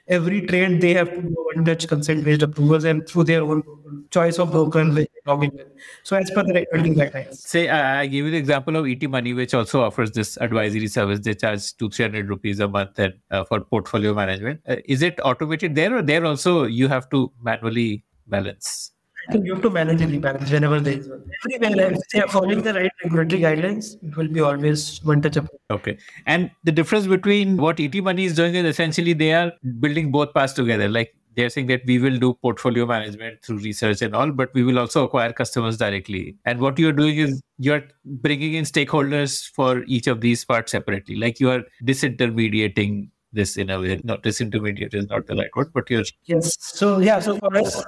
Every 0.07 0.47
trade 0.47 0.80
they 0.80 0.93
have 0.93 1.13
to 1.13 1.22
go 1.22 1.49
under 1.57 1.76
consent 1.76 2.24
based 2.24 2.41
approvals 2.41 2.86
and 2.86 3.05
through 3.05 3.26
their 3.26 3.43
own 3.43 3.63
choice 4.12 4.39
of 4.39 4.51
broker 4.51 4.84
logging 5.26 5.51
in. 5.58 5.66
So 6.03 6.16
as 6.16 6.32
per 6.32 6.43
the 6.43 6.53
regulatory 6.53 6.95
guidelines. 6.95 7.36
Say 7.36 7.70
I, 7.70 8.01
I 8.01 8.08
give 8.08 8.26
you 8.26 8.32
the 8.32 8.38
example 8.38 8.76
of 8.76 8.88
ET 8.88 9.10
Money, 9.10 9.34
which 9.34 9.53
also 9.53 9.82
offers 9.82 10.12
this 10.12 10.38
advisory 10.38 10.88
service. 10.88 11.20
They 11.20 11.34
charge 11.34 11.76
two 11.78 11.89
three 11.89 12.03
hundred 12.03 12.30
rupees 12.30 12.60
a 12.60 12.68
month 12.68 12.99
and 12.99 13.14
uh, 13.32 13.43
for 13.43 13.62
portfolio 13.62 14.14
management. 14.14 14.62
Uh, 14.68 14.78
is 14.86 15.01
it 15.01 15.20
automated 15.24 15.76
there, 15.76 15.95
or 15.95 16.01
there 16.01 16.26
also 16.26 16.64
you 16.64 16.88
have 16.88 17.10
to 17.10 17.32
manually 17.41 18.03
balance? 18.28 18.91
I 19.28 19.34
think 19.34 19.45
you 19.45 19.53
have 19.53 19.64
to 19.64 19.70
manage 19.70 19.99
and 19.99 20.14
rebalance 20.14 20.49
whenever 20.51 20.80
there 20.80 20.99
is 20.99 21.10
one. 21.10 21.24
Everywhere, 21.53 21.91
if 21.91 21.99
they 22.14 22.22
are 22.22 22.28
following 22.30 22.62
the 22.62 22.74
right 22.74 22.91
regulatory 23.03 23.41
guidelines, 23.41 24.01
it 24.01 24.16
will 24.16 24.30
be 24.30 24.39
always 24.39 25.03
one 25.03 25.22
touch 25.22 25.36
up. 25.36 25.47
Okay. 25.70 25.97
And 26.26 26.49
the 26.64 26.72
difference 26.72 27.08
between 27.08 27.58
what 27.58 27.78
ET 27.80 27.93
Money 28.01 28.24
is 28.24 28.36
doing 28.36 28.55
is 28.55 28.64
essentially 28.64 29.12
they 29.12 29.34
are 29.34 29.51
building 29.82 30.12
both 30.12 30.34
paths 30.34 30.53
together. 30.53 30.88
Like 30.88 31.14
they're 31.38 31.49
saying 31.51 31.67
that 31.67 31.85
we 31.85 31.99
will 31.99 32.17
do 32.17 32.33
portfolio 32.33 32.85
management 32.88 33.43
through 33.43 33.59
research 33.59 34.01
and 34.01 34.15
all, 34.15 34.31
but 34.31 34.53
we 34.55 34.63
will 34.63 34.79
also 34.79 35.03
acquire 35.03 35.31
customers 35.31 35.77
directly. 35.77 36.35
And 36.45 36.59
what 36.59 36.79
you're 36.79 36.91
doing 36.91 37.17
is 37.17 37.41
you're 37.59 37.83
bringing 38.05 38.55
in 38.55 38.63
stakeholders 38.63 39.47
for 39.51 39.83
each 39.85 40.07
of 40.07 40.21
these 40.21 40.43
parts 40.43 40.71
separately. 40.71 41.15
Like 41.15 41.39
you 41.39 41.51
are 41.51 41.61
disintermediating 41.83 43.09
this 43.33 43.55
in 43.55 43.69
a 43.69 43.79
way. 43.79 44.01
Not 44.03 44.23
disintermediate 44.23 44.95
is 44.95 45.07
not 45.09 45.27
the 45.27 45.35
right 45.35 45.55
word, 45.55 45.71
but 45.73 45.89
you're 45.91 46.05
Yes. 46.25 46.57
So 46.59 46.97
yeah. 46.97 47.19
So 47.19 47.38
for 47.38 47.55
us, 47.55 47.85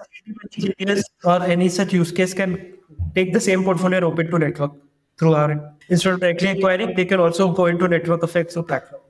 or 1.24 1.42
any 1.42 1.70
such 1.70 1.92
use 1.92 2.12
case 2.12 2.36
can 2.36 2.78
take 3.16 3.34
the 3.34 3.42
same 3.42 3.64
portfolio 3.64 3.98
and 3.98 4.06
open 4.06 4.30
to 4.30 4.38
network 4.38 4.74
through 5.18 5.34
our 5.34 5.74
instead 5.90 6.14
of 6.14 6.20
directly 6.20 6.50
acquiring, 6.50 6.96
they 6.96 7.06
can 7.06 7.20
also 7.20 7.52
go 7.52 7.66
into 7.66 7.88
network 7.88 8.24
effects 8.24 8.56
or 8.56 8.64
platform. 8.64 9.02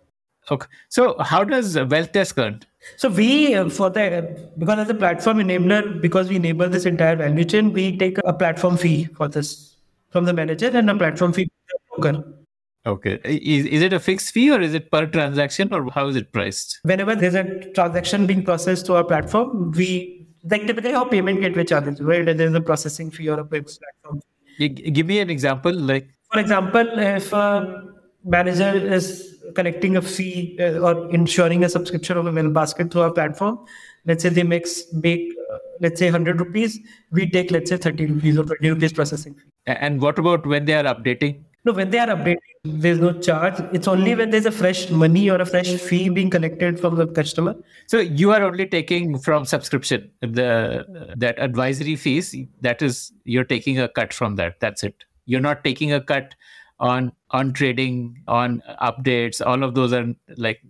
Okay. 0.52 0.68
So 0.90 1.16
how 1.20 1.44
does 1.44 1.76
WealthDesk 1.76 2.44
earn? 2.44 2.62
So 2.98 3.10
we 3.10 3.56
uh, 3.56 3.70
for 3.70 3.90
the 3.90 4.50
because 4.58 4.80
as 4.80 4.90
a 4.90 4.94
platform 4.94 5.38
enabler, 5.38 6.02
because 6.02 6.30
we 6.30 6.38
enable 6.38 6.70
this 6.70 6.86
entire 6.86 7.16
value 7.16 7.46
chain, 7.46 7.72
we 7.74 7.98
take 7.98 8.18
a 8.24 8.34
platform 8.34 8.78
fee 8.78 9.06
for 9.06 9.28
this 9.28 9.76
from 10.10 10.26
the 10.26 10.34
manager 10.34 10.70
and 10.74 10.90
a 10.90 10.96
platform 10.96 11.34
fee 11.34 11.50
from 11.68 12.04
the 12.04 12.12
broker. 12.12 12.34
Okay. 12.86 13.20
Is, 13.26 13.66
is 13.66 13.82
it 13.82 13.94
a 13.94 14.00
fixed 14.00 14.34
fee 14.34 14.50
or 14.52 14.62
is 14.62 14.74
it 14.74 14.90
per 14.90 15.06
transaction 15.06 15.74
or 15.74 15.92
how 15.92 16.08
is 16.08 16.16
it 16.16 16.32
priced? 16.32 16.80
Whenever 16.84 17.16
there's 17.16 17.36
a 17.36 17.72
transaction 17.72 18.26
being 18.26 18.44
processed 18.44 18.86
to 18.88 18.96
our 18.96 19.04
platform, 19.04 19.72
we 19.72 20.28
like 20.46 20.66
typically 20.66 20.92
how 20.92 21.04
payment 21.06 21.42
gateway 21.42 21.66
charges, 21.66 22.02
right? 22.02 22.28
And 22.28 22.40
there's 22.40 22.54
a 22.54 22.62
processing 22.62 23.12
fee 23.12 23.30
or 23.30 23.40
a 23.40 23.46
platform. 23.46 24.22
You, 24.58 24.70
give 24.70 25.06
me 25.06 25.20
an 25.20 25.30
example. 25.30 25.74
Like 25.74 26.10
For 26.32 26.40
example, 26.40 26.88
if 26.98 27.34
a 27.34 27.84
manager 28.24 28.72
is 28.72 29.39
collecting 29.56 29.98
a 29.98 30.02
fee 30.02 30.58
uh, 30.60 30.80
or 30.80 31.10
ensuring 31.12 31.64
a 31.64 31.70
subscription 31.70 32.18
of 32.18 32.26
a 32.26 32.32
mail 32.32 32.50
basket 32.50 32.92
through 32.92 33.02
our 33.02 33.12
platform, 33.12 33.60
let's 34.06 34.24
say 34.24 34.30
they 34.30 34.44
make 34.44 34.68
make 34.94 35.32
uh, 35.54 35.58
let's 35.80 36.00
say 36.00 36.08
100 36.08 36.40
rupees, 36.40 36.80
we 37.12 37.30
take 37.30 37.52
let's 37.52 37.70
say 37.70 37.78
30 37.78 38.06
rupees 38.06 38.38
or 38.38 38.44
20 38.44 38.70
rupees 38.70 38.94
processing 38.94 39.34
fee. 39.34 39.50
and 39.66 40.02
what 40.02 40.20
about 40.20 40.46
when 40.46 40.66
they 40.66 40.74
are 40.74 40.84
updating? 40.84 41.44
No, 41.66 41.74
when 41.74 41.90
they 41.90 42.00
are 42.00 42.08
updating, 42.08 42.38
there's 42.64 43.00
no 43.00 43.12
charge. 43.20 43.60
It's 43.74 43.88
only 43.88 44.16
when 44.16 44.30
there's 44.30 44.46
a 44.46 44.52
fresh 44.52 44.90
money 44.90 45.30
or 45.30 45.42
a 45.42 45.46
fresh 45.46 45.68
fee 45.68 46.08
being 46.10 46.30
collected 46.30 46.80
from 46.80 46.96
the 46.96 47.06
customer. 47.06 47.56
So 47.88 48.00
you 48.00 48.32
are 48.32 48.42
only 48.44 48.66
taking 48.66 49.18
from 49.20 49.46
subscription 49.46 50.10
the 50.22 51.14
that 51.18 51.38
advisory 51.40 51.96
fees. 51.96 52.36
That 52.62 52.82
is, 52.82 53.12
you're 53.26 53.44
taking 53.44 53.80
a 53.80 53.90
cut 53.90 54.14
from 54.14 54.36
that. 54.38 54.60
That's 54.62 54.84
it. 54.84 55.04
You're 55.26 55.42
not 55.42 55.64
taking 55.64 55.92
a 55.92 56.02
cut 56.02 56.34
on 56.80 57.12
on 57.32 57.54
trading, 57.54 58.22
on 58.28 58.62
updates. 58.82 59.46
All 59.46 59.64
of 59.64 59.76
those 59.76 59.94
are 59.94 60.08
like 60.38 60.62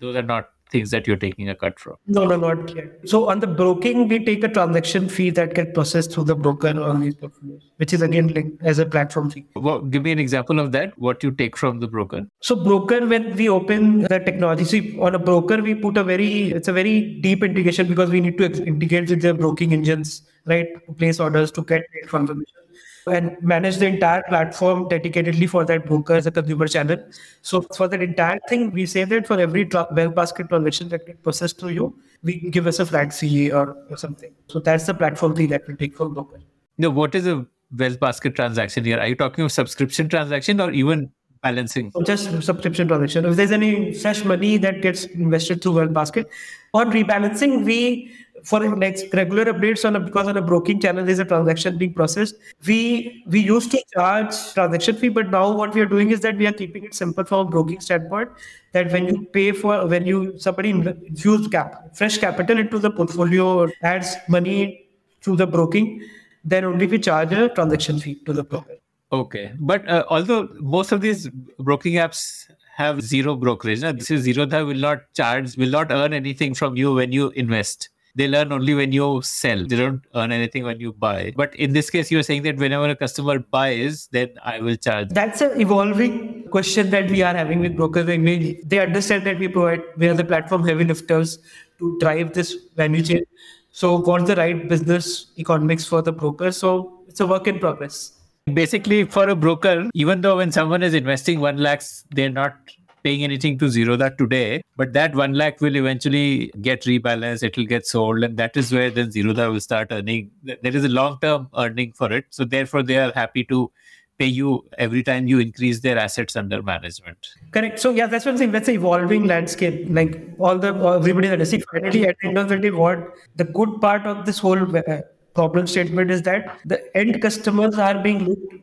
those 0.00 0.16
are 0.16 0.22
not 0.22 0.50
things 0.72 0.90
that 0.90 1.06
you're 1.06 1.16
taking 1.16 1.50
a 1.50 1.54
cut 1.54 1.78
from. 1.78 1.96
No, 2.06 2.24
no, 2.26 2.36
not 2.36 2.74
yet. 2.74 3.00
So 3.04 3.28
on 3.28 3.40
the 3.40 3.46
broking, 3.46 4.08
we 4.08 4.24
take 4.24 4.42
a 4.42 4.48
transaction 4.48 5.08
fee 5.08 5.30
that 5.30 5.54
gets 5.54 5.72
processed 5.74 6.12
through 6.12 6.24
the 6.24 6.34
broker 6.34 6.68
on 6.82 7.00
these 7.00 7.14
portfolios, 7.14 7.70
which 7.76 7.92
is 7.92 8.02
again 8.02 8.28
linked 8.28 8.62
as 8.62 8.78
a 8.78 8.86
platform 8.86 9.30
fee. 9.30 9.44
Well, 9.54 9.82
give 9.82 10.02
me 10.02 10.12
an 10.12 10.18
example 10.18 10.58
of 10.58 10.72
that. 10.72 10.98
What 10.98 11.22
you 11.22 11.30
take 11.30 11.56
from 11.56 11.80
the 11.80 11.88
broker? 11.88 12.26
So 12.40 12.56
broker, 12.56 13.06
when 13.06 13.36
we 13.36 13.48
open 13.48 14.02
the 14.02 14.18
technology, 14.18 14.64
see 14.64 14.98
on 14.98 15.14
a 15.14 15.18
broker, 15.18 15.62
we 15.62 15.74
put 15.74 15.96
a 15.98 16.04
very, 16.04 16.50
it's 16.52 16.68
a 16.68 16.72
very 16.72 17.20
deep 17.20 17.44
integration 17.44 17.86
because 17.86 18.10
we 18.10 18.20
need 18.20 18.38
to 18.38 18.64
integrate 18.64 19.10
with 19.10 19.22
the 19.22 19.34
broking 19.34 19.72
engines, 19.72 20.22
right? 20.46 20.68
To 20.86 20.92
place 20.94 21.20
orders, 21.20 21.52
to 21.52 21.62
get 21.62 21.82
trade 21.92 22.08
confirmation 22.08 22.61
and 23.06 23.36
manage 23.42 23.76
the 23.76 23.86
entire 23.86 24.22
platform 24.28 24.88
dedicatedly 24.88 25.48
for 25.48 25.64
that 25.64 25.86
broker 25.86 26.14
as 26.14 26.26
a 26.26 26.30
consumer 26.30 26.68
channel. 26.68 26.96
So 27.42 27.62
for 27.62 27.88
that 27.88 28.02
entire 28.02 28.40
thing, 28.48 28.70
we 28.70 28.86
say 28.86 29.04
that 29.04 29.26
for 29.26 29.38
every 29.40 29.68
wealth 29.72 30.14
basket 30.14 30.48
transaction 30.48 30.88
that 30.90 31.06
gets 31.06 31.20
processed 31.22 31.58
through 31.58 31.70
you, 31.70 31.98
we 32.22 32.38
give 32.38 32.66
us 32.66 32.78
a 32.78 32.86
flat 32.86 33.12
fee 33.12 33.50
or, 33.50 33.76
or 33.90 33.96
something. 33.96 34.32
So 34.48 34.60
that's 34.60 34.86
the 34.86 34.94
platform 34.94 35.34
fee 35.36 35.46
that 35.46 35.66
we 35.66 35.74
take 35.74 35.96
from 35.96 36.14
broker. 36.14 36.40
No, 36.78 36.90
what 36.90 37.14
is 37.14 37.26
a 37.26 37.46
wealth 37.76 37.98
basket 38.00 38.34
transaction 38.34 38.84
here? 38.84 38.98
Are 38.98 39.08
you 39.08 39.16
talking 39.16 39.44
of 39.44 39.52
subscription 39.52 40.08
transaction 40.08 40.60
or 40.60 40.70
even 40.70 41.10
balancing? 41.42 41.90
So 41.92 42.02
just 42.02 42.42
subscription 42.42 42.88
transaction. 42.88 43.24
If 43.26 43.36
there's 43.36 43.52
any 43.52 43.94
fresh 43.94 44.24
money 44.24 44.56
that 44.58 44.82
gets 44.82 45.04
invested 45.04 45.62
through 45.62 45.72
Wealth 45.72 45.92
Basket, 45.92 46.28
on 46.74 46.90
rebalancing, 46.90 47.64
we 47.64 48.12
for 48.44 48.58
like 48.76 48.98
regular 49.12 49.44
updates 49.44 49.84
on 49.84 49.94
a, 49.94 50.00
because 50.00 50.26
on 50.26 50.36
a 50.36 50.42
broking 50.42 50.80
channel 50.80 51.04
there's 51.04 51.18
a 51.18 51.24
transaction 51.24 51.78
being 51.78 51.94
processed. 51.94 52.34
We 52.66 53.22
we 53.26 53.40
used 53.40 53.70
to 53.72 53.82
charge 53.94 54.34
transaction 54.54 54.96
fee, 54.96 55.10
but 55.10 55.30
now 55.30 55.52
what 55.52 55.74
we 55.74 55.80
are 55.80 55.86
doing 55.86 56.10
is 56.10 56.20
that 56.20 56.36
we 56.36 56.46
are 56.46 56.52
keeping 56.52 56.84
it 56.84 56.94
simple 56.94 57.24
from 57.24 57.46
a 57.46 57.50
broking 57.50 57.80
standpoint. 57.80 58.30
That 58.72 58.90
when 58.90 59.06
you 59.06 59.26
pay 59.26 59.52
for 59.52 59.86
when 59.86 60.06
you 60.06 60.38
somebody 60.38 60.70
infuse 60.70 61.46
cap 61.48 61.94
fresh 61.94 62.18
capital 62.18 62.58
into 62.58 62.78
the 62.78 62.90
portfolio 62.90 63.68
adds 63.82 64.16
money 64.28 64.86
through 65.20 65.36
the 65.36 65.46
broking, 65.46 66.02
then 66.44 66.64
only 66.64 66.86
we 66.86 66.98
charge 66.98 67.32
a 67.32 67.48
transaction 67.50 68.00
fee 68.00 68.16
to 68.26 68.32
the 68.32 68.42
broker. 68.42 68.71
Okay, 69.12 69.52
but 69.58 69.86
uh, 69.88 70.04
although 70.08 70.48
most 70.58 70.90
of 70.90 71.02
these 71.02 71.28
broking 71.58 71.94
apps 71.94 72.50
have 72.76 73.02
zero 73.02 73.36
brokerage, 73.36 73.82
no? 73.82 73.92
this 73.92 74.10
is 74.10 74.22
zero. 74.22 74.46
Zerodha 74.46 74.66
will 74.66 74.78
not 74.78 75.12
charge, 75.12 75.56
will 75.56 75.68
not 75.68 75.92
earn 75.92 76.14
anything 76.14 76.54
from 76.54 76.76
you 76.76 76.94
when 76.94 77.12
you 77.12 77.28
invest. 77.30 77.90
They 78.14 78.28
learn 78.28 78.52
only 78.52 78.74
when 78.74 78.92
you 78.92 79.20
sell. 79.22 79.66
They 79.66 79.76
don't 79.76 80.02
earn 80.14 80.32
anything 80.32 80.64
when 80.64 80.80
you 80.80 80.92
buy. 80.92 81.32
But 81.34 81.54
in 81.56 81.72
this 81.72 81.88
case, 81.88 82.10
you're 82.10 82.22
saying 82.22 82.42
that 82.42 82.56
whenever 82.56 82.88
a 82.88 82.96
customer 82.96 83.38
buys, 83.38 84.08
then 84.12 84.30
I 84.44 84.60
will 84.60 84.76
charge. 84.76 85.08
That's 85.10 85.40
an 85.40 85.58
evolving 85.60 86.48
question 86.48 86.90
that 86.90 87.10
we 87.10 87.22
are 87.22 87.34
having 87.34 87.60
with 87.60 87.76
brokers. 87.76 88.06
When 88.06 88.24
we, 88.24 88.60
they 88.64 88.80
understand 88.80 89.24
that 89.24 89.38
we 89.38 89.48
provide, 89.48 89.82
we 89.96 90.08
are 90.08 90.14
the 90.14 90.24
platform 90.24 90.66
heavy 90.66 90.84
lifters 90.84 91.38
to 91.78 91.98
drive 92.00 92.34
this 92.34 92.54
value 92.76 93.02
chain. 93.02 93.24
So, 93.70 93.98
what's 93.98 94.26
the 94.26 94.36
right 94.36 94.68
business 94.68 95.32
economics 95.38 95.86
for 95.86 96.02
the 96.02 96.12
broker? 96.12 96.52
So, 96.52 97.04
it's 97.08 97.20
a 97.20 97.26
work 97.26 97.46
in 97.46 97.58
progress. 97.58 98.12
Basically, 98.52 99.04
for 99.04 99.28
a 99.28 99.36
broker, 99.36 99.88
even 99.94 100.20
though 100.20 100.38
when 100.38 100.50
someone 100.50 100.82
is 100.82 100.94
investing 100.94 101.38
one 101.38 101.58
lakhs, 101.58 102.04
they're 102.10 102.28
not 102.28 102.56
paying 103.04 103.22
anything 103.22 103.56
to 103.58 103.66
Zerodha 103.66 104.16
today, 104.16 104.62
but 104.76 104.92
that 104.94 105.14
one 105.14 105.34
lakh 105.34 105.60
will 105.60 105.76
eventually 105.76 106.50
get 106.60 106.82
rebalanced, 106.82 107.44
it 107.44 107.56
will 107.56 107.66
get 107.66 107.86
sold, 107.86 108.24
and 108.24 108.36
that 108.36 108.56
is 108.56 108.72
where 108.72 108.90
then 108.90 109.10
Zerodha 109.10 109.50
will 109.52 109.60
start 109.60 109.88
earning. 109.92 110.30
There 110.42 110.76
is 110.76 110.84
a 110.84 110.88
long 110.88 111.18
term 111.20 111.48
earning 111.56 111.92
for 111.92 112.12
it. 112.12 112.26
So 112.30 112.44
therefore, 112.44 112.82
they 112.82 112.98
are 112.98 113.12
happy 113.12 113.44
to 113.44 113.70
pay 114.18 114.26
you 114.26 114.64
every 114.76 115.02
time 115.02 115.28
you 115.28 115.38
increase 115.38 115.80
their 115.80 115.98
assets 115.98 116.34
under 116.36 116.62
management. 116.62 117.28
Correct. 117.52 117.78
So 117.78 117.90
yeah, 117.90 118.08
that's 118.08 118.24
what 118.24 118.32
I'm 118.32 118.38
saying. 118.38 118.52
That's 118.52 118.68
an 118.68 118.74
evolving 118.74 119.24
landscape. 119.24 119.86
Like 119.88 120.20
all 120.38 120.58
the 120.58 120.74
everybody 120.74 121.28
that 121.28 121.40
I 121.40 121.44
see 121.44 121.62
finally 121.72 122.08
at 122.08 122.16
the 122.20 122.28
end 122.28 122.38
of 122.38 122.48
the 122.48 122.58
day, 122.58 122.70
what 122.70 123.14
the 123.36 123.44
good 123.44 123.80
part 123.80 124.04
of 124.06 124.26
this 124.26 124.38
whole 124.38 124.76
uh, 124.76 125.00
problem 125.34 125.66
statement 125.66 126.10
is 126.10 126.22
that 126.22 126.58
the 126.64 126.96
end 126.96 127.20
customers 127.20 127.78
are 127.78 127.98
being 128.02 128.24
looked 128.24 128.54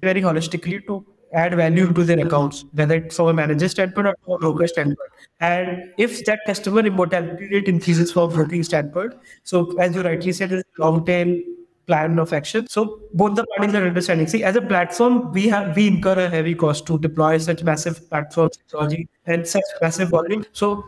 very 0.00 0.20
holistically 0.22 0.84
to 0.86 1.04
add 1.34 1.54
value 1.54 1.92
to 1.92 2.04
their 2.04 2.18
accounts, 2.26 2.64
whether 2.72 2.94
it's 2.94 3.16
from 3.16 3.28
a 3.28 3.34
manager 3.34 3.68
standpoint 3.68 4.06
or 4.06 4.14
from 4.24 4.34
a 4.34 4.38
broker 4.38 4.66
standpoint. 4.66 5.10
And 5.40 5.92
if 5.98 6.24
that 6.24 6.40
customer 6.46 6.80
immortality 6.80 7.48
rate 7.52 7.68
increases 7.68 8.12
from 8.12 8.30
a 8.30 8.34
broking 8.34 8.62
standpoint, 8.62 9.14
so 9.44 9.76
as 9.78 9.94
you 9.94 10.02
rightly 10.02 10.32
said, 10.32 10.52
it's 10.52 10.78
long 10.78 11.04
term 11.04 11.42
plan 11.86 12.18
of 12.18 12.32
action. 12.32 12.66
So 12.68 13.00
both 13.14 13.34
the 13.34 13.44
parties 13.56 13.74
are 13.74 13.86
understanding. 13.86 14.26
See, 14.26 14.44
as 14.44 14.56
a 14.56 14.62
platform, 14.62 15.32
we 15.32 15.48
have 15.48 15.74
we 15.74 15.88
incur 15.88 16.18
a 16.18 16.28
heavy 16.28 16.54
cost 16.54 16.86
to 16.86 16.98
deploy 16.98 17.38
such 17.38 17.62
massive 17.62 18.08
platform 18.08 18.50
technology 18.50 19.08
and 19.26 19.46
such 19.46 19.64
massive 19.80 20.10
volume. 20.10 20.44
So 20.52 20.84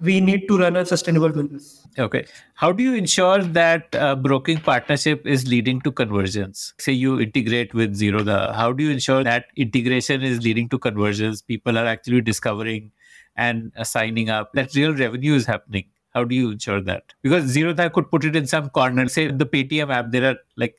we 0.00 0.20
need 0.20 0.46
to 0.48 0.58
run 0.58 0.76
a 0.76 0.84
sustainable 0.84 1.30
business. 1.30 1.86
Okay. 1.98 2.26
How 2.54 2.72
do 2.72 2.82
you 2.82 2.94
ensure 2.94 3.42
that 3.42 3.94
uh, 3.94 4.14
broking 4.16 4.58
partnership 4.58 5.26
is 5.26 5.46
leading 5.48 5.80
to 5.82 5.92
conversions? 5.92 6.74
Say 6.78 6.92
you 6.92 7.20
integrate 7.20 7.72
with 7.72 7.98
Zerodha. 7.98 8.54
How 8.54 8.72
do 8.72 8.84
you 8.84 8.90
ensure 8.90 9.24
that 9.24 9.46
integration 9.56 10.22
is 10.22 10.42
leading 10.42 10.68
to 10.70 10.78
conversions? 10.78 11.40
People 11.40 11.78
are 11.78 11.86
actually 11.86 12.20
discovering 12.20 12.92
and 13.36 13.72
signing 13.82 14.28
up. 14.28 14.52
That 14.52 14.74
real 14.74 14.94
revenue 14.94 15.34
is 15.34 15.46
happening. 15.46 15.86
How 16.10 16.24
do 16.24 16.34
you 16.34 16.50
ensure 16.50 16.80
that? 16.82 17.12
Because 17.22 17.54
Zerodha 17.54 17.92
could 17.92 18.10
put 18.10 18.24
it 18.24 18.36
in 18.36 18.46
some 18.46 18.70
corner. 18.70 19.08
Say 19.08 19.26
in 19.26 19.38
the 19.38 19.46
Paytm 19.46 19.92
app, 19.92 20.10
there 20.10 20.30
are 20.30 20.36
like 20.56 20.76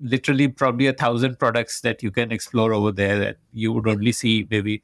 literally 0.00 0.48
probably 0.48 0.86
a 0.86 0.92
thousand 0.92 1.38
products 1.38 1.80
that 1.80 2.02
you 2.02 2.10
can 2.10 2.32
explore 2.32 2.72
over 2.74 2.92
there 2.92 3.18
that 3.18 3.36
you 3.52 3.72
would 3.72 3.88
only 3.88 4.12
see 4.12 4.46
maybe 4.50 4.82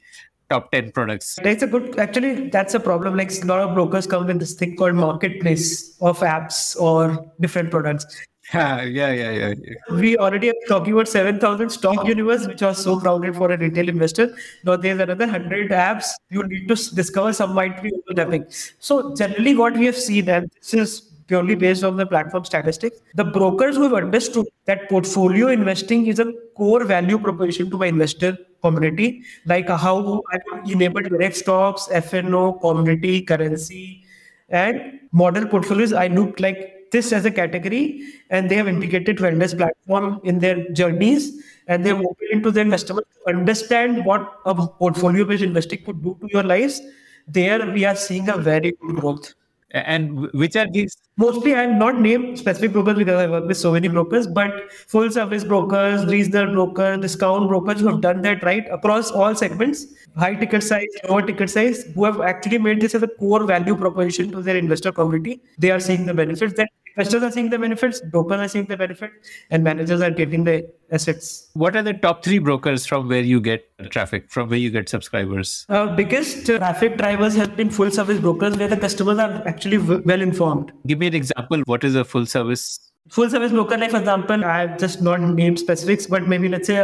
top 0.51 0.71
10 0.73 0.93
products 0.93 1.39
that's 1.43 1.63
a 1.63 1.67
good 1.67 1.99
actually 1.99 2.49
that's 2.49 2.75
a 2.75 2.81
problem 2.81 3.17
like 3.17 3.31
a 3.43 3.47
lot 3.47 3.61
of 3.61 3.75
brokers 3.75 4.07
come 4.07 4.27
with 4.27 4.41
this 4.41 4.55
thing 4.55 4.77
called 4.77 4.95
marketplace 4.95 5.97
of 6.01 6.19
apps 6.21 6.81
or 6.81 7.25
different 7.41 7.71
products 7.71 8.07
yeah, 8.55 8.83
yeah, 8.83 9.13
yeah, 9.13 9.31
yeah. 9.31 9.75
We 9.95 10.17
already 10.17 10.51
are 10.51 10.55
talking 10.67 10.93
about 10.93 11.07
7,000 11.07 11.71
stock 11.71 12.05
universe, 12.05 12.49
which 12.49 12.63
was 12.63 12.83
so 12.83 12.99
crowded 12.99 13.37
for 13.37 13.53
a 13.53 13.57
retail 13.57 13.89
investor. 13.89 14.35
Now 14.65 14.75
there's 14.77 14.99
another 14.99 15.27
100 15.27 15.71
apps 15.71 16.09
you 16.31 16.43
need 16.43 16.67
to 16.67 16.75
discover. 16.97 17.33
Some 17.33 17.55
might 17.55 17.81
be 17.81 17.93
overlapping. 17.93 18.47
So 18.81 19.15
generally 19.15 19.55
what 19.55 19.75
we 19.75 19.87
have 19.87 19.97
seen, 19.97 20.29
and 20.29 20.51
this 20.61 20.75
is 20.75 21.10
purely 21.31 21.55
hmm. 21.55 21.61
based 21.65 21.85
on 21.85 21.97
the 21.97 22.07
platform 22.13 22.45
statistics. 22.45 23.01
The 23.15 23.25
brokers 23.25 23.77
who 23.77 23.85
have 23.85 23.95
understood 24.03 24.47
that 24.67 24.89
portfolio 24.89 25.49
investing 25.49 26.07
is 26.07 26.19
a 26.19 26.33
core 26.57 26.85
value 26.85 27.19
proposition 27.19 27.71
to 27.71 27.79
my 27.79 27.87
investor 27.87 28.37
community, 28.63 29.23
like 29.47 29.69
how 29.69 30.23
I 30.33 30.41
enable 30.67 31.03
direct 31.03 31.37
stocks, 31.37 31.89
FNO, 31.91 32.61
commodity, 32.61 33.23
currency, 33.23 34.05
and 34.49 35.01
model 35.13 35.47
portfolios. 35.47 35.93
I 35.93 36.09
look 36.09 36.41
like 36.41 36.91
this 36.93 37.13
as 37.13 37.25
a 37.25 37.31
category, 37.31 38.03
and 38.31 38.51
they 38.51 38.57
have 38.57 38.69
integrated 38.69 39.21
vendors 39.21 39.55
platform 39.55 40.21
in 40.25 40.41
their 40.41 40.69
journeys, 40.73 41.33
and 41.69 41.85
they 41.85 41.91
have 41.91 42.01
opened 42.01 42.33
into 42.33 42.51
their 42.51 42.69
customers 42.69 43.05
to 43.15 43.31
understand 43.31 44.05
what 44.05 44.41
a 44.45 44.55
portfolio-based 44.55 45.45
investing 45.45 45.85
could 45.85 46.03
do 46.03 46.17
to 46.21 46.29
your 46.33 46.43
lives. 46.43 46.81
There, 47.29 47.71
we 47.71 47.85
are 47.85 47.95
seeing 47.95 48.29
a 48.29 48.37
very 48.37 48.73
good 48.73 48.97
growth. 48.97 49.35
And 49.73 50.33
which 50.33 50.57
are 50.57 50.67
these? 50.71 50.97
Mostly, 51.17 51.55
I'll 51.55 51.75
not 51.75 52.01
name 52.01 52.37
specific 52.37 52.73
brokers 52.73 52.97
because 52.97 53.21
I 53.21 53.31
work 53.31 53.47
with 53.47 53.57
so 53.57 53.73
many 53.73 53.89
brokers, 53.89 54.27
but 54.27 54.73
full 54.73 55.11
service 55.11 55.45
brokers, 55.45 56.07
regional 56.07 56.53
brokers, 56.53 56.99
discount 56.99 57.49
brokers 57.49 57.81
who 57.81 57.87
have 57.89 58.01
done 58.01 58.23
that 58.23 58.43
right 58.43 58.67
across 58.71 59.11
all 59.13 59.35
segments, 59.35 59.87
high 60.17 60.35
ticket 60.35 60.63
size, 60.65 60.89
lower 61.09 61.23
ticket 61.23 61.51
size, 61.51 61.85
who 61.95 62.05
have 62.05 62.21
actually 62.21 62.59
made 62.59 62.81
this 62.81 62.95
as 62.97 63.03
a 63.03 63.09
core 63.09 63.45
value 63.45 63.77
proposition 63.77 64.33
to 64.33 64.43
their 64.43 64.57
investor 64.57 64.91
community. 64.91 65.41
They 65.59 65.71
are 65.71 65.81
seeing 65.81 66.07
the 66.07 66.15
benefits 66.15 66.55
that 66.55 66.69
investors 66.97 67.23
are 67.23 67.31
seeing 67.31 67.51
the 67.51 67.59
benefits, 67.59 68.01
brokers 68.01 68.41
are 68.41 68.49
seeing 68.49 68.67
the 68.67 68.77
benefit, 68.77 69.11
and 69.51 69.65
managers 69.65 70.01
are 70.01 70.11
getting 70.11 70.45
the 70.45 70.69
assets. 70.91 71.49
What 71.55 71.77
are 71.77 71.83
the 71.83 71.95
top 71.95 72.25
three 72.25 72.39
brokers 72.39 72.87
from 72.87 73.09
where 73.09 73.23
you 73.23 73.41
get 73.41 73.67
traffic, 73.91 74.31
from 74.31 74.49
where 74.49 74.59
you 74.59 74.71
get 74.71 74.89
subscribers? 74.89 75.67
Uh, 75.69 75.95
biggest 75.95 76.47
traffic 76.47 76.97
drivers 76.97 77.35
have 77.37 77.57
been 77.57 77.71
full 77.71 77.91
service 77.91 78.19
brokers 78.19 78.57
where 78.57 78.69
the 78.69 78.77
customers 78.77 79.19
are 79.19 79.47
actually 79.47 79.79
well 79.79 80.21
informed. 80.21 80.73
Give 80.87 80.99
me 80.99 81.07
an 81.07 81.15
example. 81.15 81.63
What 81.67 81.85
is 81.85 81.95
a 81.95 82.05
full 82.05 82.27
service 82.27 82.90
full 83.09 83.29
service 83.29 83.51
broker, 83.51 83.77
like 83.77 83.91
for 83.91 83.99
example, 83.99 84.45
I 84.45 84.61
have 84.61 84.79
just 84.79 85.03
not 85.03 85.21
named 85.21 85.59
specifics, 85.59 86.07
but 86.07 86.29
maybe 86.29 86.49
let's 86.49 86.67
say 86.67 86.77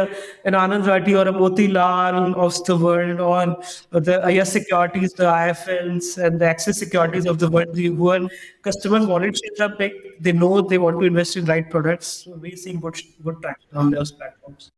an 0.45 0.53
Anand 0.53 0.83
Rathi 0.83 1.15
or 1.15 1.27
a 1.27 1.31
Motilal 1.31 2.35
of 2.35 2.65
the 2.65 2.75
world, 2.75 3.19
or 3.19 4.01
the 4.01 4.27
IS 4.27 4.51
Securities, 4.51 5.13
the 5.13 5.23
IIFLs 5.23 6.17
and 6.17 6.39
the 6.41 6.45
Axis 6.45 6.79
Securities 6.79 7.25
of 7.25 7.39
the 7.39 7.49
world, 7.49 7.77
who 7.77 8.09
are 8.09 8.27
customers 8.63 9.05
wallet 9.05 9.37
shares 9.37 9.59
up, 9.59 9.79
like 9.79 9.93
they 10.19 10.31
know 10.31 10.61
they 10.61 10.77
want 10.77 10.99
to 10.99 11.05
invest 11.05 11.37
in 11.37 11.45
right 11.45 11.69
products. 11.69 12.07
So 12.25 12.31
we're 12.35 12.57
seeing 12.57 12.79
good, 12.79 12.99
good 13.23 13.41
traction 13.41 13.69
on 13.75 13.91
those 13.91 14.11
platforms. 14.11 14.71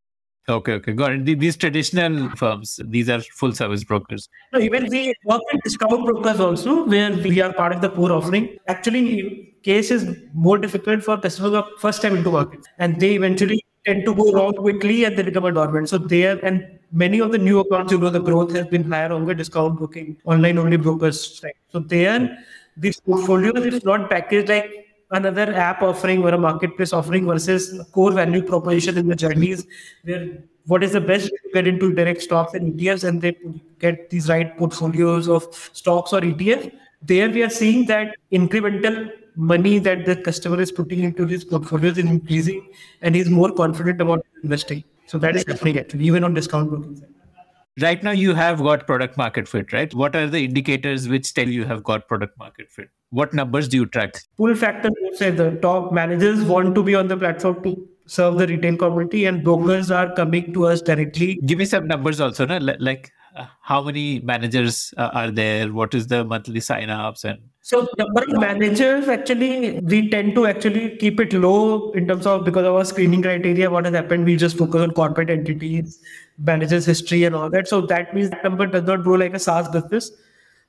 Okay, 0.47 0.73
okay, 0.73 0.93
got 0.93 1.11
it. 1.11 1.25
These 1.25 1.57
traditional 1.57 2.29
firms, 2.31 2.79
these 2.85 3.07
are 3.07 3.21
full 3.21 3.53
service 3.53 3.83
brokers. 3.83 4.29
No, 4.51 4.59
even 4.59 4.87
we 4.89 5.13
work 5.23 5.41
with 5.53 5.61
discount 5.61 6.03
brokers 6.03 6.39
also, 6.39 6.85
where 6.85 7.11
we 7.11 7.39
are 7.39 7.53
part 7.53 7.71
of 7.71 7.81
the 7.81 7.89
core 7.89 8.11
offering. 8.11 8.57
Actually, 8.67 9.48
case 9.63 9.91
is 9.91 10.15
more 10.33 10.57
difficult 10.57 11.03
for 11.03 11.17
customers 11.17 11.53
of 11.53 11.65
first 11.79 12.01
time 12.01 12.15
into 12.15 12.31
market, 12.31 12.67
and 12.77 12.99
they 12.99 13.15
eventually 13.15 13.63
tend 13.85 14.05
to 14.05 14.13
go 14.13 14.31
wrong 14.33 14.53
quickly 14.53 15.05
and 15.05 15.17
they 15.17 15.23
become 15.23 15.45
a 15.45 15.51
dormant. 15.51 15.89
So 15.89 15.97
there, 15.97 16.37
and 16.43 16.79
many 16.91 17.19
of 17.19 17.31
the 17.31 17.37
new 17.37 17.59
accounts, 17.59 17.91
you 17.91 17.97
know, 17.97 18.09
the 18.09 18.19
growth 18.19 18.53
has 18.55 18.67
been 18.67 18.83
higher 18.83 19.11
on 19.11 19.25
the 19.25 19.35
discount 19.35 19.79
booking, 19.79 20.17
online 20.25 20.57
only 20.57 20.77
brokers. 20.77 21.39
Right? 21.43 21.55
So 21.71 21.79
there, 21.79 22.37
this 22.77 22.99
portfolio 22.99 23.55
is 23.55 23.83
not 23.83 24.09
packaged 24.09 24.49
like 24.49 24.85
another 25.11 25.53
app 25.53 25.81
offering 25.81 26.23
or 26.23 26.29
a 26.29 26.37
marketplace 26.37 26.93
offering 26.93 27.25
versus 27.25 27.83
core 27.91 28.11
value 28.11 28.43
proposition 28.43 28.97
in 28.97 29.07
the 29.07 29.15
journeys 29.15 29.65
where 30.03 30.37
what 30.67 30.83
is 30.83 30.91
the 30.91 31.01
best 31.01 31.29
to 31.29 31.49
get 31.53 31.65
into 31.65 31.93
direct 31.93 32.21
stocks 32.21 32.53
and 32.53 32.79
ETFs 32.79 33.03
and 33.03 33.21
they 33.21 33.35
get 33.79 34.09
these 34.11 34.29
right 34.29 34.55
portfolios 34.57 35.27
of 35.27 35.43
stocks 35.73 36.13
or 36.13 36.21
ETF. 36.21 36.71
There 37.01 37.29
we 37.29 37.43
are 37.43 37.49
seeing 37.49 37.85
that 37.85 38.15
incremental 38.31 39.11
money 39.35 39.79
that 39.79 40.05
the 40.05 40.15
customer 40.15 40.59
is 40.59 40.71
putting 40.71 41.03
into 41.03 41.25
his 41.25 41.45
portfolios 41.45 41.97
is 41.97 42.05
increasing 42.05 42.67
and 43.01 43.15
he's 43.15 43.29
more 43.29 43.51
confident 43.51 44.01
about 44.01 44.25
investing. 44.43 44.83
So 45.05 45.17
that 45.19 45.35
is 45.35 45.45
happening 45.47 45.79
actually, 45.79 46.05
even 46.05 46.23
on 46.23 46.33
discount 46.33 46.69
broking 46.69 47.03
Right 47.81 48.03
now 48.03 48.11
you 48.11 48.33
have 48.33 48.59
got 48.59 48.85
product 48.85 49.15
market 49.15 49.47
fit, 49.47 49.71
right? 49.71 49.93
What 49.93 50.15
are 50.15 50.27
the 50.27 50.43
indicators 50.43 51.07
which 51.07 51.33
tell 51.33 51.47
you 51.47 51.63
have 51.63 51.83
got 51.83 52.07
product 52.07 52.37
market 52.37 52.69
fit? 52.69 52.89
what 53.11 53.33
numbers 53.33 53.67
do 53.67 53.77
you 53.77 53.85
track? 53.85 54.15
Pull 54.37 54.55
factor 54.55 54.89
say 55.13 55.31
the 55.31 55.51
top 55.61 55.91
managers 55.91 56.43
want 56.43 56.75
to 56.75 56.83
be 56.83 56.95
on 56.95 57.07
the 57.07 57.17
platform 57.17 57.63
to 57.63 57.87
serve 58.05 58.37
the 58.37 58.47
retail 58.47 58.75
community, 58.75 59.25
and 59.25 59.43
brokers 59.43 59.91
are 59.91 60.13
coming 60.15 60.53
to 60.53 60.65
us 60.65 60.81
directly. 60.81 61.39
Give 61.45 61.57
me 61.57 61.65
some 61.65 61.87
numbers 61.87 62.19
also, 62.19 62.45
no? 62.45 62.57
like 62.57 63.11
how 63.61 63.81
many 63.81 64.19
managers 64.19 64.93
uh, 64.97 65.09
are 65.13 65.31
there? 65.31 65.71
What 65.71 65.93
is 65.93 66.07
the 66.07 66.23
monthly 66.23 66.59
sign-ups 66.59 67.23
and 67.23 67.39
so 67.61 67.87
number 67.97 68.23
of 68.23 68.39
managers 68.39 69.07
actually 69.07 69.79
we 69.81 70.09
tend 70.09 70.33
to 70.35 70.47
actually 70.47 70.97
keep 70.97 71.19
it 71.19 71.33
low 71.33 71.91
in 71.91 72.07
terms 72.07 72.25
of 72.25 72.43
because 72.43 72.65
of 72.65 72.73
our 72.73 72.85
screening 72.85 73.21
criteria. 73.21 73.69
What 73.69 73.85
has 73.85 73.93
happened? 73.93 74.25
We 74.25 74.37
just 74.37 74.57
focus 74.57 74.81
on 74.81 74.91
corporate 74.91 75.29
entities, 75.29 75.99
managers 76.37 76.85
history, 76.85 77.25
and 77.25 77.35
all 77.35 77.49
that. 77.51 77.67
So 77.67 77.81
that 77.81 78.13
means 78.15 78.31
that 78.31 78.43
number 78.43 78.65
does 78.65 78.83
not 78.83 79.03
grow 79.03 79.15
like 79.15 79.33
a 79.33 79.39
SaaS 79.39 79.67
business 79.67 80.11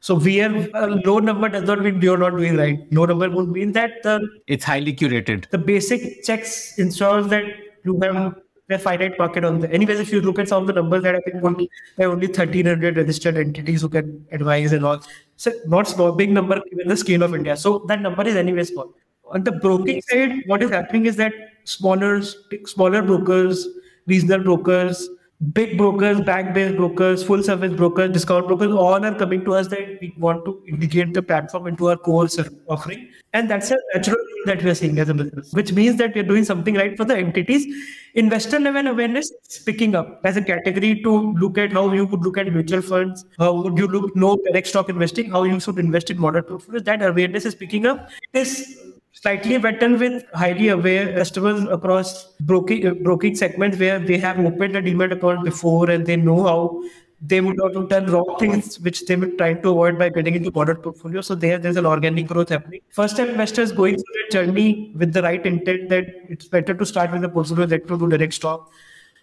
so 0.00 0.14
we 0.14 0.40
are 0.40 0.68
a 0.74 0.86
low 0.86 1.18
number 1.18 1.48
does 1.50 1.64
not 1.64 1.80
mean 1.80 2.00
you're 2.00 2.16
not 2.16 2.30
doing 2.30 2.56
right. 2.56 2.78
Low 2.90 3.04
number 3.04 3.28
would 3.28 3.50
mean 3.50 3.72
that 3.72 4.02
the 4.02 4.26
it's 4.46 4.64
highly 4.64 4.94
curated. 4.94 5.48
The 5.50 5.58
basic 5.58 6.24
checks 6.24 6.78
ensures 6.78 7.28
that 7.28 7.44
you 7.84 8.00
have 8.00 8.34
a 8.72 8.78
finite 8.78 9.18
market 9.18 9.44
on 9.44 9.60
the. 9.60 9.70
Anyways, 9.70 10.00
if 10.00 10.12
you 10.12 10.20
look 10.20 10.38
at 10.38 10.48
some 10.48 10.62
of 10.62 10.66
the 10.66 10.72
numbers 10.72 11.02
that 11.02 11.14
I 11.14 11.20
think 11.20 11.42
only 11.44 11.70
there 11.96 12.08
are 12.08 12.12
only 12.12 12.26
1,300 12.26 12.96
registered 12.96 13.36
entities 13.36 13.82
who 13.82 13.88
can 13.88 14.26
advise 14.32 14.72
and 14.72 14.84
all. 14.84 15.00
So 15.36 15.52
not 15.66 15.88
small, 15.88 16.12
big 16.12 16.30
number 16.30 16.60
given 16.70 16.88
the 16.88 16.96
scale 16.96 17.22
of 17.22 17.34
India. 17.34 17.56
So 17.56 17.84
that 17.88 18.00
number 18.00 18.26
is 18.26 18.36
anyway 18.36 18.64
small. 18.64 18.94
On 19.30 19.44
the 19.44 19.52
broking 19.52 20.02
side, 20.02 20.42
what 20.46 20.62
is 20.62 20.70
happening 20.70 21.06
is 21.06 21.16
that 21.16 21.32
smaller 21.64 22.22
smaller 22.22 23.02
brokers, 23.02 23.68
regional 24.06 24.42
brokers, 24.42 25.08
big 25.52 25.78
brokers, 25.78 26.20
bank-based 26.20 26.76
brokers, 26.76 27.22
full-service 27.22 27.72
brokers, 27.72 28.10
discount 28.12 28.46
brokers, 28.46 28.72
all 28.72 29.02
are 29.04 29.14
coming 29.14 29.42
to 29.44 29.54
us 29.54 29.68
that 29.68 29.98
we 30.00 30.12
want 30.18 30.44
to 30.44 30.62
integrate 30.68 31.14
the 31.14 31.22
platform 31.22 31.66
into 31.66 31.88
our 31.88 31.96
core 31.96 32.28
offering. 32.68 33.08
And 33.32 33.48
that's 33.48 33.70
a 33.70 33.76
natural 33.94 34.16
thing 34.16 34.42
that 34.46 34.62
we're 34.62 34.74
seeing 34.74 34.98
as 34.98 35.08
a 35.08 35.14
business, 35.14 35.52
which 35.52 35.72
means 35.72 35.96
that 35.96 36.14
we're 36.14 36.24
doing 36.24 36.44
something 36.44 36.74
right 36.74 36.96
for 36.96 37.04
the 37.04 37.16
entities. 37.16 37.66
Investor 38.14 38.58
level 38.58 38.88
awareness 38.88 39.30
is 39.48 39.62
picking 39.64 39.94
up 39.94 40.20
as 40.24 40.36
a 40.36 40.42
category 40.42 41.00
to 41.02 41.32
look 41.34 41.56
at 41.56 41.72
how 41.72 41.90
you 41.92 42.04
would 42.04 42.20
look 42.20 42.36
at 42.36 42.52
mutual 42.52 42.82
funds, 42.82 43.24
how 43.38 43.54
would 43.54 43.78
you 43.78 43.86
look 43.86 44.14
know 44.16 44.36
direct 44.46 44.66
stock 44.66 44.88
investing, 44.88 45.30
how 45.30 45.44
you 45.44 45.58
should 45.60 45.78
invest 45.78 46.10
in 46.10 46.18
modern 46.18 46.42
portfolios. 46.42 46.82
That 46.82 47.02
awareness 47.02 47.46
is 47.46 47.54
picking 47.54 47.86
up. 47.86 48.10
It 48.32 48.40
is 48.40 48.78
slightly 49.12 49.58
better 49.58 49.96
with 49.96 50.24
highly 50.34 50.68
aware 50.68 51.14
customers 51.16 51.62
across 51.64 52.32
broking 52.40 52.86
uh, 52.86 52.94
broking 52.94 53.34
segments 53.34 53.78
where 53.78 53.98
they 53.98 54.18
have 54.18 54.38
opened 54.38 54.76
a 54.76 54.82
demat 54.82 55.12
account 55.12 55.44
before 55.44 55.90
and 55.90 56.06
they 56.06 56.16
know 56.16 56.42
how 56.44 56.82
they 57.20 57.40
would 57.40 57.56
not 57.56 57.74
have 57.74 57.88
done 57.88 58.06
wrong 58.06 58.36
things 58.38 58.80
which 58.80 59.04
they 59.06 59.16
were 59.16 59.26
trying 59.26 59.60
to 59.62 59.70
avoid 59.70 59.98
by 59.98 60.08
getting 60.08 60.34
into 60.34 60.50
product 60.50 60.82
portfolio. 60.82 61.20
So 61.20 61.34
there, 61.34 61.58
there's 61.58 61.76
an 61.76 61.84
organic 61.84 62.26
growth 62.26 62.48
happening. 62.48 62.80
First 62.88 63.18
time 63.18 63.28
investors 63.28 63.72
going 63.72 63.96
through 63.96 64.14
that 64.22 64.30
journey 64.32 64.92
with 64.96 65.12
the 65.12 65.22
right 65.22 65.44
intent 65.44 65.90
that 65.90 66.06
it's 66.30 66.48
better 66.48 66.72
to 66.72 66.86
start 66.86 67.12
with 67.12 67.22
a 67.24 67.28
portfolio 67.28 67.66
that 67.66 67.86
to 67.88 67.98
do 67.98 68.08
direct 68.08 68.32
stock. 68.32 68.70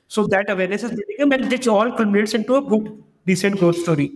So 0.10 0.28
that 0.28 0.50
awareness 0.50 0.84
is 0.84 0.92
building 0.92 1.34
and 1.34 1.52
it 1.52 1.68
all 1.68 1.92
culminates 1.92 2.36
into 2.36 2.56
a 2.56 2.62
good 2.62 3.04
decent 3.26 3.58
growth 3.58 3.78
story. 3.78 4.12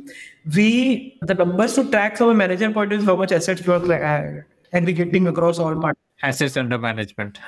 We 0.56 1.18
the 1.24 1.34
numbers 1.34 1.74
to 1.76 1.90
track 1.90 2.18
from 2.18 2.30
a 2.30 2.34
manager 2.36 2.72
point 2.72 2.94
is 2.94 3.04
how 3.04 3.16
much 3.16 3.32
assets 3.32 3.66
you 3.66 3.74
are 3.74 4.48
aggregating 4.74 5.28
across 5.28 5.60
all 5.60 5.76
parts. 5.80 6.00
Assets 6.24 6.58
under 6.58 6.78
management. 6.78 7.40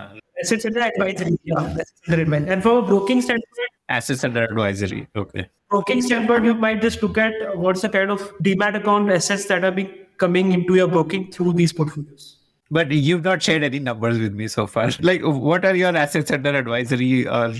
Assets 0.41 0.65
under 0.65 0.82
advisory. 0.82 1.38
Yeah, 1.43 1.78
And 2.07 2.63
from 2.63 2.78
a 2.78 2.82
broking 2.82 3.21
standpoint, 3.21 3.69
assets 3.89 4.24
under 4.24 4.43
advisory. 4.43 5.07
Okay. 5.15 5.49
Broking 5.69 6.01
standpoint, 6.01 6.45
you 6.45 6.53
might 6.53 6.82
just 6.82 7.01
look 7.01 7.17
at 7.17 7.57
what's 7.57 7.82
the 7.82 7.89
kind 7.89 8.11
of 8.11 8.21
demat 8.39 8.76
account 8.76 9.11
assets 9.11 9.45
that 9.45 9.63
are 9.63 9.71
being 9.71 9.91
coming 10.17 10.51
into 10.51 10.76
your 10.76 10.88
broking 10.88 11.32
through 11.32 11.53
these 11.53 11.74
portfolios. 11.74 12.39
But 12.71 12.91
you've 12.91 13.24
not 13.24 13.43
shared 13.43 13.63
any 13.63 13.80
numbers 13.80 14.19
with 14.19 14.34
me 14.34 14.47
so 14.47 14.65
far. 14.67 14.89
Like, 15.01 15.21
what 15.21 15.65
are 15.65 15.76
your 15.76 15.95
assets 15.95 16.32
under 16.32 16.49
advisory, 16.49 17.28
or 17.28 17.53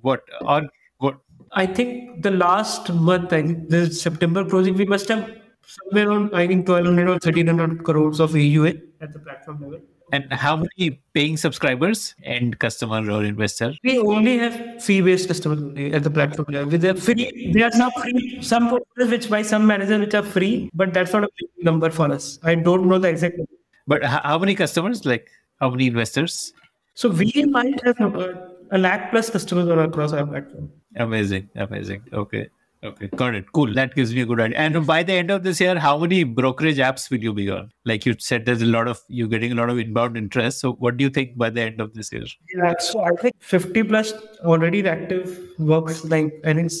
what, 0.00 0.22
or 0.42 0.68
what? 0.98 1.18
I 1.52 1.66
think 1.66 2.22
the 2.22 2.30
last 2.30 2.92
month, 2.92 3.32
I 3.32 3.42
think 3.42 3.68
the 3.70 3.90
September 3.90 4.44
closing, 4.44 4.74
we 4.74 4.84
must 4.84 5.08
have 5.08 5.28
somewhere 5.66 6.08
around 6.08 6.34
I 6.34 6.46
think 6.46 6.68
1200 6.68 7.08
or 7.08 7.12
1300 7.12 7.84
crores 7.84 8.20
of 8.20 8.32
AUA 8.32 8.80
at 9.00 9.12
the 9.12 9.18
platform 9.18 9.62
level. 9.62 9.80
And 10.12 10.32
how 10.32 10.56
many 10.56 11.00
paying 11.14 11.36
subscribers 11.36 12.14
and 12.24 12.58
customer 12.58 12.98
or 13.10 13.22
investor? 13.24 13.72
We 13.84 13.98
only 13.98 14.38
have 14.38 14.82
fee-based 14.82 15.28
customers 15.28 15.60
at 15.94 16.02
the 16.02 16.10
platform 16.10 16.46
level. 16.50 16.70
With 16.70 16.82
the 16.82 16.94
free, 16.94 17.52
there 17.52 17.66
are 17.66 17.70
some 17.70 17.90
free, 17.92 18.38
some 18.42 18.68
portfolios 18.68 19.10
which 19.10 19.30
by 19.30 19.42
some 19.42 19.66
managers 19.66 20.00
which 20.00 20.14
are 20.14 20.24
free, 20.24 20.68
but 20.74 20.92
that's 20.92 21.12
not 21.12 21.24
a 21.24 21.28
big 21.38 21.64
number 21.64 21.90
for 21.90 22.10
us. 22.10 22.38
I 22.42 22.56
don't 22.56 22.86
know 22.86 22.98
the 22.98 23.08
exact 23.08 23.36
number. 23.38 23.52
But 23.86 24.04
how 24.04 24.38
many 24.38 24.54
customers? 24.54 25.06
Like 25.06 25.30
how 25.60 25.70
many 25.70 25.86
investors? 25.86 26.52
So 26.94 27.08
we 27.08 27.32
might 27.48 27.80
have 27.84 28.00
uh, 28.00 28.34
a 28.72 28.78
lakh 28.78 29.10
plus 29.10 29.30
customers 29.30 29.68
on 29.68 29.78
across 29.78 30.12
our 30.12 30.26
platform. 30.26 30.70
Amazing, 30.96 31.48
amazing. 31.54 32.02
Okay. 32.12 32.48
Okay, 32.82 33.08
got 33.08 33.34
it. 33.34 33.52
Cool. 33.52 33.74
That 33.74 33.94
gives 33.94 34.14
me 34.14 34.22
a 34.22 34.26
good 34.26 34.40
idea. 34.40 34.56
And 34.56 34.86
by 34.86 35.02
the 35.02 35.12
end 35.12 35.30
of 35.30 35.42
this 35.42 35.60
year, 35.60 35.78
how 35.78 35.98
many 35.98 36.24
brokerage 36.24 36.78
apps 36.78 37.10
will 37.10 37.18
you 37.18 37.34
be 37.34 37.50
on? 37.50 37.70
Like 37.84 38.06
you 38.06 38.14
said, 38.18 38.46
there's 38.46 38.62
a 38.62 38.66
lot 38.66 38.88
of 38.88 39.02
you're 39.08 39.28
getting 39.28 39.52
a 39.52 39.54
lot 39.54 39.68
of 39.68 39.78
inbound 39.78 40.16
interest. 40.16 40.60
So, 40.60 40.72
what 40.72 40.96
do 40.96 41.04
you 41.04 41.10
think 41.10 41.36
by 41.36 41.50
the 41.50 41.60
end 41.60 41.80
of 41.80 41.92
this 41.92 42.10
year? 42.10 42.24
Yeah, 42.56 42.72
so 42.78 43.02
I 43.02 43.10
think 43.20 43.34
50 43.40 43.82
plus 43.82 44.14
already 44.44 44.86
active 44.88 45.38
works 45.58 46.04
like 46.06 46.40
I 46.44 46.54
think 46.54 46.72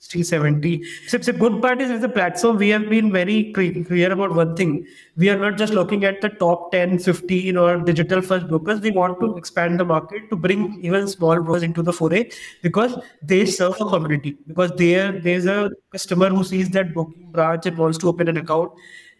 60, 0.00 0.22
70. 0.22 0.84
So 1.08 1.18
the 1.18 1.32
good 1.32 1.60
part 1.60 1.80
is 1.82 1.90
as 1.90 2.04
a 2.04 2.08
platform, 2.08 2.56
we 2.56 2.68
have 2.68 2.88
been 2.88 3.10
very 3.10 3.52
clear 3.52 4.12
about 4.12 4.32
one 4.32 4.54
thing. 4.54 4.86
We 5.16 5.28
are 5.28 5.36
not 5.36 5.58
just 5.58 5.72
looking 5.72 6.04
at 6.04 6.20
the 6.20 6.28
top 6.28 6.70
10, 6.70 7.00
15 7.00 7.56
or 7.56 7.78
digital 7.78 8.22
first 8.22 8.46
brokers. 8.46 8.80
We 8.80 8.92
want 8.92 9.18
to 9.18 9.36
expand 9.36 9.80
the 9.80 9.84
market 9.84 10.30
to 10.30 10.36
bring 10.36 10.78
even 10.84 11.08
small 11.08 11.40
brokers 11.40 11.64
into 11.64 11.82
the 11.82 11.92
foray 11.92 12.30
because 12.62 12.96
they 13.22 13.44
serve 13.44 13.74
a 13.80 13.86
community. 13.86 14.36
Because 14.46 14.70
there 14.76 15.10
there's 15.12 15.46
a 15.46 15.70
customer 15.90 16.28
who 16.28 16.44
sees 16.44 16.70
that 16.70 16.94
broking 16.94 17.32
branch 17.32 17.66
and 17.66 17.76
wants 17.76 17.98
to 17.98 18.08
open 18.08 18.28
an 18.28 18.36
account 18.36 18.70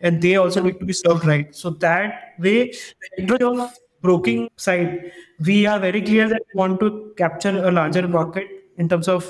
and 0.01 0.23
they 0.23 0.37
also 0.37 0.63
need 0.63 0.79
to 0.79 0.87
be 0.87 0.93
served 0.93 1.27
right. 1.27 1.55
So 1.57 1.71
that 1.71 2.35
way, 2.39 2.71
the 2.71 3.23
interest 3.23 3.43
of 3.43 3.75
broking 4.01 4.49
side, 4.55 5.11
we 5.45 5.67
are 5.67 5.81
very 5.81 6.03
clear 6.03 6.29
that 6.29 6.43
we 6.55 6.59
want 6.59 6.79
to 6.81 7.13
capture 7.17 7.67
a 7.67 7.73
larger 7.73 8.07
market 8.07 8.47
in 8.77 8.89
terms 8.89 9.09
of 9.09 9.29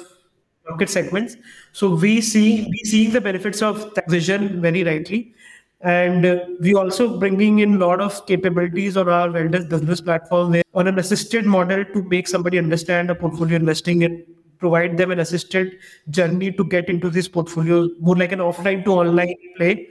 market 0.69 0.89
segments. 0.91 1.37
So 1.73 1.95
we 1.95 2.21
see 2.21 2.67
we 2.71 2.79
seeing 2.85 3.13
the 3.13 3.21
benefits 3.21 3.63
of 3.63 3.95
that 3.95 4.09
vision 4.11 4.61
very 4.61 4.85
rightly, 4.85 5.35
and 5.81 6.27
uh, 6.27 6.39
we 6.61 6.75
also 6.75 7.19
bringing 7.19 7.61
in 7.61 7.75
a 7.75 7.79
lot 7.79 8.01
of 8.01 8.25
capabilities 8.27 8.97
on 8.97 9.09
our 9.09 9.29
vendors 9.31 9.67
business 9.67 10.01
platform 10.01 10.53
where 10.53 10.63
on 10.75 10.87
an 10.87 10.99
assisted 10.99 11.47
model 11.47 11.85
to 11.85 12.03
make 12.05 12.29
somebody 12.29 12.59
understand 12.59 13.11
a 13.11 13.15
portfolio 13.15 13.57
investing 13.57 14.05
and 14.05 14.23
provide 14.59 14.97
them 14.97 15.11
an 15.13 15.21
assisted 15.21 15.79
journey 16.11 16.51
to 16.51 16.65
get 16.65 16.89
into 16.89 17.09
this 17.09 17.29
portfolio 17.29 17.89
more 18.01 18.17
like 18.17 18.33
an 18.33 18.41
offline 18.41 18.85
to 18.85 18.91
online 18.93 19.35
play 19.57 19.89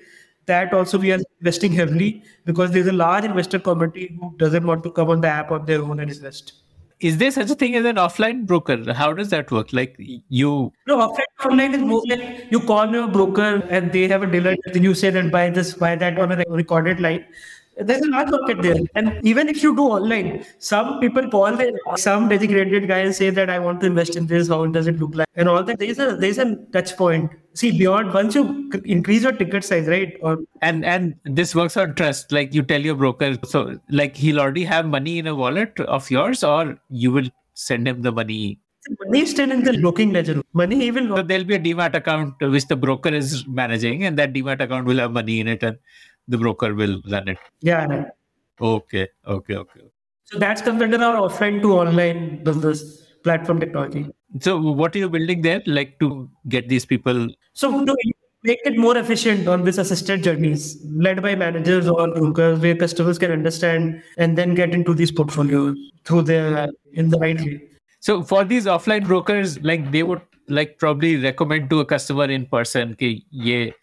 that 0.48 0.74
also 0.74 0.98
we 0.98 1.12
are 1.12 1.20
investing 1.40 1.72
heavily 1.72 2.24
because 2.46 2.72
there's 2.72 2.88
a 2.88 2.94
large 2.94 3.26
investor 3.26 3.60
community 3.60 4.18
who 4.20 4.34
doesn't 4.38 4.66
want 4.66 4.84
to 4.84 4.92
come 4.92 5.10
on 5.10 5.22
the 5.22 5.28
app 5.28 5.52
on 5.52 5.66
their 5.66 5.82
own 5.82 6.00
and 6.00 6.10
invest. 6.10 6.54
Is 7.00 7.18
there 7.18 7.30
such 7.30 7.52
a 7.52 7.56
thing 7.56 7.76
as 7.76 7.86
an 7.86 7.98
offline 7.98 8.46
broker? 8.46 8.92
How 8.94 9.14
does 9.14 9.30
that 9.30 9.52
work? 9.52 9.72
Like 9.72 9.96
you 10.30 10.74
No, 10.88 10.98
offline 10.98 11.46
online 11.46 11.76
is 11.76 11.82
more 11.82 12.02
like 12.08 12.48
you 12.50 12.60
call 12.60 12.92
your 12.92 13.08
broker 13.08 13.64
and 13.70 13.92
they 13.92 14.08
have 14.08 14.24
a 14.24 14.28
dealer. 14.28 14.56
Then 14.74 14.84
you 14.84 14.96
say 14.96 15.12
that 15.12 15.32
buy 15.32 15.50
this, 15.52 15.76
buy 15.76 15.96
that 15.96 16.18
on 16.18 16.32
a 16.32 16.44
recorded 16.50 17.00
line. 17.00 17.26
There's 17.80 18.02
a 18.02 18.10
large 18.10 18.30
market 18.30 18.62
there. 18.62 18.78
And 18.96 19.20
even 19.24 19.50
if 19.50 19.62
you 19.62 19.76
do 19.76 19.84
online, 19.84 20.46
some 20.60 21.00
people 21.00 21.30
call 21.30 21.56
their 21.56 21.72
some 21.96 22.28
designated 22.28 22.88
guy 22.88 23.00
and 23.00 23.16
say 23.16 23.30
that 23.30 23.50
I 23.50 23.60
want 23.60 23.82
to 23.82 23.88
invest 23.88 24.16
in 24.16 24.28
this, 24.28 24.48
how 24.48 24.66
does 24.66 24.88
it 24.88 25.00
look 25.00 25.16
like? 25.16 25.28
And 25.36 25.48
all 25.48 25.64
that. 25.64 25.80
There's 25.80 26.00
a 26.00 26.16
there's 26.16 26.38
a 26.38 26.56
touch 26.74 26.96
point. 26.98 27.32
See, 27.54 27.78
beyond 27.78 28.14
once 28.14 28.36
you 28.36 28.72
increase 28.86 29.24
your 29.24 29.32
ticket 29.32 29.64
size, 29.64 29.88
right? 29.88 30.16
Or 30.22 30.40
and 30.62 30.86
and 30.86 31.16
this 31.26 31.56
works 31.56 31.78
on 31.78 31.96
trust. 31.96 32.32
Like 32.32 32.54
you 32.54 32.64
tell 32.64 32.82
your 32.82 32.96
broker, 32.96 33.38
so 33.46 33.80
like 33.90 34.16
he'll 34.16 34.40
already 34.40 34.64
have 34.66 34.86
money 34.86 35.20
in 35.20 35.28
a 35.28 35.36
wallet 35.36 35.80
of 35.82 36.10
yours, 36.10 36.44
or 36.44 36.80
you 36.90 37.12
will 37.12 37.30
send 37.54 37.88
him 37.88 38.02
the 38.02 38.12
money. 38.12 38.60
money 39.06 39.22
is 39.22 39.32
still 39.32 39.52
in 39.52 39.64
the 39.64 39.78
broking 39.80 40.14
ledger. 40.14 40.42
Money 40.54 40.84
even 40.86 41.08
So 41.10 41.22
there'll 41.22 41.44
be 41.44 41.56
a 41.56 41.60
demat 41.60 41.96
account 41.96 42.36
which 42.42 42.68
the 42.68 42.76
broker 42.76 43.10
is 43.10 43.46
managing, 43.48 44.04
and 44.04 44.18
that 44.18 44.34
demat 44.34 44.62
account 44.62 44.86
will 44.86 44.98
have 44.98 45.12
money 45.12 45.40
in 45.40 45.48
it, 45.48 45.64
and 45.64 45.78
the 46.28 46.38
broker 46.38 46.74
will 46.74 47.02
run 47.10 47.28
it. 47.28 47.38
yeah. 47.62 48.06
Okay, 48.60 49.08
okay, 49.28 49.56
okay. 49.56 49.82
So 50.24 50.40
that's 50.40 50.62
under 50.64 50.86
our 51.04 51.30
offline 51.30 51.62
to 51.62 51.74
online 51.74 52.44
business 52.44 53.04
platform 53.24 53.60
technology. 53.60 54.10
So 54.42 54.60
what 54.60 54.96
are 54.96 55.00
you 55.00 55.10
building 55.10 55.42
there, 55.42 55.62
like 55.66 56.00
to 56.00 56.30
get 56.50 56.68
these 56.68 56.86
people? 56.86 57.30
So 57.54 57.86
to 57.86 57.96
make 58.44 58.60
it 58.66 58.78
more 58.78 58.98
efficient 58.98 59.48
on 59.48 59.64
this 59.64 59.78
assisted 59.78 60.24
journeys 60.24 60.78
led 60.92 61.22
by 61.22 61.36
managers 61.36 61.88
or 61.88 62.08
brokers 62.14 62.60
where 62.60 62.76
customers 62.76 63.18
can 63.18 63.32
understand 63.32 64.02
and 64.18 64.38
then 64.38 64.54
get 64.56 64.74
into 64.74 64.94
these 64.94 65.12
portfolios 65.12 65.78
through 66.04 66.24
their 66.24 66.68
in 66.94 67.10
the 67.10 67.18
right 67.20 67.40
way. 67.40 67.62
So 68.00 68.24
for 68.24 68.44
these 68.44 68.66
offline 68.66 69.06
brokers, 69.06 69.62
like 69.64 69.92
they 69.92 70.04
would 70.04 70.22
like 70.48 70.78
probably 70.78 71.18
recommend 71.18 71.70
to 71.70 71.80
a 71.82 71.86
customer 71.86 72.26
in 72.26 72.46
person 72.46 72.96
कि 72.96 73.26
ये 73.34 73.74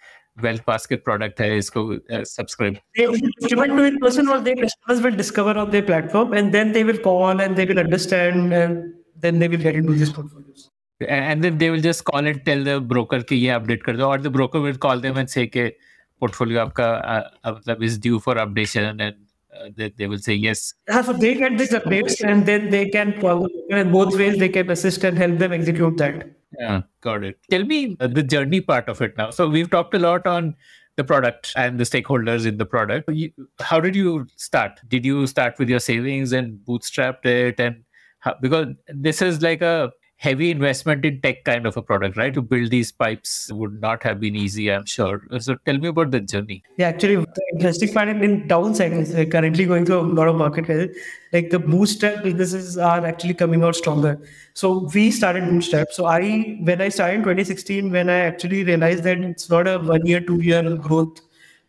wealth 0.42 0.66
basket 0.66 1.04
product 1.04 1.40
है 1.42 1.58
इसको 1.58 1.84
uh, 1.98 2.24
subscribe. 2.26 2.80
They 2.96 3.08
will 3.08 3.20
recommend 3.42 3.78
to 3.78 3.84
in 3.84 4.00
person 4.00 4.28
or 4.28 4.40
their 4.40 4.56
customers 4.56 5.02
will 5.02 5.18
discover 5.22 5.58
on 5.58 5.72
their 5.72 5.84
platform 5.84 6.34
and 6.34 6.54
then 6.54 6.72
they 6.72 6.84
will 6.84 6.98
call 6.98 7.42
and 7.42 7.56
they 7.56 7.66
will 7.66 7.80
understand 7.80 8.54
and 8.54 8.94
then 9.16 9.40
they 9.40 9.48
will 9.48 9.58
get 9.70 9.76
into 9.76 9.94
these 9.94 10.12
portfolios. 10.12 10.70
and 11.08 11.44
then 11.44 11.58
they 11.58 11.70
will 11.70 11.80
just 11.80 12.04
call 12.04 12.26
and 12.30 12.40
tell 12.46 12.64
the 12.64 12.80
broker 12.80 13.20
कि 13.28 13.36
ये 13.36 13.54
update 13.58 13.84
कर 13.84 13.98
दो 13.98 14.08
or 14.14 14.18
the 14.24 14.30
broker 14.30 14.60
will 14.60 14.80
call 14.86 15.00
them 15.00 15.18
and 15.18 15.30
say 15.30 15.46
कि 15.48 15.72
portfolio 16.24 16.60
आपका 16.66 16.88
uh, 17.14 17.24
uh, 17.46 17.54
मतलब 17.58 17.84
is 17.90 17.98
due 17.98 18.20
for 18.20 18.36
updation 18.36 18.90
and 18.90 19.02
uh, 19.02 19.70
they, 19.78 19.90
they 19.98 20.08
will 20.08 20.18
say 20.18 20.34
yes 20.34 20.74
Yeah, 20.90 21.02
so 21.02 21.14
they 21.14 21.36
get 21.36 21.58
these 21.58 21.72
updates 21.72 22.20
and 22.32 22.46
then 22.46 22.70
they 22.70 22.90
can 22.90 23.14
call 23.22 23.44
the 23.44 23.50
broker 23.50 23.82
and 23.84 23.92
both 23.94 24.18
ways 24.24 24.38
they 24.38 24.50
can 24.50 24.70
assist 24.70 25.04
and 25.04 25.18
help 25.18 25.38
them 25.38 25.54
execute 25.54 25.98
that. 25.98 26.28
yeah 26.59 26.83
got 27.01 27.25
it. 27.25 27.39
Tell 27.51 27.65
me 27.65 27.97
uh, 28.01 28.07
the 28.07 28.23
journey 28.23 28.61
part 28.61 28.89
of 28.89 29.01
it 29.03 29.17
now. 29.17 29.31
So 29.31 29.49
we've 29.49 29.71
talked 29.71 29.95
a 29.95 29.99
lot 29.99 30.27
on 30.27 30.55
the 30.97 31.05
product 31.05 31.53
and 31.57 31.79
the 31.79 31.85
stakeholders 31.85 32.47
in 32.47 32.57
the 32.57 32.67
product. 32.67 33.11
You, 33.11 33.31
how 33.61 33.81
did 33.81 33.97
you 33.97 34.27
start? 34.37 34.81
Did 34.89 35.05
you 35.05 35.27
start 35.27 35.59
with 35.59 35.69
your 35.69 35.81
savings 35.81 36.33
and 36.33 36.59
bootstrapped 36.67 37.27
it 37.27 37.59
and 37.59 37.85
how, 38.21 38.37
because 38.41 38.69
this 38.89 39.21
is 39.21 39.43
like 39.43 39.61
a 39.61 39.91
heavy 40.27 40.51
investment 40.51 41.05
in 41.05 41.21
tech 41.21 41.45
kind 41.45 41.67
of 41.67 41.77
a 41.77 41.83
product 41.83 42.17
right 42.17 42.35
to 42.35 42.43
build 42.53 42.71
these 42.71 42.91
pipes 43.05 43.33
would 43.53 43.81
not 43.81 44.03
have 44.03 44.21
been 44.21 44.37
easy 44.45 44.71
i'm 44.75 44.87
sure 44.87 45.23
so 45.39 45.57
tell 45.67 45.79
me 45.79 45.89
about 45.89 46.11
the 46.11 46.21
journey 46.21 46.63
Yeah, 46.77 46.89
actually, 46.89 47.17
the 47.17 47.43
interesting 47.53 47.93
part 47.93 48.09
in, 48.09 48.23
in 48.23 48.49
downside 48.49 48.93
is 48.93 49.15
uh, 49.15 49.25
currently 49.25 49.65
going 49.65 49.87
through 49.87 50.01
a 50.01 50.09
lot 50.19 50.29
of 50.29 50.37
market. 50.37 50.97
Like 51.33 51.51
the 51.51 51.59
bootstrap 51.59 52.23
businesses 52.23 52.77
are 52.79 53.05
actually 53.07 53.35
coming 53.35 53.63
out 53.63 53.77
stronger. 53.77 54.19
So 54.55 54.89
we 54.95 55.11
started 55.11 55.45
bootstrap. 55.45 55.93
So 55.93 56.07
I, 56.07 56.59
when 56.63 56.81
I 56.81 56.89
started 56.89 57.15
in 57.15 57.21
2016, 57.21 57.91
when 57.91 58.09
I 58.09 58.19
actually 58.31 58.65
realized 58.65 59.05
that 59.05 59.19
it's 59.19 59.49
not 59.49 59.69
a 59.69 59.79
one 59.79 60.05
year, 60.07 60.21
two 60.21 60.41
year 60.41 60.77
growth 60.77 61.21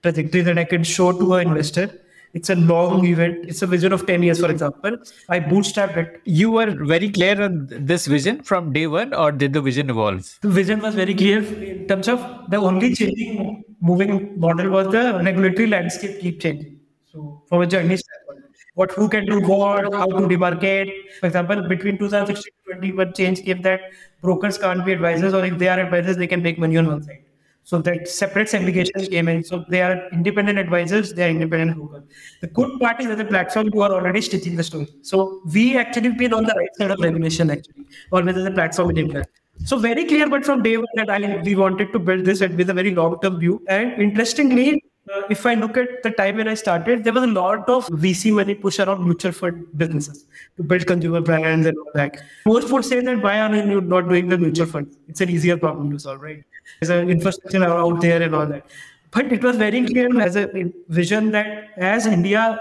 trajectory 0.01 0.41
that 0.41 0.57
I 0.57 0.63
can 0.63 0.83
show 0.83 1.11
to 1.11 1.33
an 1.35 1.47
investor. 1.49 1.89
It's 2.37 2.49
a 2.49 2.55
long 2.55 3.05
event. 3.05 3.45
It's 3.47 3.61
a 3.61 3.67
vision 3.67 3.93
of 3.93 4.05
10 4.05 4.21
years, 4.21 4.39
for 4.41 4.51
example. 4.51 4.97
I 5.29 5.39
bootstrapped 5.39 5.97
it. 6.01 6.21
you 6.25 6.51
were 6.51 6.71
very 6.93 7.09
clear 7.09 7.41
on 7.41 7.53
this 7.91 8.07
vision 8.13 8.41
from 8.49 8.73
day 8.73 8.87
one 8.87 9.13
or 9.13 9.31
did 9.31 9.53
the 9.53 9.61
vision 9.67 9.89
evolve 9.89 10.27
The 10.41 10.49
vision 10.49 10.81
was 10.81 10.95
very 10.95 11.15
clear 11.21 11.39
in 11.41 11.87
terms 11.87 12.09
of 12.13 12.25
the 12.49 12.57
only 12.57 12.93
changing 12.93 13.63
moving 13.81 14.13
model 14.45 14.69
was 14.69 14.91
the 14.97 15.03
regulatory 15.29 15.67
landscape 15.67 16.19
keep 16.19 16.41
changing. 16.41 16.79
So 17.11 17.43
from 17.49 17.61
a 17.61 17.67
journey 17.67 17.97
standpoint, 18.03 18.45
what 18.73 18.91
who 18.91 19.07
can 19.07 19.25
do 19.25 19.39
what, 19.39 19.93
how 19.93 20.07
to 20.07 20.27
demarcate. 20.33 20.91
For 21.19 21.27
example, 21.27 21.67
between 21.75 21.97
2016 21.97 22.53
and 22.73 22.81
20, 22.81 22.97
one 22.97 23.13
change 23.13 23.43
came 23.45 23.61
that 23.61 23.81
brokers 24.21 24.57
can't 24.57 24.85
be 24.85 24.91
advisors, 24.93 25.33
or 25.33 25.45
if 25.45 25.57
they 25.57 25.69
are 25.69 25.79
advisors, 25.79 26.17
they 26.17 26.27
can 26.27 26.43
make 26.43 26.59
money 26.59 26.77
on 26.77 26.87
one 26.87 27.03
side. 27.03 27.24
So 27.65 27.79
that 27.79 28.07
separate 28.07 28.47
segregation 28.47 29.07
came 29.07 29.27
in. 29.27 29.43
So 29.43 29.65
they 29.67 29.81
are 29.81 30.07
independent 30.11 30.59
advisors, 30.59 31.13
they 31.13 31.23
are 31.25 31.29
independent 31.29 31.75
brokers. 31.77 32.03
The 32.41 32.47
good 32.47 32.79
part 32.79 33.01
is 33.01 33.07
that 33.07 33.17
the 33.17 33.25
platform 33.25 33.71
who 33.73 33.81
are 33.81 33.91
already 33.91 34.21
stitching 34.21 34.55
the 34.55 34.63
story. 34.63 34.87
So 35.01 35.41
we 35.51 35.75
actually 35.75 36.11
been 36.11 36.31
on 36.31 36.43
the 36.43 36.53
right 36.53 36.75
side 36.77 36.91
of 36.91 36.99
regulation 36.99 37.49
actually, 37.49 37.85
always 38.11 38.37
as 38.37 38.45
a 38.45 38.51
platform 38.51 38.89
enabler. 38.89 39.25
So 39.63 39.79
very 39.79 40.05
clear, 40.05 40.29
but 40.29 40.45
from 40.45 40.61
day 40.61 40.77
one 40.77 40.85
that 40.93 41.09
I 41.09 41.41
we 41.41 41.55
wanted 41.55 41.91
to 41.93 41.97
build 41.97 42.25
this 42.25 42.41
with 42.41 42.69
a 42.69 42.73
very 42.73 42.93
long 42.93 43.19
term 43.21 43.39
view. 43.39 43.63
And 43.67 43.99
interestingly, 43.99 44.83
uh, 45.11 45.21
if 45.31 45.45
I 45.47 45.55
look 45.55 45.75
at 45.75 46.03
the 46.03 46.11
time 46.11 46.37
when 46.37 46.47
I 46.47 46.53
started, 46.53 47.03
there 47.03 47.13
was 47.13 47.23
a 47.23 47.33
lot 47.41 47.67
of 47.67 47.87
VC 47.87 48.31
money 48.31 48.53
push 48.53 48.79
around 48.79 49.03
mutual 49.03 49.31
fund 49.31 49.65
businesses 49.75 50.25
to 50.57 50.63
build 50.63 50.85
consumer 50.85 51.21
brands 51.21 51.65
and 51.65 51.77
all 51.79 51.91
that. 51.95 52.21
Most 52.45 52.71
would 52.71 52.85
say 52.85 52.99
that 52.99 53.23
why 53.23 53.39
are 53.39 53.55
you 53.55 53.81
not 53.81 54.07
doing 54.07 54.29
the 54.29 54.37
mutual 54.37 54.67
fund? 54.67 54.95
It's 55.07 55.21
an 55.21 55.31
easier 55.31 55.57
problem 55.57 55.89
to 55.91 55.99
solve, 55.99 56.21
right? 56.21 56.43
There's 56.79 56.89
an 56.89 57.09
infrastructure 57.09 57.63
out 57.63 58.01
there 58.01 58.21
and 58.21 58.35
all 58.35 58.45
that. 58.47 58.65
But 59.11 59.31
it 59.31 59.43
was 59.43 59.55
very 59.55 59.85
clear 59.85 60.19
as 60.19 60.35
a 60.35 60.49
vision 60.89 61.31
that 61.31 61.69
as 61.77 62.05
India 62.05 62.59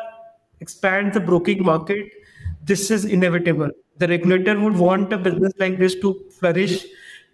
expands 0.60 1.14
the 1.14 1.20
broking 1.20 1.64
market, 1.64 2.10
this 2.62 2.90
is 2.90 3.04
inevitable. 3.04 3.70
The 3.98 4.08
regulator 4.08 4.58
would 4.58 4.76
want 4.76 5.12
a 5.12 5.18
business 5.18 5.52
like 5.58 5.78
this 5.78 5.94
to 5.96 6.14
flourish 6.38 6.84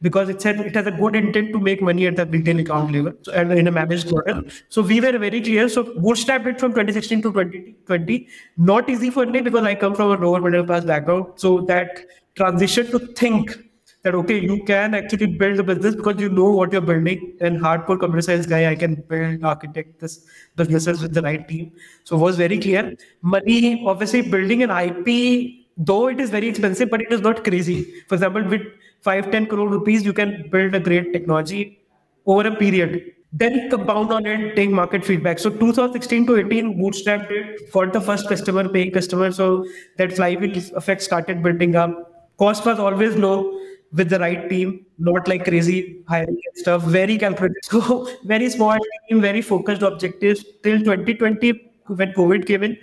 because 0.02 0.28
it 0.28 0.40
said 0.40 0.60
it 0.60 0.74
has 0.74 0.86
a 0.86 0.90
good 0.90 1.14
intent 1.14 1.52
to 1.52 1.60
make 1.60 1.82
money 1.82 2.06
at 2.06 2.16
the 2.16 2.26
retail 2.26 2.58
account 2.60 2.92
level 2.92 3.12
so, 3.22 3.32
and 3.32 3.52
in 3.52 3.68
a 3.68 3.70
managed 3.70 4.10
model. 4.10 4.42
So 4.68 4.82
we 4.82 5.00
were 5.00 5.16
very 5.18 5.40
clear. 5.42 5.68
So 5.68 5.84
bootstrapped 5.84 6.46
it 6.46 6.58
from 6.58 6.72
2016 6.72 7.22
to 7.22 7.32
2020. 7.32 8.28
Not 8.56 8.88
easy 8.88 9.10
for 9.10 9.26
me 9.26 9.40
because 9.42 9.64
I 9.64 9.74
come 9.74 9.94
from 9.94 10.12
a 10.12 10.16
lower 10.16 10.40
middle 10.40 10.64
class 10.64 10.84
background. 10.84 11.26
So 11.36 11.60
that 11.62 12.06
transition 12.34 12.90
to 12.92 12.98
think 12.98 13.58
that 14.02 14.14
okay, 14.14 14.38
you 14.38 14.62
can 14.64 14.94
actually 14.94 15.26
build 15.26 15.58
a 15.58 15.62
business 15.62 15.94
because 15.94 16.20
you 16.20 16.28
know 16.28 16.50
what 16.50 16.72
you're 16.72 16.80
building. 16.80 17.36
And 17.40 17.58
hardcore 17.60 17.98
computer 18.00 18.22
science 18.22 18.46
guy, 18.46 18.70
I 18.70 18.74
can 18.74 18.94
build, 18.96 19.44
architect 19.44 20.00
this 20.00 20.24
businesses 20.56 21.02
with 21.02 21.14
the 21.14 21.22
right 21.22 21.46
team. 21.46 21.72
So 22.04 22.16
it 22.16 22.20
was 22.20 22.36
very 22.36 22.58
clear. 22.58 22.94
Money, 23.22 23.84
obviously, 23.86 24.22
building 24.22 24.62
an 24.62 24.70
IP, 24.70 25.66
though 25.76 26.08
it 26.08 26.20
is 26.20 26.30
very 26.30 26.48
expensive, 26.48 26.90
but 26.90 27.02
it 27.02 27.12
is 27.12 27.20
not 27.20 27.44
crazy. 27.44 27.92
For 28.08 28.14
example, 28.14 28.44
with 28.44 28.62
5 29.02 29.30
10 29.30 29.46
crore 29.46 29.68
rupees 29.68 30.04
you 30.04 30.12
can 30.12 30.48
build 30.50 30.74
a 30.74 30.80
great 30.80 31.12
technology 31.12 31.80
over 32.26 32.46
a 32.46 32.54
period 32.54 33.00
then 33.32 33.70
compound 33.70 34.12
on 34.12 34.26
it 34.26 34.54
take 34.56 34.70
market 34.70 35.04
feedback 35.04 35.38
so 35.38 35.50
2016 35.50 36.26
to 36.26 36.36
18 36.36 36.78
bootstrap 36.78 37.28
did 37.28 37.60
for 37.70 37.86
the 37.86 38.00
first 38.00 38.28
customer 38.28 38.68
paying 38.68 38.90
customer 38.90 39.30
so 39.30 39.64
that 39.96 40.12
flywheel 40.12 40.52
effect 40.76 41.02
started 41.02 41.42
building 41.42 41.76
up 41.76 41.96
cost 42.38 42.66
was 42.66 42.78
always 42.78 43.16
low 43.16 43.59
with 43.92 44.08
the 44.08 44.18
right 44.18 44.48
team 44.48 44.86
not 44.98 45.26
like 45.26 45.44
crazy 45.44 46.02
hiring 46.08 46.40
and 46.48 46.56
stuff 46.62 46.82
very 46.82 47.18
calculated 47.18 47.64
so 47.64 48.08
very 48.24 48.48
small 48.48 48.78
team 49.08 49.20
very 49.20 49.42
focused 49.42 49.82
objectives 49.82 50.44
till 50.62 50.78
2020 50.78 51.52
when 52.00 52.12
covid 52.12 52.46
came 52.46 52.62
in 52.62 52.76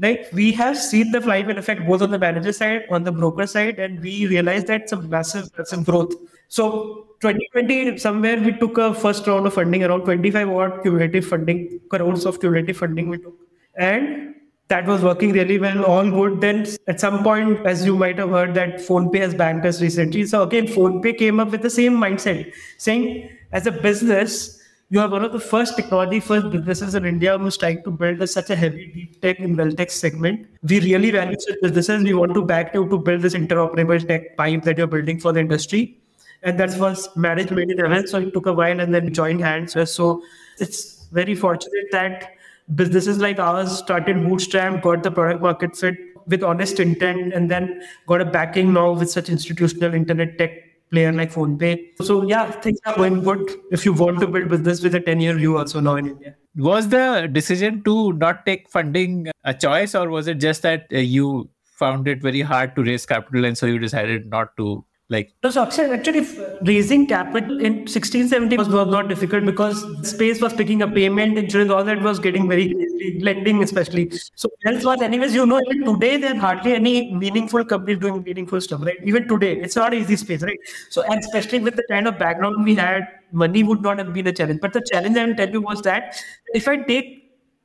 like 0.00 0.28
we 0.32 0.50
have 0.52 0.76
seen 0.76 1.12
the 1.12 1.20
flywheel 1.20 1.58
effect 1.58 1.86
both 1.86 2.02
on 2.02 2.10
the 2.10 2.18
manager 2.18 2.52
side, 2.52 2.82
on 2.90 3.04
the 3.04 3.12
broker 3.12 3.46
side, 3.46 3.78
and 3.78 4.00
we 4.00 4.26
realized 4.26 4.66
that 4.66 4.88
some 4.88 5.08
massive, 5.08 5.48
massive 5.56 5.84
growth. 5.84 6.14
So 6.48 7.06
2020, 7.20 7.98
somewhere 7.98 8.40
we 8.40 8.52
took 8.52 8.76
a 8.78 8.92
first 8.92 9.26
round 9.26 9.46
of 9.46 9.54
funding, 9.54 9.84
around 9.84 10.04
25 10.04 10.48
odd 10.50 10.82
cumulative 10.82 11.24
funding, 11.24 11.80
crores 11.88 12.26
of 12.26 12.40
cumulative 12.40 12.76
funding 12.76 13.08
we 13.08 13.18
took. 13.18 13.34
And 13.76 14.34
that 14.68 14.86
was 14.86 15.02
working 15.02 15.32
really 15.32 15.58
well, 15.58 15.84
all 15.84 16.10
good. 16.10 16.40
Then 16.40 16.66
at 16.88 16.98
some 16.98 17.22
point, 17.22 17.66
as 17.66 17.84
you 17.84 17.96
might 17.96 18.18
have 18.18 18.30
heard, 18.30 18.54
that 18.54 18.76
PhonePe 18.76 19.18
has 19.18 19.34
banked 19.34 19.66
us 19.66 19.80
recently. 19.82 20.24
So 20.26 20.42
again, 20.42 20.66
PhonePe 20.66 21.18
came 21.18 21.38
up 21.38 21.50
with 21.50 21.62
the 21.62 21.70
same 21.70 21.94
mindset, 21.94 22.52
saying 22.78 23.30
as 23.52 23.66
a 23.66 23.72
business, 23.72 24.60
you 24.90 25.00
are 25.00 25.08
one 25.08 25.24
of 25.24 25.32
the 25.32 25.40
first 25.40 25.76
technology 25.76 26.20
first 26.20 26.50
businesses 26.50 26.94
in 26.94 27.04
India 27.04 27.36
who's 27.36 27.56
trying 27.56 27.82
to 27.82 27.90
build 27.90 28.22
a, 28.22 28.26
such 28.26 28.50
a 28.50 28.56
heavy 28.56 28.86
deep 28.94 29.20
tech 29.20 29.38
and 29.38 29.56
wealth 29.56 29.76
tech 29.76 29.90
segment. 29.90 30.46
We 30.62 30.80
really 30.80 31.10
value 31.10 31.36
such 31.38 31.56
businesses. 31.60 32.04
We 32.04 32.14
want 32.14 32.34
to 32.34 32.42
back 32.44 32.74
you 32.74 32.88
to 32.88 32.98
build 32.98 33.22
this 33.22 33.34
interoperable 33.34 34.06
tech 34.06 34.36
pipe 34.36 34.62
that 34.62 34.78
you're 34.78 34.86
building 34.86 35.18
for 35.18 35.32
the 35.32 35.40
industry. 35.40 35.98
And 36.42 36.60
that 36.60 36.78
was 36.78 37.08
marriage 37.16 37.50
made 37.50 37.70
in 37.70 37.78
heaven. 37.78 38.06
So 38.06 38.18
it 38.18 38.34
took 38.34 38.46
a 38.46 38.52
while 38.52 38.78
and 38.78 38.94
then 38.94 39.12
joined 39.12 39.40
hands. 39.40 39.72
So 39.90 40.22
it's 40.58 41.06
very 41.06 41.34
fortunate 41.34 41.86
that 41.92 42.33
businesses 42.74 43.18
like 43.18 43.38
ours 43.38 43.78
started 43.78 44.22
bootstrap, 44.24 44.82
got 44.82 45.02
the 45.02 45.10
product 45.10 45.42
market 45.42 45.76
fit 45.76 45.96
with 46.26 46.42
honest 46.42 46.80
intent, 46.80 47.34
and 47.34 47.50
then 47.50 47.82
got 48.06 48.20
a 48.20 48.24
backing 48.24 48.72
now 48.72 48.92
with 48.92 49.10
such 49.10 49.28
institutional 49.28 49.94
internet 49.94 50.38
tech 50.38 50.50
player 50.90 51.12
like 51.12 51.32
PhonePe. 51.32 52.02
So 52.02 52.22
yeah, 52.22 52.50
things 52.50 52.78
are 52.86 52.94
going 52.96 53.22
good 53.22 53.50
if 53.70 53.84
you 53.84 53.92
want 53.92 54.20
to 54.20 54.26
build 54.26 54.48
business 54.48 54.82
with 54.82 54.94
a 54.94 55.00
10-year 55.00 55.34
view 55.34 55.58
also 55.58 55.80
now 55.80 55.96
in 55.96 56.08
India. 56.08 56.36
Was 56.56 56.88
the 56.88 57.28
decision 57.30 57.82
to 57.82 58.12
not 58.12 58.46
take 58.46 58.70
funding 58.70 59.28
a 59.42 59.52
choice 59.52 59.94
or 59.94 60.08
was 60.08 60.28
it 60.28 60.34
just 60.34 60.62
that 60.62 60.86
uh, 60.92 60.98
you 60.98 61.50
found 61.64 62.06
it 62.06 62.22
very 62.22 62.40
hard 62.40 62.76
to 62.76 62.84
raise 62.84 63.04
capital 63.04 63.44
and 63.44 63.58
so 63.58 63.66
you 63.66 63.78
decided 63.78 64.26
not 64.26 64.56
to 64.56 64.84
like 65.10 65.34
so 65.50 65.62
actually 65.62 66.26
raising 66.62 67.06
capital 67.06 67.60
in 67.60 67.86
16 67.86 68.28
17 68.28 68.58
was, 68.58 68.68
was 68.70 68.88
not 68.88 69.06
difficult 69.06 69.44
because 69.44 69.84
space 70.08 70.40
was 70.40 70.54
picking 70.54 70.80
up 70.80 70.94
payment 70.94 71.36
insurance 71.36 71.70
all 71.70 71.84
that 71.84 72.00
was 72.00 72.18
getting 72.18 72.48
very 72.48 72.72
lending 73.20 73.62
especially. 73.62 74.10
So 74.34 74.48
health 74.64 74.82
was 74.82 75.02
anyways 75.02 75.34
you 75.34 75.44
know 75.44 75.60
even 75.66 75.84
today 75.84 76.16
there 76.16 76.34
are 76.34 76.38
hardly 76.38 76.72
any 76.72 77.14
meaningful 77.14 77.66
companies 77.66 77.98
doing 77.98 78.22
meaningful 78.22 78.62
stuff 78.62 78.80
right? 78.82 78.96
Even 79.04 79.28
today 79.28 79.56
it's 79.58 79.76
not 79.76 79.92
easy 79.92 80.16
space 80.16 80.42
right? 80.42 80.58
So 80.88 81.02
and 81.02 81.18
especially 81.18 81.58
with 81.58 81.76
the 81.76 81.84
kind 81.90 82.08
of 82.08 82.18
background 82.18 82.64
we 82.64 82.74
had 82.74 83.06
money 83.30 83.62
would 83.62 83.82
not 83.82 83.98
have 83.98 84.14
been 84.14 84.26
a 84.26 84.32
challenge. 84.32 84.60
But 84.62 84.72
the 84.72 84.82
challenge 84.90 85.18
i 85.18 85.26
will 85.26 85.34
tell 85.34 85.50
you 85.50 85.60
was 85.60 85.82
that 85.82 86.16
if 86.54 86.66
i 86.66 86.76
take 86.78 87.10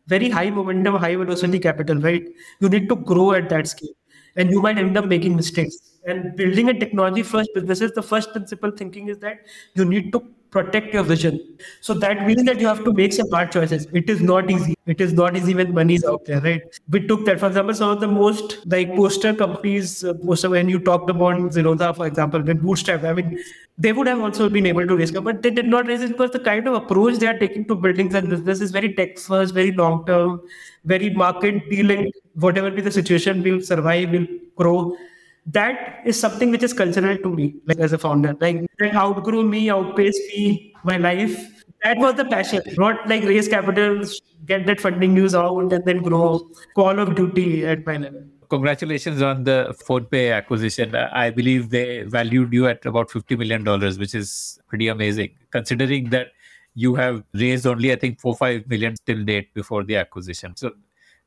very 0.08 0.30
high 0.30 0.50
momentum 0.50 0.96
high 0.96 1.16
velocity 1.16 1.60
capital 1.60 2.00
right 2.02 2.28
you 2.60 2.68
need 2.68 2.90
to 2.90 2.96
grow 2.98 3.32
at 3.32 3.48
that 3.50 3.68
scale 3.68 3.96
and 4.36 4.52
you 4.52 4.62
might 4.62 4.78
end 4.78 4.98
up 4.98 5.06
making 5.06 5.36
mistakes. 5.36 5.89
And 6.06 6.36
building 6.36 6.70
a 6.70 6.74
technology 6.74 7.24
first 7.24 7.50
businesses, 7.54 7.92
the 7.92 8.02
first 8.02 8.32
principle 8.32 8.72
thinking 8.72 9.10
is 9.10 9.18
that 9.20 9.46
you 9.76 9.86
need 9.86 10.12
to 10.14 10.24
protect 10.52 10.94
your 10.94 11.04
vision. 11.04 11.40
So 11.82 11.94
that 11.94 12.26
means 12.26 12.44
that 12.46 12.60
you 12.60 12.68
have 12.68 12.84
to 12.84 12.94
make 12.94 13.14
some 13.14 13.30
hard 13.30 13.52
choices. 13.52 13.88
It 13.94 14.10
is 14.10 14.22
not 14.22 14.50
easy. 14.50 14.76
It 14.88 15.00
is 15.00 15.14
not 15.14 15.36
easy 15.36 15.54
when 15.54 15.74
money 15.74 15.96
is 15.96 16.04
out 16.04 16.26
there, 16.26 16.42
right? 16.42 16.62
We 16.90 17.06
took 17.06 17.26
that. 17.26 17.40
For 17.40 17.48
example, 17.48 17.76
some 17.76 17.90
of 17.92 18.00
the 18.00 18.08
most 18.08 18.66
like 18.66 18.96
poster 18.96 19.34
companies, 19.34 20.04
uh, 20.04 20.14
poster 20.16 20.50
when 20.50 20.70
you 20.70 20.80
talked 20.80 21.10
about 21.10 21.36
Zerodha, 21.52 21.96
for 21.96 22.08
example, 22.08 22.42
when 22.42 22.58
Bootstrap, 22.58 23.04
I 23.04 23.14
mean, 23.14 23.38
they 23.78 23.94
would 23.94 24.08
have 24.08 24.20
also 24.20 24.50
been 24.50 24.66
able 24.66 24.88
to 24.88 24.98
raise, 24.98 25.12
but 25.12 25.44
they 25.44 25.52
did 25.52 25.68
not 25.68 25.86
raise 25.86 26.02
it 26.02 26.10
because 26.10 26.32
the 26.32 26.40
kind 26.40 26.68
of 26.68 26.74
approach 26.74 27.20
they 27.20 27.28
are 27.28 27.38
taking 27.38 27.66
to 27.66 27.76
building 27.76 28.10
that 28.10 28.28
business 28.28 28.62
is 28.62 28.72
very 28.72 28.94
tech 28.94 29.20
first, 29.20 29.54
very 29.54 29.72
long 29.72 30.06
term, 30.06 30.42
very 30.84 31.12
market 31.12 31.70
dealing. 31.70 32.12
Whatever 32.34 32.72
be 32.72 32.82
the 32.82 32.92
situation, 32.92 33.44
will 33.44 33.62
survive, 33.62 34.10
will 34.12 34.28
grow 34.56 34.98
that 35.48 36.02
is 36.06 36.20
something 36.20 36.52
which 36.52 36.64
is 36.64 36.74
cultural 36.74 37.18
to 37.18 37.30
me, 37.30 37.56
like 37.66 37.80
as 37.80 37.94
a 37.94 37.98
founder. 37.98 38.36
Like 38.40 38.66
they 38.80 38.92
outgrew 38.92 39.44
me, 39.44 39.70
outpace 39.70 40.18
me, 40.30 40.74
my 40.84 40.98
life. 40.98 41.64
That 41.84 41.98
was 41.98 42.16
the 42.16 42.26
passion, 42.26 42.62
not 42.78 43.08
like 43.08 43.24
raise 43.24 43.48
capital, 43.48 44.02
get 44.46 44.66
that 44.66 44.82
funding 44.82 45.14
news 45.14 45.34
out, 45.34 45.72
and 45.72 45.86
then 45.86 46.02
grow. 46.04 46.50
Call 46.76 47.00
of 47.00 47.16
Duty 47.16 47.66
at 47.66 47.86
my 47.86 47.98
level. 47.98 48.24
Congratulations 48.50 49.22
on 49.22 49.44
the 49.44 49.76
PhonePe 49.88 50.36
acquisition. 50.36 50.96
I 50.96 51.30
believe 51.30 51.70
they 51.70 52.02
valued 52.02 52.52
you 52.52 52.68
at 52.68 52.86
about 52.86 53.10
$50 53.10 53.38
million, 53.38 53.64
which 53.98 54.16
is 54.16 54.60
pretty 54.68 54.88
amazing 54.88 55.30
considering 55.52 56.10
that 56.10 56.32
you 56.74 56.96
have 56.96 57.24
raised 57.34 57.68
only, 57.68 57.92
I 57.92 57.96
think, 57.96 58.20
four, 58.20 58.36
five 58.36 58.68
million 58.68 58.96
till 59.06 59.24
date 59.24 59.54
before 59.54 59.84
the 59.84 59.98
acquisition. 59.98 60.56
So 60.56 60.72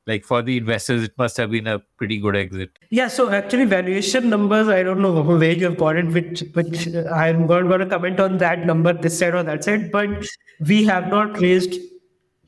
like 0.06 0.24
for 0.24 0.42
the 0.42 0.56
investors 0.56 1.04
it 1.04 1.12
must 1.16 1.36
have 1.36 1.50
been 1.50 1.66
a 1.66 1.78
pretty 1.96 2.18
good 2.18 2.36
exit. 2.36 2.78
Yeah 2.90 3.08
so 3.08 3.30
actually 3.30 3.64
valuation 3.64 4.28
numbers 4.28 4.68
i 4.68 4.82
don't 4.82 5.00
know 5.00 5.22
where 5.22 5.52
you 5.52 5.64
have 5.64 5.78
got 5.78 5.96
it 5.96 6.06
which 6.06 6.44
which 6.54 6.88
i'm 7.20 7.46
not 7.46 7.62
going 7.62 7.80
to 7.80 7.86
comment 7.86 8.20
on 8.20 8.38
that 8.38 8.66
number 8.66 8.92
this 8.92 9.18
side 9.18 9.34
or 9.34 9.42
that 9.42 9.64
side 9.64 9.90
but 9.92 10.10
we 10.66 10.84
have 10.84 11.08
not 11.08 11.40
raised 11.40 11.78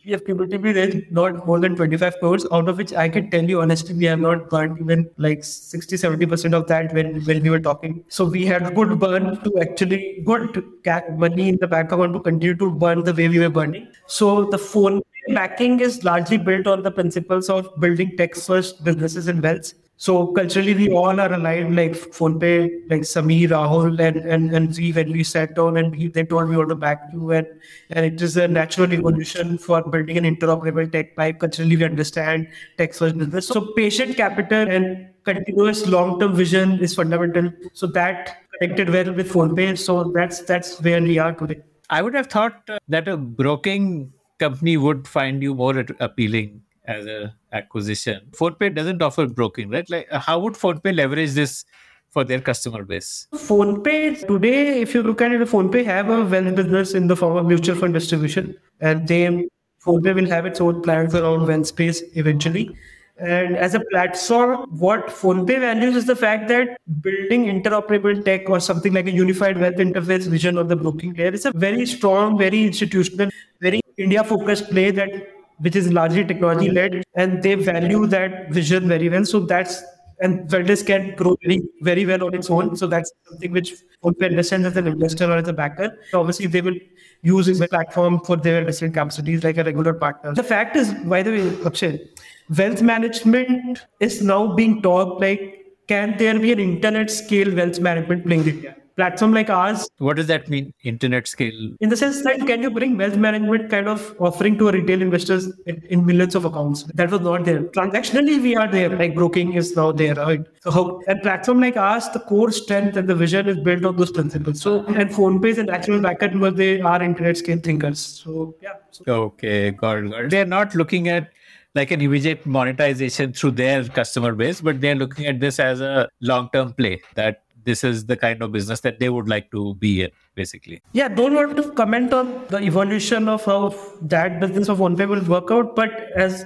we 0.04 0.12
have 0.12 0.24
cumulatively 0.24 0.72
raised 0.74 1.10
not 1.10 1.46
more 1.46 1.58
than 1.58 1.74
25 1.76 2.18
crores 2.20 2.46
out 2.52 2.68
of 2.68 2.76
which 2.76 2.92
i 2.92 3.08
can 3.08 3.30
tell 3.30 3.42
you 3.42 3.60
honestly 3.62 3.94
we 3.94 4.04
have 4.04 4.20
not 4.20 4.50
burned 4.50 4.78
even 4.80 5.08
like 5.16 5.42
60 5.42 5.96
70% 5.96 6.54
of 6.54 6.66
that 6.66 6.92
when 6.92 7.24
when 7.24 7.42
we 7.42 7.50
were 7.50 7.60
talking. 7.60 8.04
So 8.08 8.26
we 8.26 8.44
had 8.44 8.74
good 8.74 8.98
burn 8.98 9.40
to 9.44 9.58
actually 9.60 10.22
good 10.26 10.62
cash 10.82 11.04
money 11.16 11.48
in 11.48 11.58
the 11.58 11.66
bank 11.66 11.92
account 11.92 12.12
to 12.14 12.20
continue 12.20 12.54
to 12.56 12.70
burn 12.70 13.04
the 13.04 13.14
way 13.14 13.28
we 13.28 13.38
were 13.38 13.48
burning. 13.48 13.88
So 14.06 14.44
the 14.44 14.58
phone 14.58 15.00
backing 15.28 15.80
is 15.80 16.04
largely 16.04 16.38
built 16.38 16.66
on 16.66 16.82
the 16.82 16.90
principles 16.90 17.48
of 17.48 17.68
building 17.80 18.16
tech 18.16 18.34
first 18.34 18.84
businesses 18.84 19.28
and 19.28 19.42
wealth. 19.42 19.72
So 19.96 20.26
culturally, 20.32 20.74
we 20.74 20.90
all 20.90 21.20
are 21.20 21.32
aligned, 21.32 21.76
like 21.76 21.92
PhonePe, 21.92 22.90
like 22.90 23.02
Samir, 23.02 23.50
Rahul, 23.50 24.00
and 24.00 24.16
and 24.16 24.52
and 24.52 24.74
Z. 24.74 24.92
When 24.92 25.12
we 25.12 25.22
sat 25.22 25.54
down 25.54 25.76
and 25.76 25.92
we, 25.92 26.08
they 26.08 26.24
told 26.24 26.50
me 26.50 26.56
want 26.56 26.70
to 26.70 26.74
back 26.74 27.04
you, 27.12 27.30
and 27.30 27.46
and 27.90 28.04
it 28.04 28.20
is 28.20 28.36
a 28.36 28.48
natural 28.48 28.92
evolution 28.92 29.56
for 29.56 29.82
building 29.82 30.18
an 30.18 30.24
interoperable 30.24 30.90
tech 30.90 31.14
pipe. 31.14 31.38
Culturally, 31.38 31.76
we 31.76 31.84
understand 31.84 32.48
tech 32.76 32.92
first 32.92 33.16
business. 33.16 33.46
So 33.46 33.72
patient 33.76 34.16
capital 34.16 34.68
and 34.68 35.06
continuous 35.24 35.86
long 35.86 36.18
term 36.18 36.34
vision 36.34 36.80
is 36.80 36.94
fundamental. 36.94 37.52
So 37.72 37.86
that 37.86 38.42
connected 38.58 38.90
well 38.90 39.14
with 39.14 39.32
PhonePe. 39.32 39.78
So 39.78 40.10
that's 40.12 40.40
that's 40.40 40.80
where 40.80 41.00
we 41.00 41.18
are 41.18 41.32
today. 41.34 41.62
I 41.90 42.02
would 42.02 42.14
have 42.14 42.26
thought 42.26 42.68
uh, 42.68 42.78
that 42.88 43.06
a 43.06 43.16
broking 43.16 44.12
company 44.38 44.76
would 44.76 45.06
find 45.06 45.42
you 45.42 45.54
more 45.54 45.84
appealing 46.00 46.62
as 46.86 47.06
a 47.06 47.34
acquisition. 47.52 48.20
PhonePe 48.32 48.74
doesn't 48.74 49.02
offer 49.02 49.26
broking, 49.26 49.70
right? 49.70 49.88
Like, 49.88 50.08
uh, 50.10 50.18
how 50.18 50.38
would 50.40 50.54
PhonePe 50.54 50.94
leverage 50.94 51.32
this 51.32 51.64
for 52.10 52.24
their 52.24 52.40
customer 52.40 52.84
base? 52.84 53.26
PhonePe 53.34 54.26
today, 54.26 54.80
if 54.82 54.94
you 54.94 55.02
look 55.02 55.22
at 55.22 55.32
it, 55.32 55.40
PhonePe 55.40 55.84
have 55.84 56.10
a 56.10 56.24
wealth 56.24 56.54
business 56.54 56.94
in 56.94 57.06
the 57.06 57.16
form 57.16 57.36
of 57.36 57.46
mutual 57.46 57.76
fund 57.76 57.94
distribution, 57.94 58.56
and 58.80 59.08
they 59.08 59.48
PhonePe 59.84 60.14
will 60.14 60.28
have 60.28 60.46
its 60.46 60.60
own 60.60 60.82
plans 60.82 61.14
around 61.14 61.46
wealth 61.46 61.66
space 61.66 62.02
eventually. 62.14 62.76
And 63.16 63.56
as 63.56 63.74
a 63.74 63.80
platform, 63.92 64.66
what 64.70 65.06
PhonePe 65.06 65.60
values 65.60 65.94
is 65.94 66.06
the 66.06 66.16
fact 66.16 66.48
that 66.48 66.76
building 67.00 67.44
interoperable 67.44 68.24
tech 68.24 68.50
or 68.50 68.58
something 68.58 68.92
like 68.92 69.06
a 69.06 69.12
unified 69.12 69.60
wealth 69.60 69.76
interface 69.76 70.26
vision 70.26 70.58
of 70.58 70.68
the 70.68 70.74
broking 70.74 71.14
layer 71.14 71.28
is 71.30 71.44
a 71.46 71.52
very 71.52 71.86
strong, 71.86 72.36
very 72.36 72.64
institutional, 72.64 73.28
very 73.60 73.80
India 73.98 74.24
focused 74.24 74.70
play 74.70 74.90
that 74.90 75.10
which 75.58 75.76
is 75.76 75.92
largely 75.92 76.24
technology 76.24 76.70
led, 76.70 77.04
and 77.16 77.42
they 77.42 77.54
value 77.54 78.06
that 78.06 78.50
vision 78.50 78.88
very 78.88 79.08
well. 79.08 79.24
So 79.24 79.40
that's 79.40 79.82
and 80.20 80.48
Wellness 80.48 80.86
can 80.86 81.14
grow 81.16 81.36
very, 81.42 81.60
very 81.82 82.06
well 82.06 82.24
on 82.24 82.34
its 82.34 82.50
own. 82.50 82.76
So 82.76 82.86
that's 82.86 83.12
something 83.28 83.52
which 83.52 83.74
PhonePe 84.02 84.26
understands 84.26 84.66
as 84.66 84.76
an 84.76 84.86
investor 84.86 85.30
or 85.30 85.36
as 85.36 85.48
a 85.48 85.52
backer. 85.52 85.98
Obviously, 86.12 86.46
they 86.46 86.60
will 86.60 86.76
use 87.22 87.46
this 87.46 87.66
platform 87.66 88.20
for 88.20 88.36
their 88.36 88.60
investment 88.60 88.94
capacities 88.94 89.42
like 89.44 89.56
a 89.56 89.64
regular 89.64 89.92
partner. 89.94 90.34
The 90.34 90.42
fact 90.42 90.76
is, 90.76 90.94
by 90.94 91.22
the 91.22 91.30
way, 91.30 91.66
Akshay, 91.66 92.08
wealth 92.56 92.82
management 92.82 93.86
is 94.00 94.22
now 94.22 94.54
being 94.54 94.82
talked 94.82 95.20
like, 95.20 95.60
can 95.88 96.16
there 96.16 96.38
be 96.38 96.52
an 96.52 96.60
internet 96.60 97.10
scale 97.10 97.54
wealth 97.54 97.80
management 97.80 98.24
playing 98.24 98.42
in 98.42 98.48
India? 98.48 98.76
Platform 98.96 99.32
like 99.32 99.50
ours. 99.50 99.88
What 99.98 100.16
does 100.16 100.26
that 100.28 100.48
mean, 100.48 100.72
internet 100.84 101.26
scale? 101.26 101.72
In 101.80 101.88
the 101.88 101.96
sense 101.96 102.22
that 102.22 102.46
can 102.46 102.62
you 102.62 102.70
bring 102.70 102.96
wealth 102.96 103.16
management 103.16 103.70
kind 103.70 103.88
of 103.88 104.14
offering 104.18 104.58
to 104.58 104.68
a 104.68 104.72
retail 104.72 105.02
investors 105.02 105.52
in, 105.66 105.82
in 105.88 106.06
millions 106.06 106.34
of 106.34 106.44
accounts? 106.44 106.84
That 106.94 107.10
was 107.10 107.20
not 107.20 107.44
there. 107.44 107.64
Transactionally, 107.64 108.40
we 108.42 108.56
are 108.56 108.70
there. 108.70 108.90
Like 108.90 109.14
broking 109.14 109.54
is 109.54 109.76
now 109.76 109.92
there. 109.92 110.14
Right? 110.14 110.44
So 110.62 110.70
how 110.70 111.00
a 111.08 111.16
platform 111.16 111.60
like 111.60 111.76
ours, 111.76 112.08
the 112.10 112.20
core 112.20 112.50
strength 112.50 112.96
and 112.96 113.08
the 113.08 113.14
vision 113.14 113.48
is 113.48 113.58
built 113.58 113.84
on 113.84 113.96
those 113.96 114.10
principles. 114.10 114.60
So 114.60 114.84
and 114.86 115.10
PhonePe 115.10 115.46
is 115.46 115.58
a 115.58 115.64
natural 115.64 116.00
backend 116.00 116.34
because 116.34 116.54
they 116.54 116.80
are 116.80 117.02
internet 117.02 117.36
scale 117.36 117.58
thinkers. 117.58 118.00
So 118.00 118.54
yeah. 118.62 118.74
So. 118.90 119.04
Okay, 119.08 119.70
got 119.72 119.98
it, 119.98 120.10
got 120.10 120.24
it. 120.24 120.30
They're 120.30 120.46
not 120.46 120.74
looking 120.74 121.08
at 121.08 121.30
like 121.74 121.90
an 121.90 122.00
immediate 122.00 122.46
monetization 122.46 123.32
through 123.32 123.50
their 123.52 123.84
customer 123.84 124.32
base, 124.32 124.60
but 124.60 124.80
they're 124.80 124.94
looking 124.94 125.26
at 125.26 125.40
this 125.40 125.58
as 125.58 125.80
a 125.80 126.08
long 126.20 126.48
term 126.52 126.72
play 126.72 127.02
that 127.16 127.43
this 127.64 127.84
is 127.84 128.06
the 128.06 128.16
kind 128.16 128.42
of 128.42 128.52
business 128.52 128.80
that 128.80 128.98
they 128.98 129.08
would 129.08 129.28
like 129.28 129.50
to 129.50 129.74
be 129.74 130.02
in, 130.02 130.10
basically. 130.34 130.82
Yeah, 130.92 131.08
don't 131.08 131.34
want 131.34 131.56
to 131.56 131.70
comment 131.72 132.12
on 132.12 132.44
the 132.48 132.58
evolution 132.58 133.28
of 133.28 133.44
how 133.44 133.74
that 134.02 134.40
business 134.40 134.68
of 134.68 134.78
PhonePe 134.78 135.08
will 135.08 135.24
work 135.24 135.50
out, 135.50 135.74
but 135.74 135.90
as 136.16 136.44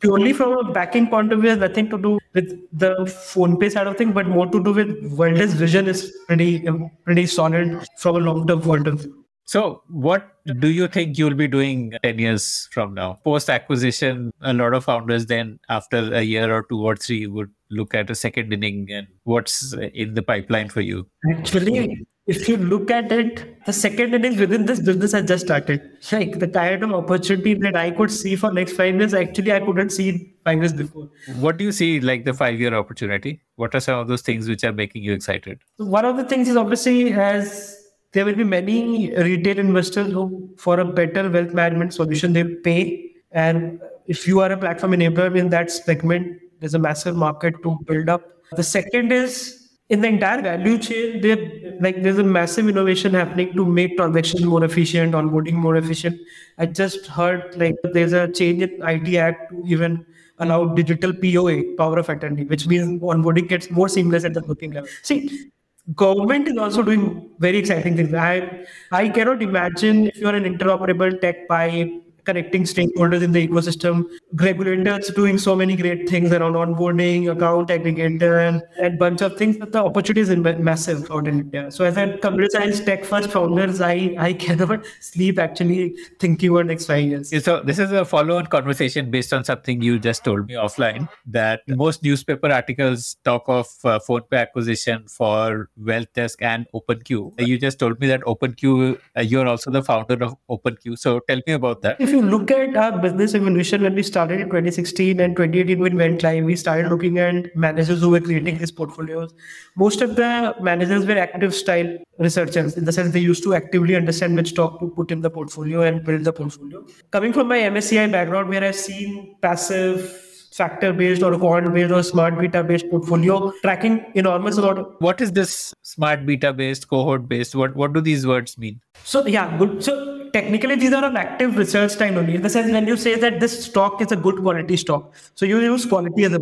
purely 0.00 0.32
from 0.32 0.52
a 0.58 0.72
backing 0.72 1.06
point 1.08 1.32
of 1.32 1.40
view, 1.40 1.50
has 1.50 1.58
nothing 1.58 1.88
to 1.90 1.98
do 1.98 2.18
with 2.34 2.50
the 2.72 2.94
PhonePe 3.04 3.70
side 3.70 3.86
of 3.86 3.96
things, 3.96 4.12
but 4.12 4.26
more 4.26 4.46
to 4.46 4.62
do 4.62 4.72
with 4.72 5.12
World's 5.12 5.54
vision 5.54 5.86
is 5.86 6.14
pretty 6.26 6.66
pretty 7.04 7.26
solid 7.26 7.86
from 7.98 8.16
a 8.16 8.18
long 8.18 8.46
term 8.46 8.60
point 8.60 8.86
of 8.86 9.00
view. 9.00 9.21
So, 9.44 9.82
what 9.88 10.36
do 10.60 10.68
you 10.68 10.88
think 10.88 11.18
you'll 11.18 11.34
be 11.34 11.48
doing 11.48 11.92
10 12.02 12.18
years 12.18 12.68
from 12.70 12.94
now? 12.94 13.18
Post 13.24 13.50
acquisition, 13.50 14.32
a 14.40 14.52
lot 14.52 14.72
of 14.72 14.84
founders 14.84 15.26
then, 15.26 15.58
after 15.68 16.14
a 16.14 16.22
year 16.22 16.54
or 16.54 16.62
two 16.62 16.80
or 16.80 16.96
three, 16.96 17.26
would 17.26 17.50
look 17.70 17.94
at 17.94 18.08
a 18.10 18.14
second 18.14 18.52
inning 18.52 18.88
and 18.90 19.06
what's 19.24 19.74
in 19.94 20.14
the 20.14 20.22
pipeline 20.22 20.68
for 20.68 20.80
you? 20.80 21.06
Actually, 21.30 22.06
if 22.26 22.48
you 22.48 22.56
look 22.56 22.90
at 22.90 23.10
it, 23.10 23.64
the 23.66 23.72
second 23.72 24.14
innings 24.14 24.38
within 24.38 24.66
this 24.66 24.78
business 24.78 25.12
has 25.12 25.26
just 25.26 25.46
started. 25.46 25.82
Like 26.12 26.38
the 26.38 26.46
kind 26.46 26.82
of 26.84 26.92
opportunity 26.92 27.54
that 27.54 27.74
I 27.74 27.90
could 27.90 28.12
see 28.12 28.36
for 28.36 28.52
next 28.52 28.74
five 28.74 28.94
years, 28.94 29.12
actually 29.12 29.52
I 29.52 29.58
couldn't 29.60 29.90
see 29.90 30.34
five 30.44 30.58
years 30.58 30.72
before. 30.72 31.10
What 31.36 31.56
do 31.56 31.64
you 31.64 31.72
see 31.72 32.00
like 32.00 32.24
the 32.24 32.32
five 32.32 32.60
year 32.60 32.74
opportunity? 32.74 33.42
What 33.56 33.74
are 33.74 33.80
some 33.80 33.98
of 33.98 34.06
those 34.06 34.22
things 34.22 34.48
which 34.48 34.62
are 34.62 34.72
making 34.72 35.02
you 35.02 35.12
excited? 35.12 35.58
One 35.78 36.04
of 36.04 36.16
the 36.16 36.24
things 36.24 36.48
is 36.48 36.56
obviously 36.56 37.12
as 37.12 37.81
there 38.12 38.24
will 38.24 38.34
be 38.34 38.44
many 38.44 39.14
retail 39.16 39.58
investors 39.58 40.12
who 40.12 40.50
for 40.56 40.80
a 40.80 40.84
better 40.84 41.30
wealth 41.30 41.52
management 41.52 41.94
solution 41.94 42.32
they 42.32 42.44
pay. 42.44 43.10
And 43.30 43.80
if 44.06 44.26
you 44.26 44.40
are 44.40 44.52
a 44.52 44.56
platform 44.56 44.92
enabler 44.92 45.36
in 45.36 45.48
that 45.50 45.70
segment, 45.70 46.38
there's 46.60 46.74
a 46.74 46.78
massive 46.78 47.16
market 47.16 47.54
to 47.62 47.78
build 47.86 48.08
up. 48.08 48.22
The 48.52 48.62
second 48.62 49.12
is 49.12 49.62
in 49.88 50.00
the 50.00 50.08
entire 50.08 50.42
value 50.42 50.78
chain, 50.78 51.20
there 51.20 51.38
like 51.80 52.02
there's 52.02 52.18
a 52.18 52.24
massive 52.24 52.68
innovation 52.68 53.14
happening 53.14 53.52
to 53.54 53.64
make 53.64 53.96
transactions 53.96 54.42
more 54.42 54.64
efficient, 54.64 55.14
onboarding 55.14 55.54
more 55.54 55.76
efficient. 55.76 56.20
I 56.58 56.66
just 56.66 57.06
heard 57.06 57.56
like 57.56 57.76
there's 57.92 58.12
a 58.12 58.30
change 58.30 58.62
in 58.62 58.82
IT 58.82 59.14
Act 59.16 59.50
to 59.50 59.62
even 59.66 60.04
allow 60.38 60.66
digital 60.66 61.12
POA, 61.12 61.76
power 61.76 61.98
of 61.98 62.08
attorney, 62.08 62.44
which 62.44 62.66
means 62.66 63.02
onboarding 63.02 63.48
gets 63.48 63.70
more 63.70 63.88
seamless 63.88 64.24
at 64.24 64.34
the 64.34 64.42
booking 64.42 64.72
level. 64.72 64.88
See, 65.02 65.50
government 65.94 66.48
is 66.48 66.56
also 66.56 66.82
doing 66.82 67.00
hmm. 67.00 67.28
very 67.38 67.58
exciting 67.58 67.96
things. 67.96 68.14
I 68.14 68.66
I 68.90 69.08
cannot 69.08 69.42
imagine 69.42 70.06
if 70.06 70.16
you're 70.16 70.34
an 70.34 70.44
interoperable 70.44 71.20
tech 71.20 71.48
pipe 71.48 71.90
connecting 72.24 72.64
stakeholders 72.64 73.22
in 73.22 73.32
the 73.32 73.46
ecosystem. 73.46 74.04
Regulators 74.34 75.10
doing 75.10 75.38
so 75.38 75.54
many 75.54 75.76
great 75.76 76.08
things 76.08 76.32
around 76.32 76.54
onboarding, 76.54 77.30
account 77.30 77.68
aggregator, 77.68 78.48
and 78.48 78.62
a 78.80 78.90
bunch 78.96 79.20
of 79.20 79.36
things. 79.36 79.56
But 79.56 79.72
the 79.72 79.84
opportunities 79.84 80.30
are 80.30 80.36
massive 80.36 81.10
out 81.10 81.28
in 81.28 81.40
India. 81.40 81.70
So 81.70 81.84
as 81.84 81.96
a 81.96 82.18
computer 82.18 82.50
science 82.50 82.80
tech 82.80 83.04
first 83.04 83.30
founders, 83.30 83.80
I, 83.80 84.14
I 84.18 84.32
cannot 84.44 84.84
sleep 85.00 85.38
actually 85.38 85.96
thinking 86.18 86.50
about 86.50 86.66
next 86.66 86.86
five 86.86 87.04
years. 87.04 87.44
So 87.44 87.60
this 87.60 87.78
is 87.78 87.92
a 87.92 88.04
follow-on 88.04 88.46
conversation 88.46 89.10
based 89.10 89.32
on 89.32 89.44
something 89.44 89.82
you 89.82 89.98
just 89.98 90.24
told 90.24 90.46
me 90.46 90.54
offline 90.54 91.08
that 91.26 91.60
most 91.68 92.02
newspaper 92.02 92.50
articles 92.50 93.16
talk 93.24 93.44
of 93.48 93.66
uh, 93.84 93.98
PhonePe 93.98 94.38
acquisition 94.38 95.04
for 95.08 95.68
WealthDesk 95.80 96.36
and 96.40 96.66
OpenQ. 96.74 97.40
You 97.40 97.58
just 97.58 97.78
told 97.78 98.00
me 98.00 98.06
that 98.08 98.20
OpenQ, 98.22 98.98
uh, 99.16 99.20
you're 99.20 99.46
also 99.46 99.70
the 99.70 99.82
founder 99.82 100.22
of 100.24 100.36
OpenQ. 100.50 100.98
So 100.98 101.20
tell 101.20 101.40
me 101.46 101.54
about 101.54 101.82
that. 101.82 102.00
If 102.12 102.16
you 102.16 102.28
look 102.30 102.50
at 102.50 102.76
our 102.76 102.98
business 103.00 103.34
evolution 103.34 103.80
when 103.80 103.94
we 103.94 104.02
started 104.02 104.38
in 104.38 104.48
2016 104.48 105.18
and 105.18 105.34
2018 105.34 105.78
when 105.78 105.92
we 105.92 105.96
went 105.96 106.22
live, 106.22 106.44
we 106.44 106.56
started 106.56 106.90
looking 106.90 107.18
at 107.18 107.56
managers 107.56 108.02
who 108.02 108.10
were 108.10 108.20
creating 108.20 108.58
these 108.58 108.70
portfolios. 108.70 109.32
Most 109.76 110.02
of 110.02 110.14
the 110.14 110.54
managers 110.60 111.06
were 111.06 111.16
active 111.16 111.54
style 111.54 111.96
researchers 112.18 112.76
in 112.76 112.84
the 112.84 112.92
sense 112.92 113.14
they 113.14 113.20
used 113.20 113.42
to 113.44 113.54
actively 113.54 113.96
understand 113.96 114.36
which 114.36 114.50
stock 114.50 114.78
to 114.80 114.88
put 114.88 115.10
in 115.10 115.22
the 115.22 115.30
portfolio 115.30 115.80
and 115.80 116.04
build 116.04 116.24
the 116.24 116.34
portfolio. 116.34 116.84
Coming 117.12 117.32
from 117.32 117.48
my 117.48 117.60
MSCI 117.60 118.12
background, 118.12 118.50
where 118.50 118.62
I've 118.62 118.76
seen 118.76 119.36
passive 119.40 120.14
factor 120.52 120.92
based 120.92 121.22
or 121.22 121.38
quant 121.38 121.72
based 121.72 121.92
or 121.92 122.02
smart 122.02 122.38
beta 122.38 122.62
based 122.62 122.90
portfolio 122.90 123.50
tracking 123.62 124.04
enormous 124.14 124.58
amount 124.58 124.80
of 124.80 124.86
what 124.98 125.18
is 125.22 125.32
this 125.32 125.72
smart 125.80 126.26
beta 126.26 126.52
based 126.52 126.88
cohort 126.88 127.26
based 127.26 127.54
what 127.54 127.74
what 127.74 127.94
do 127.94 128.02
these 128.02 128.26
words 128.26 128.58
mean 128.58 128.78
so 129.02 129.26
yeah 129.26 129.56
good 129.56 129.82
so 129.82 130.21
technically 130.32 130.76
these 130.76 130.92
are 130.92 131.04
an 131.04 131.16
active 131.16 131.56
research 131.56 131.96
time 131.96 132.16
only 132.16 132.34
in 132.36 132.42
the 132.42 132.50
sense 132.50 132.72
when 132.72 132.86
you 132.86 132.96
say 132.96 133.14
that 133.16 133.38
this 133.40 133.64
stock 133.64 134.00
is 134.00 134.12
a 134.12 134.16
good 134.16 134.36
quality 134.42 134.76
stock 134.76 135.14
so 135.34 135.46
you 135.46 135.60
use 135.60 135.86
quality 135.86 136.24
as 136.24 136.32
a 136.32 136.40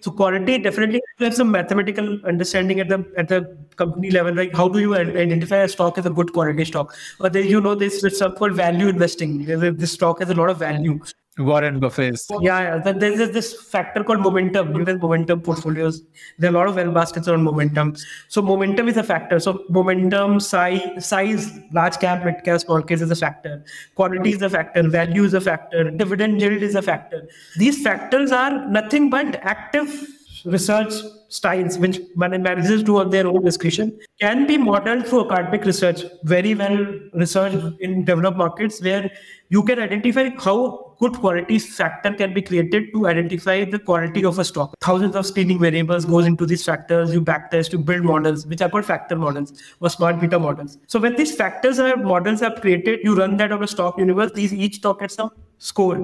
so 0.00 0.10
quality 0.10 0.58
definitely 0.58 1.00
has 1.18 1.36
some 1.36 1.50
mathematical 1.50 2.18
understanding 2.24 2.80
at 2.80 2.88
the 2.88 3.04
at 3.16 3.28
the 3.28 3.56
company 3.76 4.10
level 4.10 4.34
like 4.34 4.54
how 4.54 4.68
do 4.68 4.78
you 4.78 4.94
identify 4.94 5.56
a 5.56 5.68
stock 5.68 5.98
as 5.98 6.06
a 6.06 6.10
good 6.10 6.32
quality 6.32 6.64
stock? 6.64 6.94
Or 7.20 7.28
then 7.28 7.46
you 7.46 7.60
know 7.60 7.74
this 7.74 8.04
is 8.04 8.18
something 8.18 8.38
called 8.38 8.52
value 8.52 8.88
investing. 8.88 9.44
This 9.44 9.92
stock 9.92 10.20
has 10.20 10.30
a 10.30 10.34
lot 10.34 10.50
of 10.50 10.58
value 10.58 11.00
Warren 11.38 11.80
Buffett. 11.80 12.20
Yeah, 12.40 12.82
yeah. 12.84 12.92
There's 12.92 13.30
this 13.30 13.54
factor 13.62 14.04
called 14.04 14.20
momentum. 14.20 14.84
There's 14.84 15.00
momentum 15.00 15.40
portfolios. 15.40 16.02
There 16.38 16.50
are 16.50 16.54
a 16.54 16.58
lot 16.58 16.68
of 16.68 16.76
wealth 16.76 16.94
baskets 16.94 17.26
on 17.26 17.42
momentum. 17.42 17.96
So 18.28 18.42
momentum 18.42 18.88
is 18.88 18.98
a 18.98 19.02
factor. 19.02 19.40
So 19.40 19.64
momentum, 19.70 20.40
size, 20.40 20.82
size, 20.98 21.50
large 21.72 21.98
cap, 21.98 22.24
mid 22.24 22.44
cap, 22.44 22.60
small 22.60 22.82
cap 22.82 23.00
is 23.00 23.10
a 23.10 23.16
factor. 23.16 23.64
Quality 23.94 24.32
is 24.32 24.42
a 24.42 24.50
factor. 24.50 24.86
Value 24.86 25.24
is 25.24 25.32
a 25.32 25.40
factor. 25.40 25.90
Dividend 25.90 26.40
yield 26.40 26.62
is 26.62 26.74
a 26.74 26.82
factor. 26.82 27.26
These 27.56 27.82
factors 27.82 28.30
are 28.30 28.68
nothing 28.68 29.08
but 29.08 29.36
active 29.36 30.06
research 30.44 30.92
styles 31.28 31.78
which 31.78 32.00
managers 32.16 32.82
do 32.82 32.98
on 32.98 33.10
their 33.10 33.26
own 33.26 33.42
discretion 33.44 33.96
can 34.20 34.46
be 34.46 34.58
modeled 34.58 35.06
through 35.06 35.30
academic 35.30 35.64
research 35.64 36.02
very 36.24 36.54
well 36.54 36.76
researched 37.14 37.64
in 37.80 38.04
developed 38.04 38.36
markets 38.36 38.82
where 38.82 39.10
you 39.50 39.62
can 39.62 39.78
identify 39.78 40.28
how 40.38 40.81
good 41.02 41.14
quality 41.22 41.58
factor 41.58 42.12
can 42.14 42.32
be 42.32 42.42
created 42.48 42.92
to 42.92 43.06
identify 43.08 43.64
the 43.64 43.78
quality 43.78 44.24
of 44.24 44.38
a 44.38 44.44
stock. 44.44 44.74
Thousands 44.80 45.16
of 45.16 45.26
screening 45.26 45.58
variables 45.58 46.04
goes 46.04 46.26
into 46.26 46.46
these 46.46 46.64
factors 46.64 47.12
you 47.12 47.20
backtest 47.20 47.72
you 47.72 47.78
build 47.78 48.04
models 48.04 48.46
which 48.46 48.62
are 48.62 48.68
called 48.68 48.84
factor 48.84 49.16
models 49.16 49.52
or 49.80 49.90
smart 49.90 50.20
beta 50.20 50.38
models. 50.38 50.78
So 50.86 51.00
when 51.00 51.16
these 51.16 51.34
factors 51.34 51.80
are 51.80 51.96
models 51.96 52.42
are 52.42 52.54
created 52.54 53.00
you 53.02 53.16
run 53.16 53.36
that 53.38 53.50
on 53.50 53.64
a 53.64 53.66
stock 53.66 53.98
universe. 53.98 54.30
These 54.32 54.54
each 54.54 54.76
stock 54.76 55.00
gets 55.00 55.14
some 55.14 55.30
score 55.58 55.96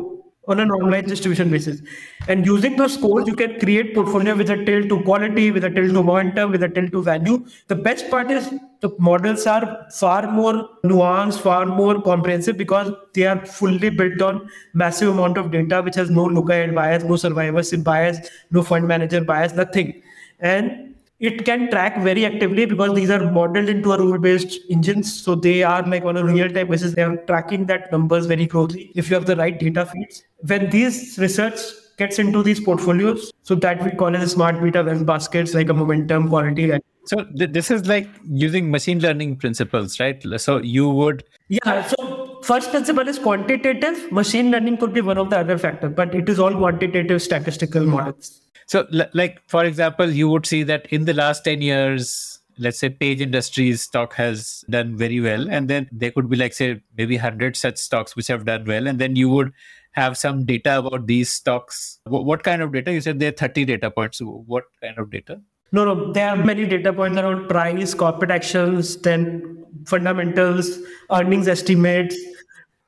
on 0.49 0.61
a 0.61 0.67
normalized 0.67 1.07
distribution 1.07 1.51
basis. 1.51 1.83
And 2.27 2.45
using 2.45 2.77
those 2.77 2.95
scores, 2.95 3.29
you 3.29 3.37
can 3.37 3.61
create 3.61 3.95
portfolio 3.95 4.35
with 4.35 4.51
a 4.51 4.65
tilt 4.65 4.89
to 4.89 5.03
quality, 5.03 5.51
with 5.51 5.65
a 5.65 5.71
tilt 5.71 5.93
to 5.93 6.03
momentum, 6.03 6.51
with 6.51 6.63
a 6.63 6.69
tilt 6.69 6.91
to 6.93 7.03
value. 7.03 7.47
The 7.69 7.77
best 7.77 8.11
part 8.11 8.31
is 8.31 8.51
the 8.81 8.91
models 8.99 9.47
are 9.47 9.87
far 9.93 10.31
more 10.31 10.69
nuanced, 10.85 11.41
far 11.41 11.67
more 11.67 12.01
comprehensive 12.01 12.57
because 12.57 12.93
they 13.15 13.27
are 13.27 13.45
fully 13.45 13.91
built 13.91 14.23
on 14.23 14.49
massive 14.73 15.11
amount 15.11 15.37
of 15.37 15.51
data, 15.51 15.83
which 15.83 15.97
has 15.97 16.11
no 16.11 16.25
look-ahead 16.25 16.75
bias, 16.75 17.05
no 17.05 17.17
survivorship 17.17 17.85
bias, 17.85 18.19
no 18.51 18.63
fund 18.63 18.89
manager 18.89 19.23
bias, 19.23 19.53
nothing. 19.55 20.03
And 20.41 20.88
it 21.21 21.45
can 21.45 21.69
track 21.71 22.01
very 22.01 22.25
actively 22.25 22.65
because 22.65 22.95
these 22.95 23.11
are 23.11 23.31
modeled 23.33 23.69
into 23.69 23.93
a 23.93 23.99
rule-based 23.99 24.59
engines. 24.71 25.13
So 25.23 25.35
they 25.35 25.63
are 25.63 25.83
like 25.87 26.05
on 26.05 26.17
a 26.17 26.25
real-time 26.25 26.69
basis, 26.69 26.95
they 26.95 27.03
are 27.03 27.17
tracking 27.27 27.67
that 27.67 27.91
numbers 27.91 28.27
very 28.27 28.47
closely. 28.47 28.93
If 28.95 29.11
you 29.11 29.15
have 29.15 29.27
the 29.27 29.37
right 29.37 29.59
data 29.59 29.87
feeds, 29.87 30.23
when 30.47 30.71
these 30.71 31.19
research 31.19 31.59
gets 31.97 32.19
into 32.21 32.45
these 32.45 32.61
portfolios, 32.61 33.33
so 33.43 33.57
that 33.57 33.83
we 33.85 33.91
call 33.91 34.15
as 34.15 34.31
smart 34.33 34.63
beta 34.63 34.85
wealth 34.85 35.05
baskets, 35.05 35.55
like 35.55 35.69
a 35.69 35.75
momentum 35.75 36.29
quality. 36.29 36.71
And- 36.71 36.83
So 37.11 37.25
th- 37.39 37.53
this 37.53 37.71
is 37.75 37.87
like 37.89 38.09
using 38.41 38.71
machine 38.71 38.99
learning 39.01 39.37
principles, 39.37 39.99
right? 39.99 40.25
So 40.37 40.59
you 40.59 40.89
would 40.91 41.25
yeah. 41.49 41.83
So 41.93 42.41
first 42.49 42.71
principle 42.71 43.09
is 43.09 43.19
quantitative. 43.19 44.13
Machine 44.13 44.51
learning 44.51 44.77
could 44.77 44.93
be 44.93 45.01
one 45.01 45.17
of 45.23 45.31
the 45.31 45.39
other 45.39 45.57
factors, 45.63 45.95
but 46.01 46.15
it 46.15 46.29
is 46.29 46.39
all 46.39 46.55
quantitative 46.55 47.23
statistical 47.23 47.87
models. 47.87 48.43
So, 48.69 48.87
like 49.15 49.41
for 49.49 49.65
example, 49.65 50.11
you 50.11 50.29
would 50.29 50.45
see 50.45 50.63
that 50.63 50.87
in 50.93 51.07
the 51.07 51.15
last 51.15 51.43
ten 51.43 51.63
years, 51.63 52.39
let's 52.59 52.79
say 52.79 52.91
Page 52.91 53.23
Industries 53.23 53.81
stock 53.81 54.13
has 54.15 54.63
done 54.69 54.95
very 54.95 55.21
well, 55.21 55.49
and 55.49 55.69
then 55.69 55.89
there 55.91 56.11
could 56.11 56.29
be 56.29 56.37
like 56.37 56.53
say 56.53 56.83
maybe 56.97 57.17
hundred 57.17 57.57
such 57.57 57.79
stocks 57.79 58.15
which 58.15 58.27
have 58.27 58.45
done 58.45 58.67
well, 58.67 58.87
and 58.87 58.99
then 58.99 59.17
you 59.17 59.31
would 59.31 59.53
have 59.93 60.19
some 60.19 60.45
data 60.45 60.79
about 60.79 61.07
these 61.07 61.33
stocks. 61.33 61.99
What, 62.05 62.27
what 62.27 62.43
kind 62.43 62.61
of 62.61 62.73
data? 62.73 62.93
You 62.93 63.01
said 63.01 63.21
there 63.21 63.31
are 63.31 63.33
thirty 63.41 63.65
data 63.65 63.91
points. 63.91 64.21
What 64.21 64.65
kind 64.83 64.99
of 64.99 65.11
data? 65.11 65.41
No, 65.73 65.87
no, 65.87 66.13
there 66.13 66.29
are 66.29 66.37
many 66.37 66.67
data 66.67 66.93
points 66.93 67.19
around 67.19 67.49
price, 67.49 67.95
corporate 67.95 68.31
actions, 68.31 68.97
then 68.99 69.65
fundamentals, 69.87 70.79
earnings 71.11 71.49
estimates. 71.49 72.17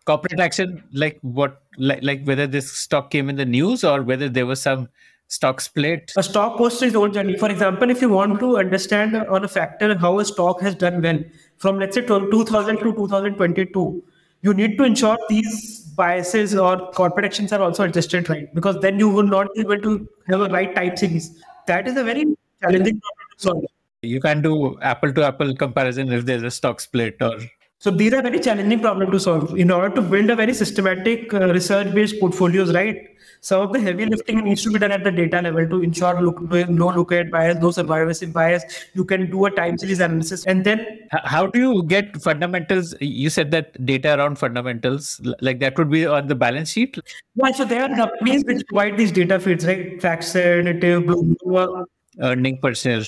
Corporate 0.05 0.41
action, 0.41 0.83
like 0.93 1.19
what, 1.23 1.63
like, 1.77 2.03
like 2.03 2.25
whether 2.25 2.47
this 2.47 2.73
stock 2.73 3.11
came 3.11 3.29
in 3.29 3.37
the 3.37 3.45
news 3.45 3.85
or 3.85 4.03
whether 4.03 4.29
there 4.29 4.47
was 4.47 4.61
some 4.61 4.89
stock 5.31 5.61
split? 5.61 6.13
A 6.17 6.23
stock 6.23 6.59
posts 6.59 6.83
its 6.83 6.95
own 6.95 7.13
journey. 7.13 7.37
For 7.39 7.49
example, 7.49 7.89
if 7.89 8.03
you 8.03 8.11
want 8.11 8.39
to 8.41 8.59
understand 8.59 9.17
on 9.17 9.45
a 9.45 9.49
factor 9.49 9.97
how 9.97 10.19
a 10.19 10.25
stock 10.25 10.61
has 10.61 10.75
done 10.75 11.01
well 11.01 11.19
from 11.57 11.79
let's 11.79 11.95
say 11.95 12.03
2000 12.03 12.77
to 12.79 12.93
2022, 12.93 14.05
you 14.43 14.55
need 14.55 14.77
to 14.77 14.85
ensure 14.85 15.17
these 15.29 15.81
biases 15.97 16.55
or 16.55 16.91
corporate 16.93 17.27
actions 17.27 17.53
are 17.53 17.63
also 17.63 17.85
adjusted 17.85 18.29
right 18.29 18.55
because 18.55 18.81
then 18.81 18.99
you 18.99 19.09
will 19.09 19.31
not 19.35 19.53
be 19.55 19.61
able 19.61 19.81
to 19.81 20.09
have 20.29 20.41
a 20.41 20.49
right 20.49 20.75
time 20.75 20.97
series. 20.97 21.43
That 21.67 21.87
is 21.87 21.97
a 21.97 22.05
very 22.05 22.25
challenging 22.61 23.01
problem 23.01 23.27
to 23.37 23.43
solve. 23.43 23.65
You 24.03 24.21
can 24.21 24.43
do 24.43 24.79
apple 24.81 25.13
to 25.13 25.25
apple 25.25 25.55
comparison 25.55 26.11
if 26.13 26.25
there's 26.25 26.43
a 26.43 26.51
stock 26.51 26.81
split 26.81 27.17
or. 27.21 27.39
So 27.83 27.91
these 27.91 28.13
are 28.13 28.21
very 28.21 28.39
challenging 28.39 28.81
problem 28.81 29.11
to 29.11 29.19
solve. 29.19 29.59
In 29.59 29.71
order 29.71 29.95
to 29.95 30.03
build 30.03 30.29
a 30.29 30.37
very 30.37 30.53
systematic 30.53 31.33
uh, 31.33 31.51
research-based 31.51 32.21
portfolios, 32.21 32.75
right? 32.75 33.07
Some 33.41 33.63
of 33.63 33.73
the 33.73 33.81
heavy 33.81 34.05
lifting 34.05 34.45
needs 34.45 34.63
to 34.65 34.71
be 34.71 34.79
done 34.79 34.93
at 34.93 35.03
the 35.03 35.11
data 35.11 35.41
level 35.41 35.67
to 35.67 35.83
ensure 35.83 36.21
look, 36.21 36.43
no 36.43 36.89
look-ahead 36.89 37.31
bias, 37.31 37.57
no 37.63 37.71
survivorship 37.71 38.35
bias. 38.35 38.65
You 38.93 39.07
can 39.07 39.31
do 39.31 39.47
a 39.47 39.51
time 39.51 39.79
series 39.79 39.99
analysis, 39.99 40.45
and 40.45 40.63
then 40.63 41.09
how 41.25 41.47
do 41.47 41.59
you 41.59 41.83
get 41.85 42.21
fundamentals? 42.21 42.95
You 43.01 43.31
said 43.31 43.51
that 43.53 43.83
data 43.87 44.15
around 44.19 44.39
fundamentals, 44.39 45.19
like 45.41 45.61
that 45.61 45.79
would 45.79 45.91
be 45.91 46.05
on 46.05 46.29
the 46.29 46.35
balance 46.35 46.69
sheet. 46.69 46.99
Yeah, 47.35 47.51
so 47.53 47.65
there 47.65 47.85
are 47.85 47.97
companies 47.97 48.45
which 48.45 48.63
provide 48.67 48.99
these 48.99 49.11
data 49.11 49.41
feeds, 49.41 49.67
right? 49.67 49.99
FactSet, 49.99 50.65
Native, 50.65 51.05
Bloomberg, 51.05 51.87
earning 52.21 52.59
per 52.59 52.75
share. 52.75 53.05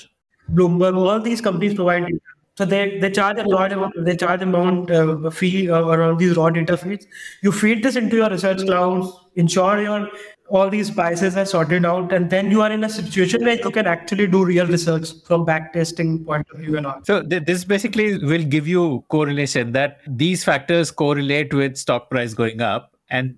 Bloomberg, 0.51 0.97
all 0.97 1.21
these 1.21 1.43
companies 1.43 1.75
provide 1.75 2.07
data. 2.07 2.32
So 2.57 2.67
they, 2.67 2.99
they 2.99 3.11
charge 3.11 3.39
a 3.39 3.45
lot 3.45 3.73
of 3.73 3.93
they 3.97 4.15
charge 4.15 4.43
amount 4.43 4.91
uh, 4.91 5.31
fee 5.31 5.71
uh, 5.71 5.87
around 5.87 6.19
these 6.19 6.37
raw 6.37 6.51
data 6.51 6.77
feeds. 6.77 7.07
You 7.43 7.51
feed 7.51 7.83
this 7.83 7.97
into 7.97 8.17
your 8.17 8.29
research 8.29 8.67
clouds, 8.67 9.11
ensure 9.37 9.81
your 9.81 10.11
all 10.51 10.69
these 10.69 10.91
biases 10.91 11.35
are 11.35 11.47
sorted 11.47 11.87
out, 11.87 12.13
and 12.13 12.29
then 12.29 12.51
you 12.51 12.61
are 12.61 12.71
in 12.71 12.85
a 12.85 12.91
situation 12.91 13.43
where 13.43 13.57
you 13.57 13.71
can 13.71 13.87
actually 13.87 14.27
do 14.27 14.45
real 14.45 14.67
research 14.67 15.13
from 15.25 15.47
backtesting 15.47 16.27
point 16.27 16.47
of 16.53 16.61
view 16.61 16.77
and 16.77 16.87
all. 16.87 17.01
So 17.05 17.23
th- 17.23 17.45
this 17.45 17.65
basically 17.65 18.19
will 18.19 18.45
give 18.45 18.69
you 18.69 19.03
correlation 19.09 19.73
that 19.73 20.01
these 20.07 20.45
factors 20.45 20.91
correlate 20.91 21.55
with 21.55 21.79
stock 21.79 22.11
price 22.11 22.35
going 22.35 22.61
up, 22.61 22.95
and 23.09 23.37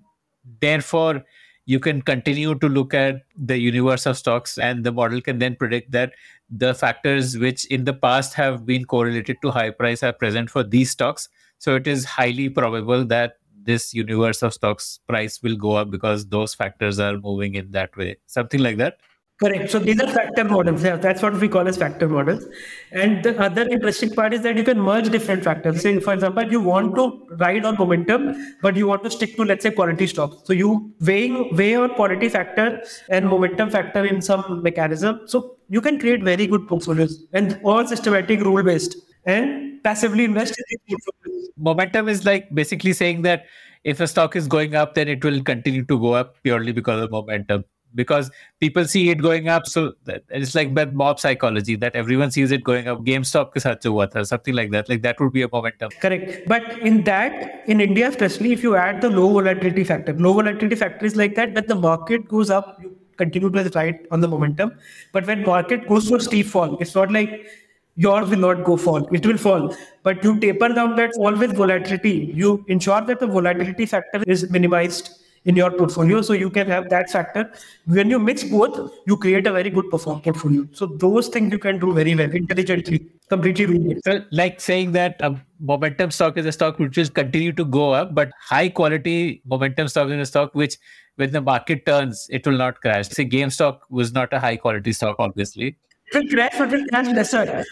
therefore 0.59 1.23
you 1.65 1.79
can 1.79 2.01
continue 2.01 2.55
to 2.55 2.67
look 2.69 2.93
at 2.93 3.21
the 3.35 3.57
universe 3.57 4.05
of 4.05 4.17
stocks 4.17 4.57
and 4.57 4.83
the 4.83 4.91
model 4.91 5.19
can 5.19 5.39
then 5.39 5.55
predict 5.55 5.91
that 5.91 6.11
the 6.49 6.73
factors 6.73 7.37
which 7.37 7.65
in 7.65 7.85
the 7.85 7.93
past 7.93 8.33
have 8.33 8.65
been 8.65 8.85
correlated 8.85 9.37
to 9.41 9.51
high 9.51 9.71
price 9.71 10.03
are 10.03 10.13
present 10.13 10.49
for 10.49 10.63
these 10.63 10.91
stocks. 10.91 11.27
So 11.57 11.75
it 11.75 11.87
is 11.87 12.05
highly 12.05 12.49
probable 12.49 13.05
that 13.05 13.37
this 13.63 13.93
universe 13.93 14.43
of 14.43 14.53
stocks 14.53 14.99
price 15.07 15.41
will 15.41 15.55
go 15.55 15.73
up 15.73 15.89
because 15.89 16.27
those 16.27 16.53
factors 16.53 16.99
are 16.99 17.17
moving 17.17 17.55
in 17.55 17.71
that 17.71 17.95
way. 17.97 18.17
Something 18.27 18.61
like 18.61 18.77
that 18.77 18.97
Correct. 19.41 19.69
So 19.69 19.79
these 19.79 19.99
are 19.99 20.07
factor 20.07 20.45
models. 20.45 20.81
Yeah, 20.81 20.95
that's 20.95 21.21
what 21.21 21.33
we 21.41 21.49
call 21.49 21.67
as 21.67 21.75
factor 21.75 22.07
models. 22.07 22.45
And 22.93 23.21
the 23.21 23.37
other 23.37 23.67
interesting 23.67 24.11
part 24.11 24.33
is 24.33 24.41
that 24.43 24.55
you 24.55 24.63
can 24.63 24.79
merge 24.79 25.09
different 25.09 25.43
factors. 25.43 25.81
Say, 25.81 25.99
for 25.99 26.13
example, 26.13 26.49
you 26.49 26.61
want 26.61 26.95
to 26.95 27.27
ride 27.37 27.65
on 27.65 27.75
momentum, 27.77 28.33
but 28.61 28.77
you 28.77 28.87
want 28.87 29.03
to 29.03 29.11
stick 29.11 29.35
to, 29.35 29.43
let's 29.43 29.63
say, 29.63 29.71
quality 29.71 30.07
stocks. 30.07 30.37
So 30.45 30.53
you 30.53 30.93
weigh 31.01 31.49
weigh 31.51 31.75
on 31.75 31.95
quality 31.95 32.29
factor 32.29 32.81
and 33.09 33.27
momentum 33.27 33.69
factor 33.71 34.05
in 34.05 34.21
some 34.21 34.63
mechanism. 34.63 35.19
So 35.25 35.57
you 35.67 35.81
can 35.81 35.99
create 35.99 36.23
very 36.23 36.47
good 36.47 36.65
portfolios 36.65 37.25
and 37.33 37.59
all 37.65 37.85
systematic 37.85 38.39
rule 38.39 38.63
based 38.63 38.95
and 39.25 39.83
passively 39.83 40.23
invest 40.23 40.57
in 40.57 40.77
these 40.87 40.97
portfolios. 41.05 41.49
Momentum 41.57 42.07
is 42.07 42.23
like 42.23 42.55
basically 42.55 42.93
saying 42.93 43.23
that 43.23 43.47
if 43.83 43.99
a 43.99 44.07
stock 44.07 44.37
is 44.37 44.47
going 44.47 44.75
up, 44.75 44.95
then 44.95 45.09
it 45.09 45.25
will 45.25 45.43
continue 45.43 45.83
to 45.83 45.99
go 45.99 46.13
up 46.13 46.41
purely 46.41 46.71
because 46.71 47.03
of 47.03 47.11
momentum 47.11 47.65
because 47.95 48.29
people 48.59 48.85
see 48.85 49.09
it 49.09 49.21
going 49.21 49.47
up. 49.47 49.65
So 49.65 49.93
it's 50.29 50.53
like 50.53 50.71
mob 50.93 51.19
psychology 51.19 51.75
that 51.77 51.95
everyone 51.95 52.31
sees 52.31 52.51
it 52.51 52.63
going 52.63 52.87
up. 52.87 52.99
GameStop 53.05 53.51
ke 53.51 53.63
saath 53.65 54.11
tha, 54.11 54.25
something 54.25 54.53
like 54.53 54.71
that. 54.71 54.89
Like 54.89 55.01
that 55.03 55.19
would 55.19 55.33
be 55.33 55.41
a 55.41 55.49
momentum. 55.51 55.89
Correct. 56.01 56.47
But 56.47 56.79
in 56.79 57.03
that, 57.05 57.63
in 57.67 57.81
India 57.81 58.09
especially, 58.09 58.51
if 58.51 58.63
you 58.63 58.75
add 58.75 59.01
the 59.01 59.09
low 59.09 59.31
volatility 59.33 59.83
factor, 59.83 60.13
low 60.13 60.33
volatility 60.33 60.75
factor 60.75 61.05
is 61.05 61.15
like 61.15 61.35
that 61.35 61.53
when 61.53 61.65
the 61.67 61.75
market 61.75 62.27
goes 62.27 62.49
up, 62.49 62.77
you 62.81 62.95
continue 63.17 63.49
to 63.49 63.69
ride 63.75 64.07
on 64.11 64.21
the 64.21 64.27
momentum. 64.27 64.73
But 65.13 65.25
when 65.25 65.43
market 65.43 65.87
goes 65.87 66.09
to 66.09 66.15
a 66.15 66.19
steep 66.19 66.47
fall, 66.47 66.77
it's 66.79 66.95
not 66.95 67.11
like 67.11 67.47
yours 67.95 68.29
will 68.29 68.39
not 68.39 68.65
go 68.65 68.75
fall. 68.75 69.07
It 69.13 69.25
will 69.25 69.37
fall. 69.37 69.73
But 70.03 70.23
you 70.23 70.37
taper 70.39 70.67
down 70.69 70.97
that 70.97 71.15
fall 71.15 71.33
with 71.33 71.55
volatility. 71.55 72.31
You 72.35 72.65
ensure 72.67 72.99
that 73.01 73.21
the 73.21 73.27
volatility 73.27 73.85
factor 73.85 74.21
is 74.27 74.49
minimized 74.49 75.21
in 75.45 75.55
your 75.55 75.71
portfolio. 75.71 76.21
So 76.21 76.33
you 76.33 76.49
can 76.49 76.67
have 76.67 76.89
that 76.89 77.09
factor. 77.09 77.51
When 77.85 78.09
you 78.09 78.19
mix 78.19 78.43
both, 78.43 78.91
you 79.07 79.17
create 79.17 79.47
a 79.47 79.51
very 79.51 79.69
good 79.69 79.89
perform 79.89 80.21
portfolio. 80.21 80.67
So 80.73 80.87
those 80.87 81.27
things 81.27 81.51
you 81.51 81.59
can 81.59 81.79
do 81.79 81.93
very 81.93 82.15
well 82.15 82.29
intelligently, 82.29 83.07
completely. 83.29 83.97
So 84.03 84.25
like 84.31 84.59
saying 84.59 84.91
that 84.93 85.15
a 85.21 85.39
momentum 85.59 86.11
stock 86.11 86.37
is 86.37 86.45
a 86.45 86.51
stock 86.51 86.79
which 86.79 86.97
will 86.97 87.07
continue 87.07 87.53
to 87.53 87.65
go 87.65 87.91
up, 87.91 88.13
but 88.13 88.31
high 88.41 88.69
quality 88.69 89.41
momentum 89.45 89.87
stock 89.87 90.09
is 90.09 90.19
a 90.19 90.25
stock 90.25 90.53
which 90.53 90.77
when 91.17 91.31
the 91.31 91.41
market 91.41 91.85
turns, 91.85 92.27
it 92.29 92.45
will 92.45 92.57
not 92.57 92.81
crash. 92.81 93.07
Say 93.09 93.25
GameStop 93.25 93.79
was 93.89 94.11
not 94.11 94.33
a 94.33 94.39
high 94.39 94.57
quality 94.57 94.91
stock, 94.91 95.15
obviously. 95.17 95.77
It 96.11 96.15
will 96.15 96.29
crash, 96.29 96.57
but 96.57 96.73
it 96.73 96.81
will 96.81 96.87
crash 96.87 97.07
lesser. 97.07 97.63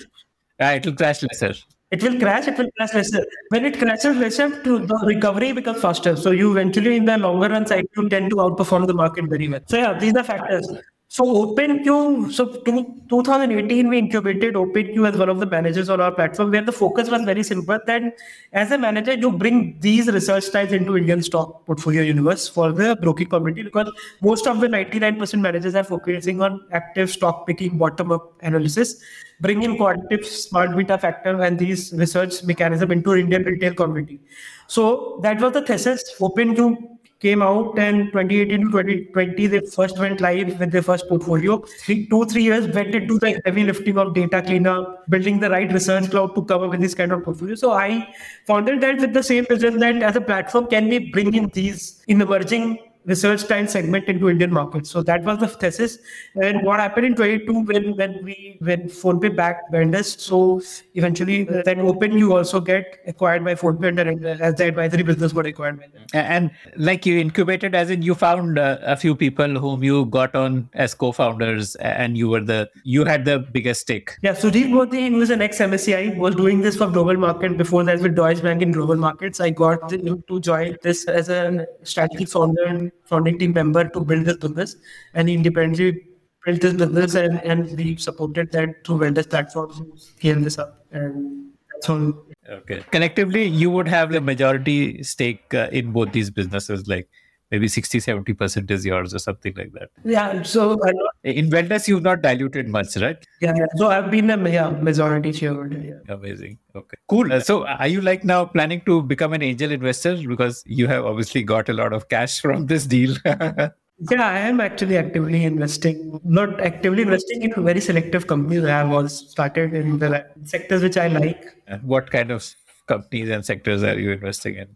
Right, 0.59 0.76
it 0.76 0.86
will 0.86 0.95
crash 0.95 1.24
lesser 1.24 1.53
it 1.94 2.02
will 2.04 2.18
crash, 2.20 2.48
it 2.48 2.58
will 2.58 2.70
crash 2.78 2.94
lesser. 2.94 3.24
When 3.50 3.66
it 3.66 3.78
crashes 3.78 4.18
lesser, 4.18 4.50
to 4.64 4.80
the 4.80 4.98
recovery 5.06 5.52
becomes 5.52 5.82
faster. 5.82 6.16
So 6.16 6.32
you 6.32 6.52
eventually, 6.52 6.96
in 6.98 7.06
the 7.06 7.18
longer 7.18 7.50
run 7.50 7.68
cycle, 7.68 8.10
tend 8.10 8.32
to 8.32 8.38
outperform 8.38 8.88
the 8.88 8.96
market 8.96 9.26
very 9.36 9.48
well. 9.48 9.62
So 9.68 9.78
yeah, 9.78 9.94
these 9.98 10.16
are 10.16 10.24
factors. 10.24 10.68
So 11.14 11.24
OpenQ, 11.26 12.32
so 12.32 12.45
to, 12.45 13.01
2018, 13.07 13.88
we 13.88 13.99
incubated 13.99 14.55
OpenQ 14.55 15.07
as 15.07 15.16
one 15.16 15.30
of 15.30 15.39
the 15.39 15.45
managers 15.45 15.88
on 15.88 16.01
our 16.01 16.11
platform, 16.11 16.49
where 16.49 16.64
the 16.64 16.72
focus 16.72 17.07
was 17.07 17.22
very 17.22 17.43
simple. 17.43 17.78
That 17.86 18.18
as 18.51 18.72
a 18.72 18.80
manager, 18.80 19.14
you 19.14 19.32
bring 19.32 19.78
these 19.80 20.07
research 20.07 20.45
styles 20.45 20.72
into 20.72 20.97
Indian 20.97 21.22
stock 21.22 21.68
portfolio 21.68 22.01
universe 22.01 22.47
for 22.47 22.72
the 22.72 22.95
broking 22.99 23.30
community 23.30 23.61
because 23.61 23.91
most 24.24 24.47
of 24.47 24.59
the 24.59 24.66
99% 24.68 25.39
managers 25.39 25.76
are 25.76 25.84
focusing 25.84 26.41
on 26.41 26.66
active 26.72 27.11
stock 27.11 27.45
picking, 27.45 27.78
bottom-up 27.78 28.34
analysis, 28.41 28.99
bringing 29.39 29.78
quantitative 29.78 30.26
smart 30.26 30.76
beta 30.76 30.97
factor 30.97 31.39
and 31.43 31.59
these 31.59 31.93
research 31.93 32.43
mechanism 32.43 32.91
into 32.91 33.14
Indian 33.14 33.43
retail 33.43 33.76
community. 33.76 34.20
So 34.66 35.20
that 35.22 35.39
was 35.39 35.53
the 35.53 35.61
thesis. 35.61 36.16
OpenQ 36.20 36.93
came 37.24 37.41
out 37.41 37.80
and 37.80 38.11
2018 38.11 38.65
to 38.65 38.71
2020 38.71 39.47
they 39.47 39.61
first 39.76 39.97
went 39.97 40.21
live 40.21 40.59
with 40.59 40.71
their 40.71 40.86
first 40.89 41.07
portfolio. 41.07 41.57
Three, 41.84 42.05
two 42.07 42.26
three 42.26 42.43
years 42.43 42.67
went 42.76 42.93
into 42.93 43.19
the 43.19 43.41
heavy 43.45 43.63
lifting 43.63 43.97
of 43.97 44.13
data 44.13 44.41
cleanup 44.41 45.09
building 45.09 45.39
the 45.39 45.49
right 45.49 45.71
research 45.71 46.09
cloud 46.11 46.36
to 46.36 46.43
cover 46.53 46.67
with 46.67 46.82
this 46.82 46.95
kind 47.01 47.11
of 47.11 47.24
portfolio. 47.24 47.55
So 47.55 47.71
i 47.71 48.07
founded 48.45 48.82
that 48.82 48.99
with 48.99 49.13
the 49.13 49.24
same 49.24 49.45
vision 49.45 49.80
that 49.80 50.03
as 50.11 50.15
a 50.15 50.21
platform 50.21 50.67
can 50.67 50.89
we 50.89 50.99
bring 51.11 51.34
in 51.34 51.47
these 51.59 52.03
in 52.07 52.17
the 52.19 52.26
emerging 52.26 52.78
research 53.06 53.47
time 53.47 53.68
segment 53.68 54.06
into 54.06 54.30
Indian 54.30 54.51
market. 54.51 54.88
So 54.88 55.04
that 55.04 55.24
was 55.24 55.39
the 55.39 55.47
thesis. 55.47 55.97
And 56.41 56.64
what 56.64 56.80
happened 56.80 57.06
in 57.06 57.16
22 57.16 57.60
when 57.66 57.95
when 57.97 58.24
we 58.24 58.58
when 58.62 58.84
PhonePe 58.84 59.36
backed 59.36 59.72
Vendors, 59.72 60.16
so 60.22 60.62
eventually 60.93 61.47
uh, 61.49 61.62
then 61.66 61.78
OpenQ 61.78 62.32
also 62.38 62.60
get 62.60 62.99
acquired 63.08 63.43
by 63.43 63.56
PhonePe 63.56 63.99
and 63.99 64.26
as 64.26 64.56
the 64.56 64.66
advisory 64.66 65.04
business 65.04 65.34
got 65.34 65.45
acquired 65.45 65.80
by 65.80 65.88
them. 65.88 66.06
And 66.14 66.51
like 66.78 67.06
you 67.06 67.20
incubated, 67.20 67.76
as 67.76 67.89
in 67.89 68.01
you 68.01 68.16
found 68.16 68.58
uh, 68.58 68.78
a 68.82 68.95
few 68.95 69.16
people 69.16 69.60
whom 69.60 69.84
you 69.84 70.06
got 70.06 70.36
on 70.36 70.70
as 70.74 70.93
co-founders, 70.93 71.76
and 71.76 72.18
you 72.18 72.30
were 72.30 72.41
the 72.41 72.70
you 72.84 73.06
had 73.06 73.26
the 73.26 73.39
biggest 73.39 73.82
stake. 73.82 74.18
Yeah, 74.22 74.34
Sujit 74.34 74.70
Modi 74.70 75.10
was 75.10 75.30
an 75.30 75.41
ex 75.41 75.60
MSCI, 75.60 76.18
was 76.18 76.36
doing 76.36 76.62
this 76.62 76.78
for 76.78 76.88
global 76.88 77.18
market 77.18 77.58
before 77.58 77.84
that 77.84 77.99
with 77.99 78.16
Deutsche 78.16 78.41
Bank 78.41 78.62
in 78.62 78.72
global 78.72 78.95
markets. 78.95 79.39
I 79.39 79.49
got 79.49 79.89
to 79.89 80.39
join 80.39 80.78
this 80.82 81.06
as 81.08 81.30
a 81.30 81.68
strategic 81.84 82.30
founder 82.30 82.91
founding 83.06 83.38
team 83.38 83.54
member 83.54 83.88
to 83.89 84.00
build 84.00 84.26
this 84.26 84.38
business 84.38 84.76
and 85.14 85.28
he 85.28 85.36
independently 85.36 86.06
built 86.46 86.62
this 86.62 86.74
business 86.74 87.16
and, 87.16 87.41
and 87.44 87.78
we 87.78 87.96
supported 87.98 88.52
that 88.52 88.86
through 88.86 89.00
vendors 89.00 89.28
platforms 89.28 89.80
to 89.80 89.98
scale 89.98 90.39
this 90.39 90.58
up 90.58 90.86
and 90.91 91.52
So 91.82 92.26
Okay. 92.50 92.84
Collectively, 92.91 93.46
you 93.46 93.70
would 93.70 93.88
have 93.88 94.12
the 94.12 94.20
majority 94.20 95.02
stake 95.02 95.54
uh, 95.54 95.70
in 95.72 95.91
both 95.91 96.12
these 96.12 96.30
businesses, 96.30 96.88
like 96.88 97.08
maybe 97.54 97.68
60, 97.68 97.99
70% 97.99 98.72
is 98.72 98.86
yours 98.86 99.14
or 99.14 99.20
something 99.20 99.54
like 99.56 99.72
that. 99.74 99.89
yeah, 100.04 100.41
so 100.41 100.80
I 100.84 100.93
In 101.24 101.51
WealthDesk, 101.51 101.88
you've 101.88 102.01
not 102.01 102.24
diluted 102.24 102.68
much, 102.68 102.95
right? 102.97 103.28
yeah, 103.41 103.54
yeah. 103.56 103.68
so 103.76 103.89
I've 103.89 104.10
been 104.10 104.32
a 104.32 104.38
yeah, 104.49 104.72
majority 104.72 105.32
shareholder. 105.32 105.78
Yeah. 105.78 106.16
Amazing. 106.16 106.58
Okay. 106.76 106.97
Cool. 107.08 107.32
Uh, 107.32 107.39
so, 107.39 107.68
are 107.68 107.88
you 107.88 108.01
like 108.01 108.24
now 108.24 108.45
planning 108.45 108.82
to 108.88 109.04
become 109.04 109.34
an 109.34 109.43
angel 109.43 109.72
investor 109.72 110.16
because 110.34 110.64
you 110.66 110.88
have 110.88 111.06
obviously 111.06 111.43
got 111.43 111.70
a 111.70 111.74
lot 111.74 111.93
of 111.93 112.10
cash 112.10 112.41
from 112.41 112.68
this 112.68 112.88
deal? 112.88 113.16
Yeah, 114.10 114.28
I 114.28 114.39
am 114.39 114.60
actually 114.60 114.97
actively 114.97 115.45
investing, 115.45 116.20
not 116.26 116.60
actively 116.60 117.04
investing 117.04 117.43
in 117.43 117.54
very 117.64 117.80
selective 117.80 118.26
companies. 118.28 118.66
I 118.66 118.70
have 118.70 118.91
also 118.91 119.28
started 119.28 119.76
in 119.76 119.99
the 119.99 120.26
sectors 120.43 120.82
which 120.82 120.97
I 120.97 121.08
like. 121.08 121.45
What 121.84 122.10
kind 122.10 122.32
of 122.32 122.43
companies 122.88 123.30
and 123.30 123.46
sectors 123.46 123.84
are 123.84 123.98
you 123.98 124.12
investing 124.12 124.56
in? 124.56 124.68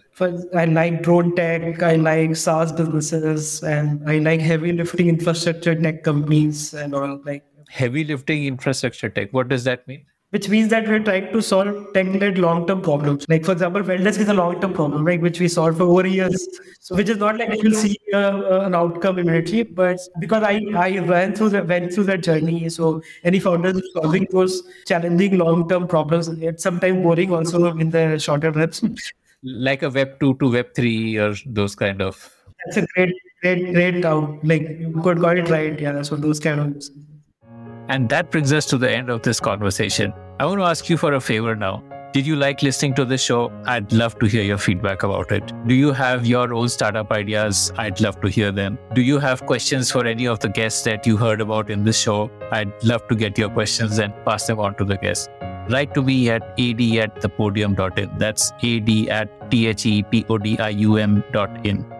I 0.55 0.65
like 0.65 1.03
drone 1.03 1.35
tech, 1.35 1.81
I 1.83 1.95
like 1.95 2.35
SaaS 2.35 2.71
businesses, 2.71 3.63
and 3.63 4.09
I 4.09 4.19
like 4.19 4.39
heavy 4.39 4.71
lifting 4.71 5.09
infrastructure 5.09 5.75
tech 5.75 6.03
companies 6.03 6.73
and 6.73 6.95
all 6.95 7.21
like 7.25 7.43
Heavy 7.69 8.05
lifting 8.05 8.45
infrastructure 8.45 9.09
tech. 9.09 9.31
What 9.31 9.49
does 9.49 9.65
that 9.65 9.87
mean? 9.87 10.05
Which 10.31 10.49
means 10.49 10.69
that 10.69 10.87
we're 10.87 10.99
trying 10.99 11.31
to 11.31 11.41
solve 11.41 11.93
tech-led 11.93 12.37
long-term 12.37 12.81
problems. 12.81 13.25
Like 13.29 13.45
for 13.45 13.53
example, 13.53 13.81
wellness 13.81 14.19
is 14.19 14.27
a 14.27 14.33
long-term 14.33 14.73
problem, 14.73 15.05
right? 15.05 15.21
Which 15.21 15.39
we 15.39 15.47
solved 15.47 15.77
for 15.77 15.83
over 15.83 16.05
years. 16.05 16.47
So 16.81 16.95
which 16.95 17.09
is 17.09 17.17
not 17.17 17.37
like 17.37 17.61
you'll 17.63 17.73
see 17.73 17.97
uh, 18.13 18.61
an 18.61 18.75
outcome 18.75 19.19
immediately, 19.19 19.63
but 19.63 19.99
because 20.19 20.43
I 20.43 20.61
I 20.75 20.99
ran 20.99 21.33
through 21.33 21.49
the 21.49 21.63
went 21.63 21.93
through 21.93 22.05
that 22.05 22.23
journey. 22.23 22.69
So 22.69 23.01
any 23.23 23.39
founders 23.39 23.81
solving 23.93 24.27
those 24.31 24.63
challenging 24.85 25.37
long-term 25.37 25.87
problems, 25.87 26.27
it's 26.27 26.63
sometimes 26.63 27.03
boring 27.03 27.31
also 27.33 27.65
in 27.77 27.89
the 27.91 28.19
shorter 28.19 28.51
reps. 28.51 28.83
Like 29.43 29.83
a 29.83 29.89
Web 29.89 30.19
2 30.19 30.35
to 30.35 30.51
Web 30.51 30.73
3 30.75 31.17
or 31.17 31.35
those 31.45 31.75
kind 31.75 32.01
of. 32.01 32.33
That's 32.65 32.77
a 32.77 32.87
great, 32.93 33.13
great, 33.41 33.73
great 33.73 34.03
out. 34.03 34.43
Like 34.43 34.63
you 34.79 34.99
could 35.03 35.19
got 35.19 35.37
it 35.37 35.49
right. 35.49 35.79
Yeah. 35.79 36.01
So 36.01 36.15
those 36.15 36.39
kind 36.39 36.59
of 36.59 36.83
And 37.89 38.09
that 38.09 38.31
brings 38.31 38.51
us 38.53 38.65
to 38.67 38.77
the 38.77 38.91
end 38.91 39.09
of 39.09 39.21
this 39.21 39.39
conversation. 39.39 40.13
I 40.39 40.45
want 40.45 40.59
to 40.59 40.65
ask 40.65 40.89
you 40.89 40.97
for 40.97 41.13
a 41.13 41.21
favor 41.21 41.55
now. 41.55 41.83
Did 42.13 42.25
you 42.25 42.35
like 42.35 42.61
listening 42.63 42.95
to 42.95 43.05
this 43.05 43.21
show? 43.21 43.51
I'd 43.65 43.91
love 43.91 44.17
to 44.19 44.25
hear 44.25 44.41
your 44.41 44.57
feedback 44.57 45.03
about 45.03 45.31
it. 45.31 45.51
Do 45.67 45.75
you 45.75 45.91
have 45.91 46.25
your 46.25 46.53
own 46.53 46.69
startup 46.69 47.11
ideas? 47.11 47.71
I'd 47.77 48.01
love 48.01 48.19
to 48.21 48.27
hear 48.27 48.51
them. 48.51 48.79
Do 48.93 49.01
you 49.01 49.19
have 49.19 49.45
questions 49.45 49.91
for 49.91 50.05
any 50.05 50.25
of 50.27 50.39
the 50.39 50.49
guests 50.49 50.83
that 50.83 51.05
you 51.05 51.17
heard 51.17 51.41
about 51.41 51.69
in 51.69 51.83
this 51.83 51.99
show? 51.99 52.31
I'd 52.51 52.71
love 52.83 53.07
to 53.09 53.15
get 53.15 53.37
your 53.37 53.49
questions 53.49 53.99
and 53.99 54.13
pass 54.25 54.47
them 54.47 54.59
on 54.59 54.75
to 54.75 54.85
the 54.85 54.97
guests. 54.97 55.29
Write 55.69 55.93
to 55.95 56.01
me 56.01 56.29
at 56.29 56.43
ad 56.57 56.81
at 56.81 57.21
thepodium.in. 57.21 58.17
That's 58.17 58.51
ad 58.51 58.89
at 59.09 59.49
thepodium 59.51 61.23
dot 61.33 61.65
in. 61.65 61.96